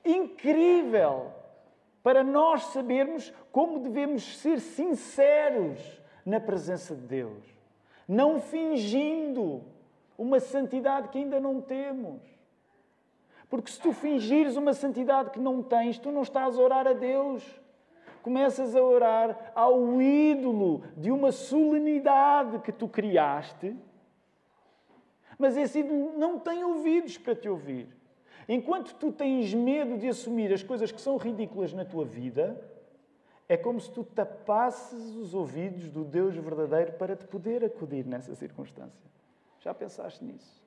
incrível 0.06 1.32
para 2.02 2.22
nós 2.22 2.66
sabermos 2.66 3.32
como 3.50 3.80
devemos 3.80 4.38
ser 4.38 4.60
sinceros 4.60 6.00
na 6.24 6.38
presença 6.38 6.94
de 6.94 7.02
Deus, 7.02 7.44
não 8.06 8.40
fingindo 8.40 9.62
uma 10.16 10.40
santidade 10.40 11.08
que 11.08 11.18
ainda 11.18 11.40
não 11.40 11.60
temos. 11.60 12.20
Porque 13.48 13.70
se 13.70 13.80
tu 13.80 13.92
fingires 13.92 14.56
uma 14.56 14.72
santidade 14.72 15.30
que 15.30 15.38
não 15.38 15.62
tens, 15.62 15.98
tu 15.98 16.10
não 16.10 16.22
estás 16.22 16.58
a 16.58 16.62
orar 16.62 16.86
a 16.86 16.92
Deus. 16.92 17.44
Começas 18.22 18.74
a 18.74 18.82
orar 18.82 19.52
ao 19.54 20.02
ídolo 20.02 20.82
de 20.96 21.12
uma 21.12 21.30
solenidade 21.30 22.58
que 22.58 22.72
tu 22.72 22.88
criaste, 22.88 23.76
mas 25.38 25.56
esse 25.56 25.78
ídolo 25.78 26.18
não 26.18 26.38
tem 26.38 26.64
ouvidos 26.64 27.18
para 27.18 27.36
te 27.36 27.48
ouvir. 27.48 27.88
Enquanto 28.48 28.94
tu 28.94 29.10
tens 29.10 29.52
medo 29.52 29.98
de 29.98 30.08
assumir 30.08 30.52
as 30.52 30.62
coisas 30.62 30.92
que 30.92 31.00
são 31.00 31.16
ridículas 31.16 31.72
na 31.72 31.84
tua 31.84 32.04
vida, 32.04 32.60
é 33.48 33.56
como 33.56 33.80
se 33.80 33.90
tu 33.90 34.04
tapasses 34.04 35.16
os 35.16 35.34
ouvidos 35.34 35.90
do 35.90 36.04
Deus 36.04 36.36
verdadeiro 36.36 36.92
para 36.92 37.16
te 37.16 37.24
poder 37.24 37.64
acudir 37.64 38.06
nessa 38.06 38.34
circunstância. 38.34 39.10
Já 39.60 39.74
pensaste 39.74 40.24
nisso? 40.24 40.64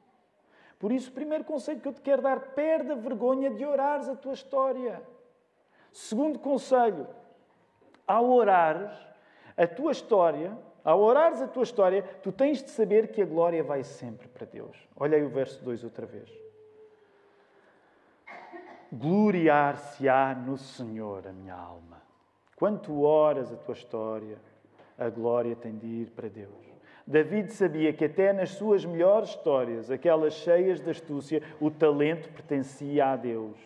Por 0.77 0.91
isso, 0.91 1.09
o 1.09 1.13
primeiro 1.13 1.43
conselho 1.43 1.79
que 1.79 1.87
eu 1.87 1.93
te 1.93 2.01
quero 2.01 2.21
dar, 2.21 2.53
perde 2.53 2.91
a 2.91 2.95
vergonha 2.95 3.49
de 3.49 3.65
orares 3.65 4.07
a 4.07 4.15
tua 4.15 4.33
história. 4.33 5.01
Segundo 5.91 6.39
conselho, 6.39 7.07
ao 8.05 8.29
orares 8.29 8.91
a 9.55 9.67
tua 9.67 9.91
história, 9.91 10.57
ao 10.83 11.01
orares 11.01 11.41
a 11.41 11.47
tua 11.47 11.63
história, 11.63 12.03
tu 12.23 12.31
tens 12.31 12.63
de 12.63 12.69
saber 12.69 13.09
que 13.11 13.21
a 13.21 13.25
glória 13.25 13.63
vai 13.63 13.83
sempre 13.83 14.27
para 14.27 14.45
Deus. 14.45 14.77
Olha 14.95 15.17
aí 15.17 15.23
o 15.23 15.29
verso 15.29 15.61
2 15.63 15.83
outra 15.83 16.05
vez 16.05 16.48
gloriar-se-á 18.91 20.33
no 20.35 20.57
Senhor 20.57 21.27
a 21.27 21.31
minha 21.31 21.55
alma. 21.55 22.01
Quanto 22.55 23.03
horas 23.03 23.51
a 23.53 23.55
tua 23.55 23.73
história, 23.73 24.37
a 24.97 25.09
glória 25.09 25.55
tem 25.55 25.77
de 25.77 25.87
ir 25.87 26.11
para 26.11 26.27
Deus. 26.27 26.69
David 27.07 27.51
sabia 27.51 27.93
que 27.93 28.05
até 28.05 28.33
nas 28.33 28.51
suas 28.51 28.85
melhores 28.85 29.29
histórias, 29.29 29.89
aquelas 29.89 30.33
cheias 30.33 30.79
de 30.79 30.89
astúcia, 30.89 31.41
o 31.59 31.71
talento 31.71 32.29
pertencia 32.29 33.07
a 33.07 33.15
Deus. 33.15 33.57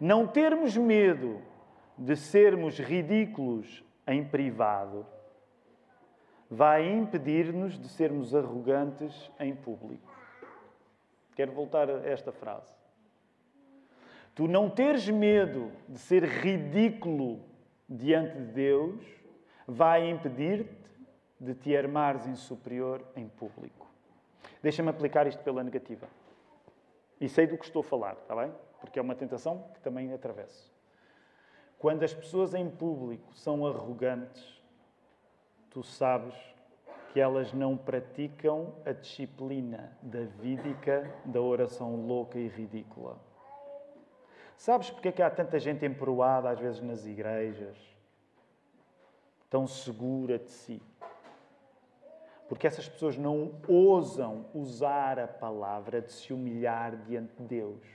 Não 0.00 0.26
termos 0.26 0.76
medo 0.76 1.42
de 1.98 2.14
sermos 2.16 2.78
ridículos 2.78 3.84
em 4.06 4.24
privado 4.24 5.04
vai 6.50 6.88
impedir-nos 6.90 7.78
de 7.78 7.88
sermos 7.88 8.34
arrogantes 8.34 9.30
em 9.38 9.54
público. 9.54 10.10
Quero 11.34 11.52
voltar 11.52 11.90
a 11.90 12.08
esta 12.08 12.32
frase. 12.32 12.77
Tu 14.38 14.46
não 14.46 14.70
teres 14.70 15.08
medo 15.08 15.72
de 15.88 15.98
ser 15.98 16.22
ridículo 16.22 17.40
diante 17.88 18.38
de 18.38 18.52
Deus 18.52 19.04
vai 19.66 20.08
impedir-te 20.08 20.88
de 21.40 21.54
te 21.56 21.76
armares 21.76 22.24
em 22.24 22.36
superior 22.36 23.04
em 23.16 23.28
público. 23.28 23.86
Deixa-me 24.62 24.90
aplicar 24.90 25.26
isto 25.26 25.42
pela 25.42 25.64
negativa. 25.64 26.08
E 27.20 27.28
sei 27.28 27.48
do 27.48 27.58
que 27.58 27.64
estou 27.64 27.80
a 27.80 27.84
falar, 27.84 28.12
está 28.12 28.36
bem? 28.36 28.52
porque 28.80 28.98
é 28.98 29.02
uma 29.02 29.16
tentação 29.16 29.64
que 29.74 29.80
também 29.80 30.12
atravesso. 30.12 30.72
Quando 31.78 32.04
as 32.04 32.14
pessoas 32.14 32.54
em 32.54 32.70
público 32.70 33.34
são 33.34 33.66
arrogantes, 33.66 34.62
tu 35.68 35.82
sabes 35.82 36.34
que 37.12 37.20
elas 37.20 37.52
não 37.52 37.76
praticam 37.76 38.72
a 38.84 38.92
disciplina 38.92 39.96
davídica 40.00 41.12
da 41.24 41.40
oração 41.40 42.06
louca 42.06 42.38
e 42.38 42.46
ridícula. 42.48 43.27
Sabes 44.58 44.90
porque 44.90 45.08
é 45.08 45.12
que 45.12 45.22
há 45.22 45.30
tanta 45.30 45.56
gente 45.60 45.86
emproada 45.86 46.50
às 46.50 46.58
vezes 46.58 46.82
nas 46.82 47.06
igrejas? 47.06 47.78
Tão 49.48 49.68
segura 49.68 50.36
de 50.36 50.50
si. 50.50 50.82
Porque 52.48 52.66
essas 52.66 52.88
pessoas 52.88 53.16
não 53.16 53.54
ousam 53.68 54.46
usar 54.52 55.20
a 55.20 55.28
palavra 55.28 56.02
de 56.02 56.12
se 56.12 56.32
humilhar 56.32 56.96
diante 57.04 57.36
de 57.36 57.44
Deus. 57.44 57.86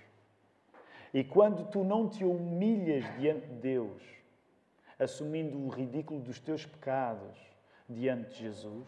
E 1.13 1.21
quando 1.21 1.69
tu 1.69 1.83
não 1.83 2.07
te 2.07 2.23
humilhas 2.23 3.03
diante 3.17 3.45
de 3.45 3.55
Deus, 3.55 4.01
assumindo 4.97 5.57
o 5.59 5.67
ridículo 5.67 6.21
dos 6.21 6.39
teus 6.39 6.65
pecados 6.65 7.37
diante 7.89 8.29
de 8.29 8.39
Jesus, 8.39 8.87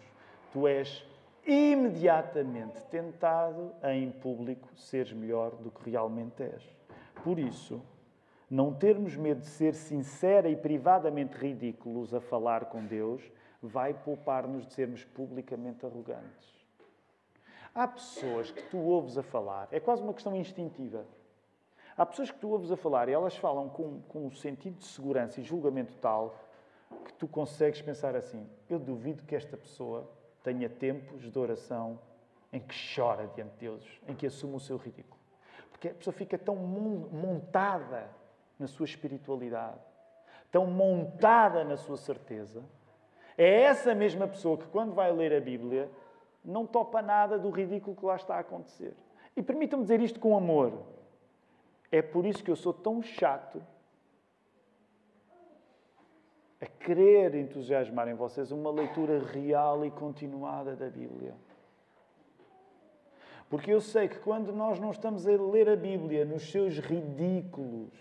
tu 0.53 0.65
és 0.65 1.05
imediatamente 1.45 2.81
tentado 2.85 3.75
a, 3.81 3.93
em 3.93 4.11
público, 4.11 4.69
seres 4.77 5.11
melhor 5.11 5.57
do 5.57 5.69
que 5.69 5.89
realmente 5.89 6.41
és. 6.41 6.74
Por 7.23 7.39
isso, 7.39 7.81
não 8.49 8.73
termos 8.73 9.15
medo 9.15 9.41
de 9.41 9.47
ser 9.47 9.73
sincera 9.73 10.49
e 10.49 10.55
privadamente 10.55 11.35
ridículos 11.35 12.13
a 12.13 12.21
falar 12.21 12.65
com 12.65 12.85
Deus 12.85 13.21
vai 13.61 13.93
poupar-nos 13.93 14.67
de 14.67 14.73
sermos 14.73 15.03
publicamente 15.03 15.85
arrogantes. 15.85 16.55
Há 17.73 17.87
pessoas 17.87 18.51
que 18.51 18.61
tu 18.69 18.77
ouves 18.77 19.17
a 19.17 19.23
falar, 19.23 19.67
é 19.71 19.79
quase 19.79 20.01
uma 20.01 20.13
questão 20.13 20.35
instintiva. 20.35 21.05
Há 21.97 22.05
pessoas 22.05 22.29
que 22.29 22.39
tu 22.39 22.49
ouves 22.49 22.71
a 22.71 22.77
falar 22.77 23.09
e 23.09 23.13
elas 23.13 23.35
falam 23.35 23.69
com, 23.69 24.01
com 24.01 24.27
um 24.27 24.31
sentido 24.31 24.77
de 24.77 24.85
segurança 24.85 25.39
e 25.39 25.43
julgamento 25.43 25.95
tal 25.97 26.37
que 27.03 27.13
tu 27.13 27.27
consegues 27.27 27.81
pensar 27.81 28.15
assim: 28.15 28.47
eu 28.69 28.79
duvido 28.79 29.23
que 29.23 29.35
esta 29.35 29.57
pessoa 29.57 30.09
tenha 30.43 30.69
tempos 30.69 31.31
de 31.31 31.39
oração 31.39 31.99
em 32.53 32.59
que 32.59 32.75
chora 32.95 33.27
diante 33.35 33.53
de 33.53 33.59
Deus, 33.59 34.01
em 34.07 34.15
que 34.15 34.27
assume 34.27 34.55
o 34.55 34.59
seu 34.59 34.77
ridículo. 34.77 35.14
Porque 35.75 35.89
a 35.89 35.93
pessoa 35.93 36.13
fica 36.13 36.37
tão 36.37 36.55
montada 36.55 38.09
na 38.57 38.65
sua 38.65 38.85
espiritualidade, 38.85 39.77
tão 40.49 40.65
montada 40.67 41.65
na 41.65 41.75
sua 41.75 41.97
certeza. 41.97 42.63
É 43.37 43.63
essa 43.63 43.93
mesma 43.93 44.25
pessoa 44.25 44.57
que, 44.57 44.67
quando 44.67 44.93
vai 44.93 45.11
ler 45.11 45.33
a 45.33 45.41
Bíblia, 45.41 45.91
não 46.45 46.65
topa 46.65 47.01
nada 47.01 47.37
do 47.37 47.49
ridículo 47.49 47.93
que 47.93 48.05
lá 48.05 48.15
está 48.15 48.37
a 48.37 48.39
acontecer. 48.39 48.95
E 49.35 49.43
permitam-me 49.43 49.83
dizer 49.83 49.99
isto 49.99 50.17
com 50.17 50.37
amor. 50.37 50.81
É 51.91 52.01
por 52.01 52.25
isso 52.25 52.41
que 52.41 52.49
eu 52.49 52.55
sou 52.55 52.73
tão 52.73 53.01
chato 53.01 53.61
a 56.61 56.65
querer 56.65 57.35
entusiasmar 57.35 58.07
em 58.07 58.13
vocês 58.13 58.49
uma 58.49 58.71
leitura 58.71 59.19
real 59.19 59.85
e 59.85 59.91
continuada 59.91 60.73
da 60.73 60.89
Bíblia. 60.89 61.35
Porque 63.49 63.71
eu 63.71 63.79
sei 63.79 64.07
que 64.07 64.19
quando 64.19 64.51
nós 64.51 64.79
não 64.79 64.91
estamos 64.91 65.27
a 65.27 65.31
ler 65.31 65.69
a 65.69 65.75
Bíblia 65.75 66.25
nos 66.25 66.49
seus 66.51 66.77
ridículos, 66.79 67.93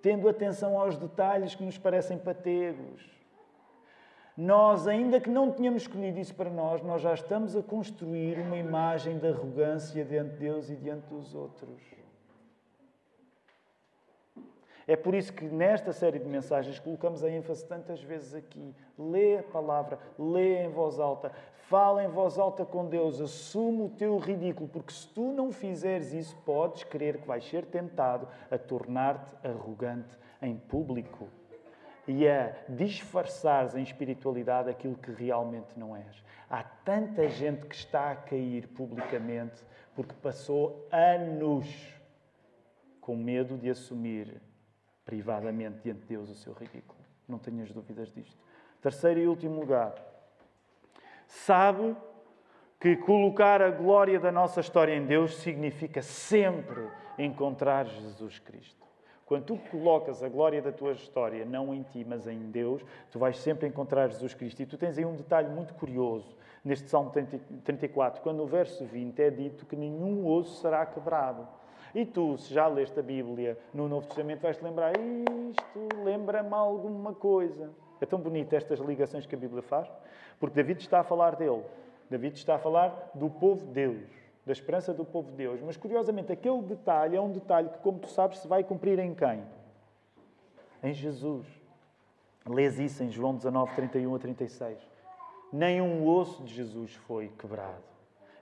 tendo 0.00 0.28
atenção 0.28 0.78
aos 0.78 0.96
detalhes 0.96 1.54
que 1.54 1.64
nos 1.64 1.76
parecem 1.76 2.16
pategos, 2.16 3.16
nós, 4.36 4.86
ainda 4.86 5.18
que 5.18 5.30
não 5.30 5.50
tenhamos 5.50 5.82
escolhido 5.82 6.18
isso 6.18 6.34
para 6.34 6.50
nós, 6.50 6.82
nós 6.82 7.00
já 7.00 7.14
estamos 7.14 7.56
a 7.56 7.62
construir 7.62 8.38
uma 8.38 8.56
imagem 8.56 9.18
de 9.18 9.28
arrogância 9.28 10.04
diante 10.04 10.32
de 10.32 10.38
Deus 10.38 10.68
e 10.68 10.76
diante 10.76 11.06
dos 11.06 11.34
outros. 11.34 11.80
É 14.88 14.94
por 14.94 15.14
isso 15.16 15.32
que 15.32 15.44
nesta 15.44 15.92
série 15.92 16.20
de 16.20 16.28
mensagens 16.28 16.78
colocamos 16.78 17.24
a 17.24 17.30
ênfase 17.30 17.66
tantas 17.66 18.00
vezes 18.00 18.34
aqui. 18.34 18.72
Lê 18.96 19.38
a 19.38 19.42
palavra, 19.42 19.98
lê 20.16 20.64
em 20.64 20.68
voz 20.68 21.00
alta, 21.00 21.32
fala 21.54 22.04
em 22.04 22.08
voz 22.08 22.38
alta 22.38 22.64
com 22.64 22.86
Deus, 22.86 23.20
assume 23.20 23.82
o 23.82 23.88
teu 23.88 24.16
ridículo, 24.16 24.68
porque 24.68 24.92
se 24.92 25.08
tu 25.08 25.32
não 25.32 25.50
fizeres 25.50 26.12
isso, 26.12 26.36
podes 26.44 26.84
crer 26.84 27.18
que 27.18 27.26
vais 27.26 27.44
ser 27.44 27.66
tentado 27.66 28.28
a 28.48 28.56
tornar-te 28.56 29.34
arrogante 29.44 30.16
em 30.40 30.56
público 30.56 31.28
e 32.06 32.28
a 32.28 32.54
disfarçares 32.68 33.74
em 33.74 33.82
espiritualidade 33.82 34.70
aquilo 34.70 34.94
que 34.94 35.10
realmente 35.10 35.76
não 35.76 35.96
és. 35.96 36.22
Há 36.48 36.62
tanta 36.62 37.28
gente 37.28 37.66
que 37.66 37.74
está 37.74 38.12
a 38.12 38.16
cair 38.16 38.68
publicamente 38.68 39.64
porque 39.96 40.14
passou 40.22 40.86
anos 40.92 41.66
com 43.00 43.16
medo 43.16 43.56
de 43.56 43.68
assumir 43.68 44.40
privadamente 45.06 45.78
diante 45.84 46.00
de 46.00 46.06
Deus 46.08 46.28
o 46.28 46.34
seu 46.34 46.52
ridículo. 46.52 46.98
Não 47.26 47.38
tenhas 47.38 47.72
dúvidas 47.72 48.12
disto. 48.12 48.36
Terceiro 48.82 49.20
e 49.20 49.26
último 49.26 49.60
lugar. 49.60 49.94
Sabe 51.26 51.96
que 52.78 52.96
colocar 52.96 53.62
a 53.62 53.70
glória 53.70 54.20
da 54.20 54.30
nossa 54.30 54.60
história 54.60 54.94
em 54.94 55.06
Deus 55.06 55.36
significa 55.36 56.02
sempre 56.02 56.88
encontrar 57.18 57.86
Jesus 57.86 58.38
Cristo. 58.40 58.84
Quando 59.24 59.44
tu 59.44 59.56
colocas 59.70 60.22
a 60.22 60.28
glória 60.28 60.62
da 60.62 60.70
tua 60.70 60.92
história 60.92 61.44
não 61.44 61.74
em 61.74 61.82
ti, 61.82 62.04
mas 62.06 62.28
em 62.28 62.50
Deus, 62.50 62.84
tu 63.10 63.18
vais 63.18 63.38
sempre 63.38 63.66
encontrar 63.66 64.08
Jesus 64.08 64.34
Cristo. 64.34 64.62
E 64.62 64.66
tu 64.66 64.76
tens 64.76 64.98
aí 64.98 65.04
um 65.04 65.16
detalhe 65.16 65.48
muito 65.48 65.74
curioso 65.74 66.36
neste 66.64 66.88
Salmo 66.88 67.12
34, 67.64 68.22
quando 68.22 68.38
no 68.38 68.46
verso 68.46 68.84
20 68.84 69.20
é 69.20 69.30
dito 69.30 69.66
que 69.66 69.74
nenhum 69.74 70.26
osso 70.26 70.60
será 70.60 70.84
quebrado. 70.84 71.46
E 71.96 72.04
tu, 72.04 72.36
se 72.36 72.52
já 72.52 72.66
leste 72.66 73.00
a 73.00 73.02
Bíblia 73.02 73.58
no 73.72 73.88
Novo 73.88 74.06
Testamento, 74.06 74.42
vais-te 74.42 74.62
lembrar, 74.62 74.92
isto 74.98 75.88
lembra-me 76.04 76.52
alguma 76.52 77.14
coisa. 77.14 77.70
É 77.98 78.04
tão 78.04 78.20
bonito 78.20 78.52
estas 78.52 78.80
ligações 78.80 79.24
que 79.24 79.34
a 79.34 79.38
Bíblia 79.38 79.62
faz, 79.62 79.90
porque 80.38 80.54
David 80.54 80.82
está 80.82 81.00
a 81.00 81.02
falar 81.02 81.36
dele. 81.36 81.64
David 82.10 82.36
está 82.36 82.56
a 82.56 82.58
falar 82.58 83.12
do 83.14 83.30
povo 83.30 83.64
de 83.64 83.72
Deus, 83.72 84.10
da 84.44 84.52
esperança 84.52 84.92
do 84.92 85.06
povo 85.06 85.30
de 85.30 85.38
Deus. 85.38 85.62
Mas, 85.62 85.78
curiosamente, 85.78 86.30
aquele 86.30 86.60
detalhe 86.60 87.16
é 87.16 87.20
um 87.20 87.32
detalhe 87.32 87.70
que, 87.70 87.78
como 87.78 87.98
tu 87.98 88.08
sabes, 88.08 88.40
se 88.40 88.46
vai 88.46 88.62
cumprir 88.62 88.98
em 88.98 89.14
quem? 89.14 89.42
Em 90.82 90.92
Jesus. 90.92 91.46
Lês 92.46 92.78
isso 92.78 93.02
em 93.04 93.10
João 93.10 93.34
19, 93.34 93.74
31 93.74 94.14
a 94.14 94.18
36. 94.18 94.78
Nem 95.50 95.80
um 95.80 96.06
osso 96.06 96.44
de 96.44 96.52
Jesus 96.52 96.94
foi 96.94 97.28
quebrado. 97.38 97.95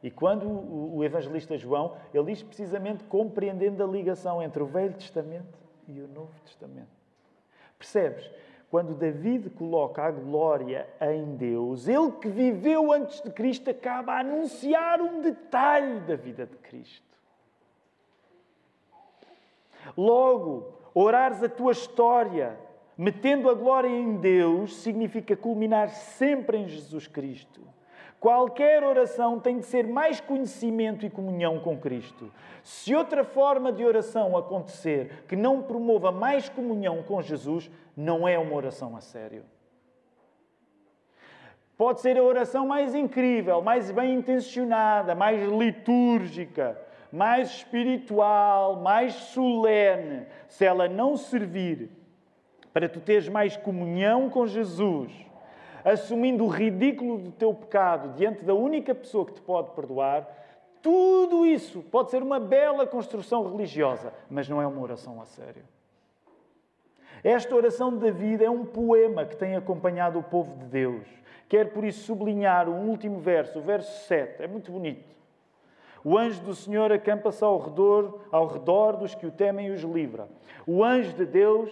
E 0.05 0.11
quando 0.11 0.47
o 0.47 1.03
evangelista 1.03 1.57
João, 1.57 1.97
ele 2.13 2.27
diz 2.27 2.43
precisamente 2.43 3.03
compreendendo 3.05 3.83
a 3.83 3.87
ligação 3.87 4.43
entre 4.43 4.63
o 4.63 4.67
Velho 4.67 4.93
Testamento 4.93 5.59
e 5.89 5.99
o 5.99 6.07
Novo 6.07 6.39
Testamento. 6.45 6.91
Percebes? 7.79 8.31
Quando 8.71 8.95
David 8.95 9.49
coloca 9.49 10.03
a 10.03 10.11
glória 10.11 10.87
em 11.01 11.37
Deus, 11.37 11.89
ele 11.89 12.13
que 12.21 12.29
viveu 12.29 12.93
antes 12.93 13.23
de 13.23 13.31
Cristo 13.31 13.71
acaba 13.71 14.13
a 14.13 14.19
anunciar 14.19 15.01
um 15.01 15.23
detalhe 15.23 16.01
da 16.01 16.17
vida 16.17 16.45
de 16.45 16.59
Cristo. 16.59 17.19
Logo, 19.97 20.69
orares 20.93 21.43
a 21.43 21.49
tua 21.49 21.73
história, 21.73 22.59
metendo 22.95 23.49
a 23.49 23.55
glória 23.55 23.89
em 23.89 24.19
Deus, 24.19 24.77
significa 24.77 25.35
culminar 25.35 25.89
sempre 25.89 26.59
em 26.59 26.69
Jesus 26.69 27.07
Cristo. 27.07 27.74
Qualquer 28.25 28.83
oração 28.83 29.39
tem 29.39 29.59
de 29.59 29.67
ser 29.67 29.87
mais 29.87 30.19
conhecimento 30.19 31.05
e 31.05 31.11
comunhão 31.11 31.61
com 31.61 31.77
Cristo. 31.77 32.33
Se 32.63 32.95
outra 32.95 33.23
forma 33.23 33.71
de 33.71 33.85
oração 33.85 34.35
acontecer 34.35 35.25
que 35.29 35.37
não 35.37 35.61
promova 35.61 36.11
mais 36.11 36.49
comunhão 36.49 37.03
com 37.03 37.21
Jesus, 37.21 37.71
não 37.95 38.27
é 38.27 38.39
uma 38.39 38.55
oração 38.55 38.97
a 38.97 39.03
sério. 39.03 39.45
Pode 41.77 42.01
ser 42.01 42.17
a 42.17 42.23
oração 42.23 42.67
mais 42.67 42.95
incrível, 42.95 43.61
mais 43.61 43.91
bem 43.91 44.15
intencionada, 44.15 45.15
mais 45.15 45.47
litúrgica, 45.47 46.81
mais 47.13 47.51
espiritual, 47.51 48.77
mais 48.77 49.13
solene. 49.13 50.25
Se 50.49 50.65
ela 50.65 50.89
não 50.89 51.15
servir 51.15 51.91
para 52.73 52.89
tu 52.89 53.01
teres 53.01 53.29
mais 53.29 53.55
comunhão 53.55 54.31
com 54.31 54.47
Jesus, 54.47 55.13
assumindo 55.85 56.45
o 56.45 56.49
ridículo 56.49 57.19
do 57.19 57.31
teu 57.31 57.53
pecado 57.53 58.15
diante 58.17 58.45
da 58.45 58.55
única 58.55 58.95
pessoa 58.95 59.27
que 59.27 59.35
te 59.35 59.41
pode 59.43 59.71
perdoar, 59.73 60.27
tudo 60.81 61.47
isso 61.47 61.83
pode 61.83 62.11
ser 62.11 62.23
uma 62.23 62.41
bela 62.41 62.87
construção 62.87 63.49
religiosa, 63.51 64.13
mas 64.31 64.49
não 64.49 64.61
é 64.61 64.67
uma 64.67 64.81
oração 64.81 65.21
a 65.21 65.25
sério. 65.25 65.63
Esta 67.23 67.55
oração 67.55 67.91
de 67.91 68.01
David 68.01 68.45
é 68.45 68.51
um 68.51 68.67
poema 68.67 69.25
que 69.25 69.37
tem 69.37 69.57
acompanhado 69.57 70.19
o 70.19 70.23
povo 70.23 70.57
de 70.57 70.67
Deus. 70.67 71.07
Quero 71.49 71.71
por 71.71 71.85
isso 71.85 72.05
sublinhar 72.05 72.69
o 72.69 72.75
último 72.75 73.19
verso, 73.19 73.59
o 73.59 73.63
verso 73.63 74.07
7. 74.07 74.43
É 74.43 74.47
muito 74.47 74.71
bonito. 74.71 75.15
O 76.05 76.19
anjo 76.19 76.43
do 76.43 76.55
Senhor 76.55 76.93
acampa-se 76.93 77.43
ao 77.43 77.59
redor, 77.59 78.21
ao 78.31 78.47
redor 78.47 78.97
dos 78.97 79.15
que 79.15 79.27
o 79.27 79.31
temem 79.31 79.69
e 79.69 79.71
os 79.71 79.81
livra. 79.81 80.29
O 80.67 80.85
anjo 80.85 81.15
de 81.15 81.25
Deus 81.25 81.71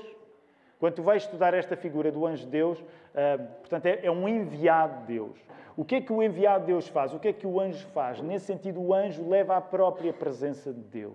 quando 0.83 0.95
tu 0.95 1.03
vais 1.05 1.22
estudar 1.22 1.55
esta 1.55 1.76
figura 1.76 2.11
do 2.11 2.26
anjo 2.26 2.45
de 2.45 2.51
Deus, 2.51 2.80
uh, 2.80 3.47
portanto, 3.61 3.87
é, 3.87 4.01
é, 4.03 4.11
um 4.11 4.28
enviado 4.28 5.03
de 5.03 5.12
Deus. 5.14 5.39
O 5.76 5.85
que 5.85 5.95
é 5.95 6.01
que 6.01 6.12
o 6.12 6.20
enviado 6.20 6.62
de 6.62 6.72
Deus 6.72 6.89
faz? 6.89 7.14
O 7.14 7.20
que 7.20 7.28
é 7.28 7.33
que 7.33 7.47
o 7.47 7.61
anjo 7.61 7.87
faz? 7.95 8.20
Nesse 8.20 8.47
sentido, 8.47 8.83
o 8.83 8.93
anjo 8.93 9.28
leva 9.28 9.57
a 9.57 9.61
própria 9.61 10.12
presença 10.12 10.72
de 10.72 10.80
Deus. 10.80 11.14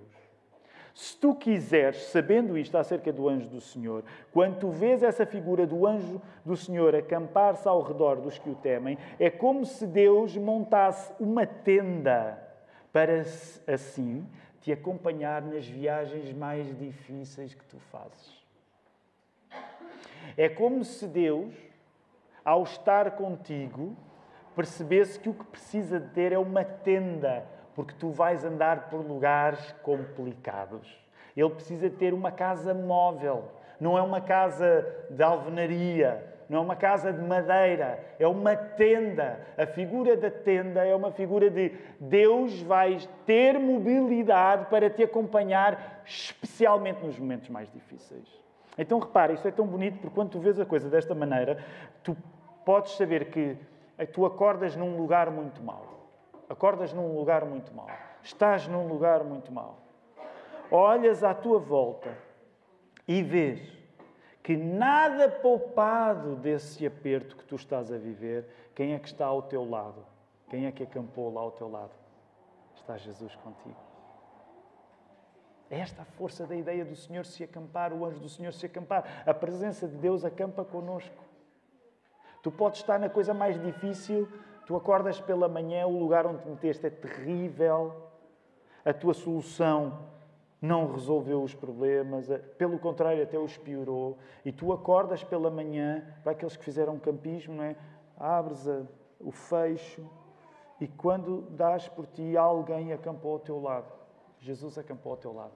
Se 0.94 1.18
tu 1.18 1.36
quiseres, 1.36 1.98
sabendo 2.04 2.58
isto 2.58 2.78
acerca 2.78 3.12
do 3.12 3.28
anjo 3.28 3.50
do 3.50 3.60
Senhor, 3.60 4.06
quando 4.32 4.58
tu 4.58 4.70
vês 4.70 5.04
essa 5.04 5.26
figura 5.26 5.68
do 5.68 5.86
anjo 5.86 6.22
do 6.46 6.56
Senhor 6.56 6.96
acampar-se 6.96 7.68
ao 7.68 7.82
redor 7.82 8.22
dos 8.22 8.40
que 8.40 8.50
o 8.50 8.56
temem, 8.56 8.98
é 9.20 9.30
como 9.30 9.66
se 9.66 9.86
Deus 9.86 10.38
montasse 10.38 11.12
uma 11.20 11.46
tenda 11.46 12.42
para 12.94 13.20
assim 13.68 14.26
te 14.62 14.72
acompanhar 14.72 15.42
nas 15.42 15.68
viagens 15.68 16.32
mais 16.32 16.74
difíceis 16.80 17.54
que 17.54 17.66
tu 17.66 17.78
fazes. 17.92 18.37
É 20.36 20.50
como 20.50 20.84
se 20.84 21.08
Deus, 21.08 21.54
ao 22.44 22.64
estar 22.64 23.12
contigo, 23.12 23.96
percebesse 24.56 25.20
que 25.20 25.30
o 25.30 25.34
que 25.34 25.46
precisa 25.46 26.00
de 26.00 26.10
ter 26.10 26.32
é 26.32 26.38
uma 26.40 26.64
tenda 26.64 27.46
porque 27.78 27.94
tu 27.94 28.10
vais 28.10 28.44
andar 28.44 28.90
por 28.90 29.06
lugares 29.06 29.72
complicados. 29.84 31.00
Ele 31.36 31.52
precisa 31.52 31.92
ter 31.92 32.12
uma 32.12 32.32
casa 32.32 32.74
móvel, 32.74 33.52
não 33.80 33.96
é 33.96 34.02
uma 34.02 34.20
casa 34.20 34.84
de 35.12 35.22
alvenaria, 35.22 36.26
não 36.50 36.58
é 36.58 36.62
uma 36.62 36.76
casa 36.76 37.14
de 37.14 37.22
madeira, 37.22 38.04
é 38.18 38.28
uma 38.28 38.56
tenda. 38.56 39.40
A 39.56 39.68
figura 39.68 40.18
da 40.18 40.32
tenda 40.32 40.84
é 40.84 40.96
uma 40.96 41.12
figura 41.12 41.52
de 41.52 41.72
Deus 42.00 42.60
vai 42.64 42.98
ter 43.28 43.60
mobilidade 43.60 44.66
para 44.72 44.90
te 44.90 45.04
acompanhar, 45.04 46.02
especialmente 46.04 47.06
nos 47.06 47.20
momentos 47.20 47.48
mais 47.48 47.72
difíceis. 47.72 48.28
Então 48.78 49.00
repara, 49.00 49.34
isso 49.34 49.48
é 49.48 49.52
tão 49.52 49.66
bonito 49.66 50.00
porque 50.00 50.14
quando 50.14 50.30
tu 50.30 50.40
vês 50.40 50.60
a 50.60 50.66
coisa 50.66 50.90
desta 50.90 51.16
maneira, 51.16 51.64
tu 52.04 52.16
podes 52.66 52.94
saber 52.94 53.32
que 53.32 53.58
tu 54.14 54.26
acordas 54.26 54.76
num 54.76 54.96
lugar 54.98 55.32
muito 55.32 55.64
mau 55.64 55.98
acordas 56.50 56.94
num 56.94 57.16
lugar 57.16 57.46
muito 57.46 57.74
mau, 57.74 57.90
estás 58.22 58.68
num 58.68 58.88
lugar 58.88 59.24
muito 59.24 59.52
mau, 59.52 59.78
olhas 60.72 61.24
à 61.24 61.34
tua 61.34 61.60
volta 61.60 62.18
e 63.08 63.22
vês 63.22 63.78
que 64.42 64.56
nada 64.56 65.30
poupado 65.30 66.36
desse 66.36 66.86
aperto 66.86 67.36
que 67.36 67.44
tu 67.44 67.56
estás 67.56 67.92
a 67.92 67.98
viver, 67.98 68.48
quem 68.74 68.94
é 68.94 69.00
que 69.00 69.08
está 69.08 69.26
ao 69.26 69.42
teu 69.42 69.70
lado? 69.70 70.06
Quem 70.50 70.66
é 70.66 70.72
que 70.72 70.84
acampou 70.84 71.34
lá 71.34 71.42
ao 71.42 71.52
teu 71.52 71.70
lado? 71.70 71.92
Está 72.74 72.96
Jesus 72.96 73.36
contigo. 73.36 73.87
Esta 75.70 76.02
a 76.02 76.06
força 76.06 76.46
da 76.46 76.56
ideia 76.56 76.86
do 76.86 76.96
Senhor 76.96 77.26
se 77.26 77.44
acampar, 77.44 77.92
o 77.94 78.06
anjo 78.06 78.20
do 78.20 78.30
Senhor 78.30 78.54
se 78.54 78.66
acampar. 78.66 79.24
A 79.26 79.34
presença 79.34 79.88
de 79.88 79.96
Deus 79.98 80.24
acampa 80.24 80.64
conosco. 80.64 81.24
Tu 82.42 82.52
podes 82.52 82.80
estar 82.80 83.00
na 83.00 83.10
coisa 83.10 83.34
mais 83.34 83.62
difícil, 83.62 84.28
Tu 84.68 84.76
acordas 84.76 85.22
pela 85.22 85.48
manhã, 85.48 85.88
o 85.88 85.98
lugar 85.98 86.28
onde 86.28 86.42
te 86.42 86.50
meteste 86.50 86.88
é 86.88 86.90
terrível, 86.90 88.04
a 88.84 88.94
tua 88.94 89.14
solução 89.14 90.10
não 90.62 90.92
resolveu 90.92 91.42
os 91.42 91.56
problemas, 91.56 92.28
pelo 92.58 92.78
contrário, 92.78 93.24
até 93.24 93.40
os 93.40 93.58
piorou. 93.58 94.18
E 94.44 94.52
tu 94.52 94.74
acordas 94.74 95.24
pela 95.24 95.50
manhã, 95.50 96.06
para 96.22 96.34
aqueles 96.34 96.58
que 96.58 96.66
fizeram 96.66 97.00
campismo, 97.00 97.56
não 97.56 97.64
é? 97.64 97.78
abres 98.18 98.68
a, 98.68 98.82
o 99.22 99.32
fecho 99.32 100.06
e 100.82 100.88
quando 100.88 101.44
dás 101.52 101.88
por 101.88 102.06
ti, 102.06 102.36
alguém 102.36 102.92
acampou 102.92 103.34
ao 103.34 103.40
teu 103.40 103.62
lado. 103.62 103.97
Jesus 104.40 104.78
acampou 104.78 105.12
ao 105.12 105.18
teu 105.18 105.34
lado. 105.34 105.54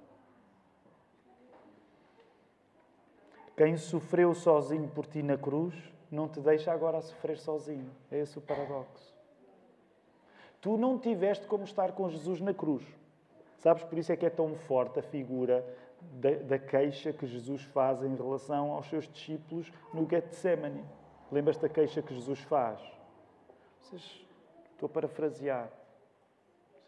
Quem 3.56 3.78
sofreu 3.78 4.34
sozinho 4.34 4.88
por 4.88 5.06
ti 5.06 5.22
na 5.22 5.38
cruz, 5.38 5.76
não 6.10 6.28
te 6.28 6.40
deixa 6.40 6.72
agora 6.72 6.98
a 6.98 7.02
sofrer 7.02 7.38
sozinho. 7.38 7.92
É 8.12 8.20
esse 8.20 8.38
o 8.38 8.42
paradoxo. 8.42 9.14
Tu 10.60 10.78
não 10.78 10.98
tiveste 10.98 11.48
como 11.48 11.64
estar 11.64 11.92
com 11.92 12.10
Jesus 12.10 12.40
na 12.40 12.54
cruz. 12.54 12.84
Sabes, 13.58 13.84
por 13.84 13.98
isso 13.98 14.12
é 14.12 14.18
que 14.18 14.26
é 14.26 14.30
tão 14.30 14.56
forte 14.56 15.00
a 15.00 15.04
figura 15.04 15.66
da, 16.14 16.32
da 16.32 16.60
queixa 16.60 17.14
que 17.14 17.28
Jesus 17.28 17.64
faz 17.64 18.02
em 18.04 18.16
relação 18.16 18.72
aos 18.72 18.88
seus 18.88 19.08
discípulos 19.08 19.72
no 19.94 20.10
Getsemane. 20.10 20.84
Lembras 21.32 21.58
da 21.58 21.70
queixa 21.70 22.02
que 22.02 22.14
Jesus 22.14 22.40
faz? 22.40 22.80
Vocês, 23.80 24.26
estou 24.74 24.88
a 24.88 24.90
parafrasear. 24.90 25.72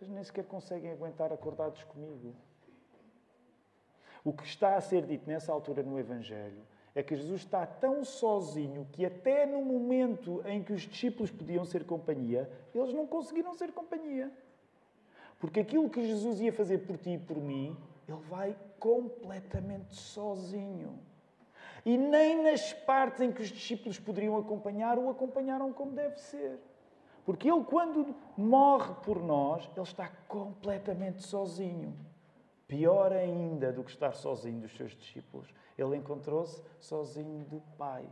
Vocês 0.03 0.09
nem 0.09 0.23
sequer 0.23 0.43
conseguem 0.45 0.91
aguentar 0.91 1.31
acordados 1.31 1.81
comigo. 1.85 2.35
O 4.21 4.33
que 4.33 4.43
está 4.43 4.75
a 4.75 4.81
ser 4.81 5.05
dito 5.05 5.29
nessa 5.29 5.53
altura 5.53 5.81
no 5.81 5.97
Evangelho 5.97 6.61
é 6.93 7.01
que 7.01 7.15
Jesus 7.15 7.41
está 7.41 7.65
tão 7.65 8.03
sozinho 8.03 8.85
que 8.91 9.05
até 9.05 9.45
no 9.45 9.63
momento 9.63 10.43
em 10.45 10.61
que 10.61 10.73
os 10.73 10.81
discípulos 10.81 11.31
podiam 11.31 11.63
ser 11.63 11.85
companhia, 11.85 12.51
eles 12.75 12.93
não 12.93 13.07
conseguiram 13.07 13.53
ser 13.53 13.71
companhia. 13.71 14.29
Porque 15.39 15.61
aquilo 15.61 15.89
que 15.89 16.05
Jesus 16.05 16.41
ia 16.41 16.51
fazer 16.51 16.79
por 16.79 16.97
ti 16.97 17.11
e 17.11 17.17
por 17.17 17.37
mim, 17.37 17.77
ele 18.05 18.21
vai 18.29 18.57
completamente 18.79 19.95
sozinho. 19.95 20.99
E 21.85 21.97
nem 21.97 22.43
nas 22.43 22.73
partes 22.73 23.21
em 23.21 23.31
que 23.31 23.41
os 23.41 23.47
discípulos 23.47 23.97
poderiam 23.97 24.37
acompanhar, 24.37 24.97
o 24.99 25.09
acompanharam 25.09 25.71
como 25.71 25.93
deve 25.93 26.17
ser. 26.19 26.59
Porque 27.25 27.49
ele, 27.49 27.63
quando 27.63 28.15
morre 28.37 28.93
por 29.03 29.21
nós, 29.21 29.69
ele 29.75 29.85
está 29.85 30.09
completamente 30.27 31.23
sozinho. 31.23 31.95
Pior 32.67 33.11
ainda 33.11 33.71
do 33.71 33.83
que 33.83 33.91
estar 33.91 34.13
sozinho 34.13 34.61
dos 34.61 34.75
seus 34.75 34.95
discípulos 34.95 35.47
ele 35.77 35.97
encontrou-se 35.97 36.61
sozinho 36.79 37.45
do 37.45 37.61
Pai. 37.77 38.07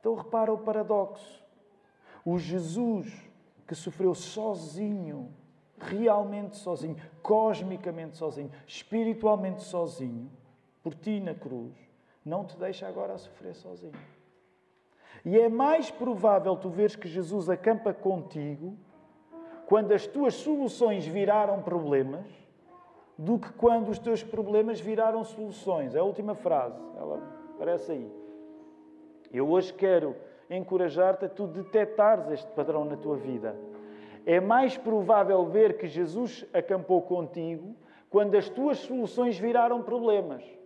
Então 0.00 0.14
repara 0.14 0.52
o 0.52 0.58
paradoxo. 0.58 1.44
O 2.24 2.38
Jesus 2.38 3.12
que 3.66 3.74
sofreu 3.74 4.14
sozinho, 4.14 5.32
realmente 5.78 6.56
sozinho, 6.56 6.96
cosmicamente 7.22 8.16
sozinho, 8.16 8.50
espiritualmente 8.66 9.62
sozinho, 9.62 10.30
por 10.82 10.94
ti 10.94 11.20
na 11.20 11.34
cruz, 11.34 11.74
não 12.24 12.46
te 12.46 12.56
deixa 12.56 12.88
agora 12.88 13.14
a 13.14 13.18
sofrer 13.18 13.54
sozinho. 13.54 13.92
E 15.24 15.38
é 15.38 15.48
mais 15.48 15.90
provável 15.90 16.56
tu 16.56 16.68
veres 16.68 16.96
que 16.96 17.08
Jesus 17.08 17.48
acampa 17.48 17.92
contigo 17.92 18.76
quando 19.66 19.92
as 19.92 20.06
tuas 20.06 20.34
soluções 20.34 21.06
viraram 21.06 21.62
problemas 21.62 22.26
do 23.16 23.38
que 23.38 23.52
quando 23.52 23.88
os 23.88 23.98
teus 23.98 24.22
problemas 24.22 24.80
viraram 24.80 25.24
soluções. 25.24 25.94
É 25.94 25.98
a 25.98 26.04
última 26.04 26.34
frase, 26.34 26.80
ela 26.96 27.20
aparece 27.54 27.92
aí. 27.92 28.10
Eu 29.32 29.48
hoje 29.50 29.74
quero 29.74 30.16
encorajar-te 30.48 31.26
a 31.26 31.28
tu 31.28 31.46
detectares 31.46 32.30
este 32.30 32.50
padrão 32.52 32.84
na 32.84 32.96
tua 32.96 33.16
vida. 33.16 33.54
É 34.24 34.40
mais 34.40 34.76
provável 34.76 35.44
ver 35.46 35.76
que 35.76 35.86
Jesus 35.86 36.46
acampou 36.52 37.02
contigo 37.02 37.74
quando 38.08 38.36
as 38.36 38.48
tuas 38.48 38.78
soluções 38.78 39.38
viraram 39.38 39.82
problemas 39.82 40.57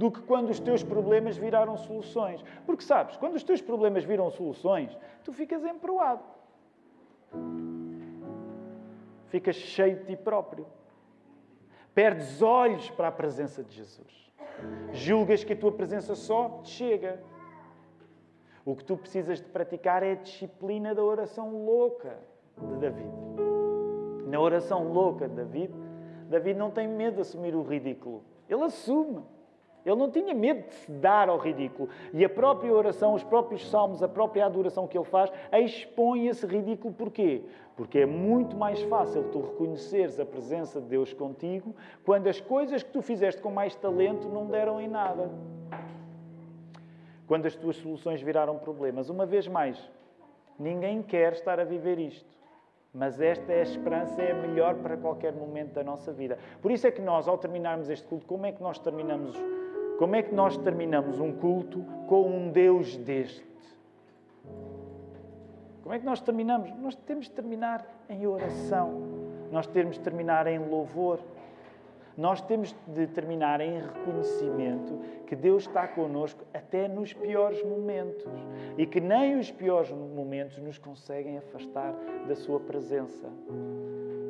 do 0.00 0.10
que 0.10 0.22
quando 0.22 0.48
os 0.48 0.58
teus 0.58 0.82
problemas 0.82 1.36
viraram 1.36 1.76
soluções. 1.76 2.42
Porque 2.64 2.82
sabes, 2.82 3.18
quando 3.18 3.34
os 3.34 3.42
teus 3.42 3.60
problemas 3.60 4.02
viram 4.02 4.30
soluções, 4.30 4.96
tu 5.22 5.30
ficas 5.30 5.62
emproado. 5.62 6.24
Ficas 9.26 9.56
cheio 9.56 9.98
de 9.98 10.06
ti 10.06 10.16
próprio. 10.16 10.66
Perdes 11.94 12.40
olhos 12.40 12.88
para 12.88 13.08
a 13.08 13.12
presença 13.12 13.62
de 13.62 13.74
Jesus. 13.76 14.32
Julgas 14.90 15.44
que 15.44 15.52
a 15.52 15.56
tua 15.56 15.70
presença 15.70 16.14
só 16.14 16.62
te 16.62 16.70
chega. 16.70 17.22
O 18.64 18.74
que 18.74 18.84
tu 18.84 18.96
precisas 18.96 19.38
de 19.38 19.48
praticar 19.50 20.02
é 20.02 20.12
a 20.12 20.14
disciplina 20.14 20.94
da 20.94 21.04
oração 21.04 21.62
louca 21.66 22.16
de 22.56 22.76
David. 22.78 23.12
Na 24.28 24.40
oração 24.40 24.90
louca 24.90 25.28
de 25.28 25.34
David, 25.34 25.74
David 26.30 26.58
não 26.58 26.70
tem 26.70 26.88
medo 26.88 27.16
de 27.16 27.20
assumir 27.20 27.54
o 27.54 27.62
ridículo. 27.62 28.24
Ele 28.48 28.64
assume. 28.64 29.22
Ele 29.84 29.96
não 29.96 30.10
tinha 30.10 30.34
medo 30.34 30.66
de 30.68 30.74
se 30.74 30.90
dar 30.92 31.28
ao 31.28 31.38
ridículo. 31.38 31.88
E 32.12 32.24
a 32.24 32.28
própria 32.28 32.72
oração, 32.72 33.14
os 33.14 33.24
próprios 33.24 33.68
salmos, 33.68 34.02
a 34.02 34.08
própria 34.08 34.44
adoração 34.44 34.86
que 34.86 34.96
ele 34.96 35.04
faz, 35.04 35.32
expõe 35.52 36.26
esse 36.26 36.46
ridículo. 36.46 36.92
Porquê? 36.92 37.42
Porque 37.76 38.00
é 38.00 38.06
muito 38.06 38.56
mais 38.56 38.82
fácil 38.82 39.24
tu 39.32 39.40
reconheceres 39.40 40.20
a 40.20 40.26
presença 40.26 40.80
de 40.80 40.86
Deus 40.86 41.14
contigo 41.14 41.74
quando 42.04 42.26
as 42.26 42.40
coisas 42.40 42.82
que 42.82 42.90
tu 42.90 43.00
fizeste 43.00 43.40
com 43.40 43.50
mais 43.50 43.74
talento 43.74 44.28
não 44.28 44.46
deram 44.46 44.80
em 44.80 44.88
nada. 44.88 45.30
Quando 47.26 47.46
as 47.46 47.54
tuas 47.54 47.76
soluções 47.76 48.20
viraram 48.20 48.58
problemas. 48.58 49.08
Uma 49.08 49.24
vez 49.24 49.48
mais, 49.48 49.90
ninguém 50.58 51.02
quer 51.02 51.32
estar 51.32 51.58
a 51.58 51.64
viver 51.64 51.98
isto. 51.98 52.38
Mas 52.92 53.20
esta 53.20 53.52
é 53.52 53.60
a 53.60 53.62
esperança, 53.62 54.20
é 54.20 54.32
a 54.32 54.34
melhor 54.34 54.74
para 54.74 54.96
qualquer 54.96 55.32
momento 55.32 55.74
da 55.74 55.84
nossa 55.84 56.12
vida. 56.12 56.38
Por 56.60 56.72
isso 56.72 56.86
é 56.86 56.90
que 56.90 57.00
nós, 57.00 57.28
ao 57.28 57.38
terminarmos 57.38 57.88
este 57.88 58.06
culto, 58.06 58.26
como 58.26 58.46
é 58.46 58.52
que 58.52 58.60
nós 58.60 58.78
terminamos 58.80 59.36
como 60.00 60.16
é 60.16 60.22
que 60.22 60.34
nós 60.34 60.56
terminamos 60.56 61.20
um 61.20 61.30
culto 61.30 61.84
com 62.06 62.26
um 62.26 62.50
Deus 62.50 62.96
deste? 62.96 63.44
Como 65.82 65.94
é 65.94 65.98
que 65.98 66.06
nós 66.06 66.22
terminamos? 66.22 66.74
Nós 66.78 66.94
temos 66.94 67.26
de 67.26 67.32
terminar 67.32 67.86
em 68.08 68.26
oração. 68.26 68.98
Nós 69.52 69.66
temos 69.66 69.96
de 69.96 70.00
terminar 70.00 70.46
em 70.46 70.58
louvor. 70.58 71.20
Nós 72.16 72.40
temos 72.40 72.74
de 72.86 73.08
terminar 73.08 73.60
em 73.60 73.78
reconhecimento 73.78 74.98
que 75.26 75.36
Deus 75.36 75.64
está 75.66 75.86
conosco 75.86 76.46
até 76.54 76.88
nos 76.88 77.12
piores 77.12 77.62
momentos 77.62 78.24
e 78.78 78.86
que 78.86 79.02
nem 79.02 79.38
os 79.38 79.50
piores 79.50 79.90
momentos 79.90 80.56
nos 80.60 80.78
conseguem 80.78 81.36
afastar 81.36 81.94
da 82.26 82.34
Sua 82.34 82.58
presença, 82.58 83.28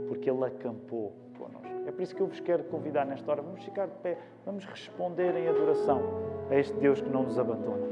porque 0.09 0.29
Ele 0.29 0.45
acampou 0.45 1.13
connosco. 1.39 1.70
É 1.91 1.93
por 1.93 2.03
isso 2.03 2.15
que 2.15 2.21
eu 2.21 2.29
vos 2.29 2.39
quero 2.39 2.63
convidar 2.63 3.05
nesta 3.05 3.29
hora. 3.29 3.43
Vamos 3.43 3.65
ficar 3.65 3.87
de 3.87 3.97
pé, 3.97 4.17
vamos 4.47 4.65
responder 4.65 5.35
em 5.35 5.49
adoração 5.49 6.01
a 6.49 6.55
este 6.55 6.73
Deus 6.75 7.01
que 7.01 7.09
não 7.09 7.25
nos 7.25 7.37
abandona. 7.37 7.85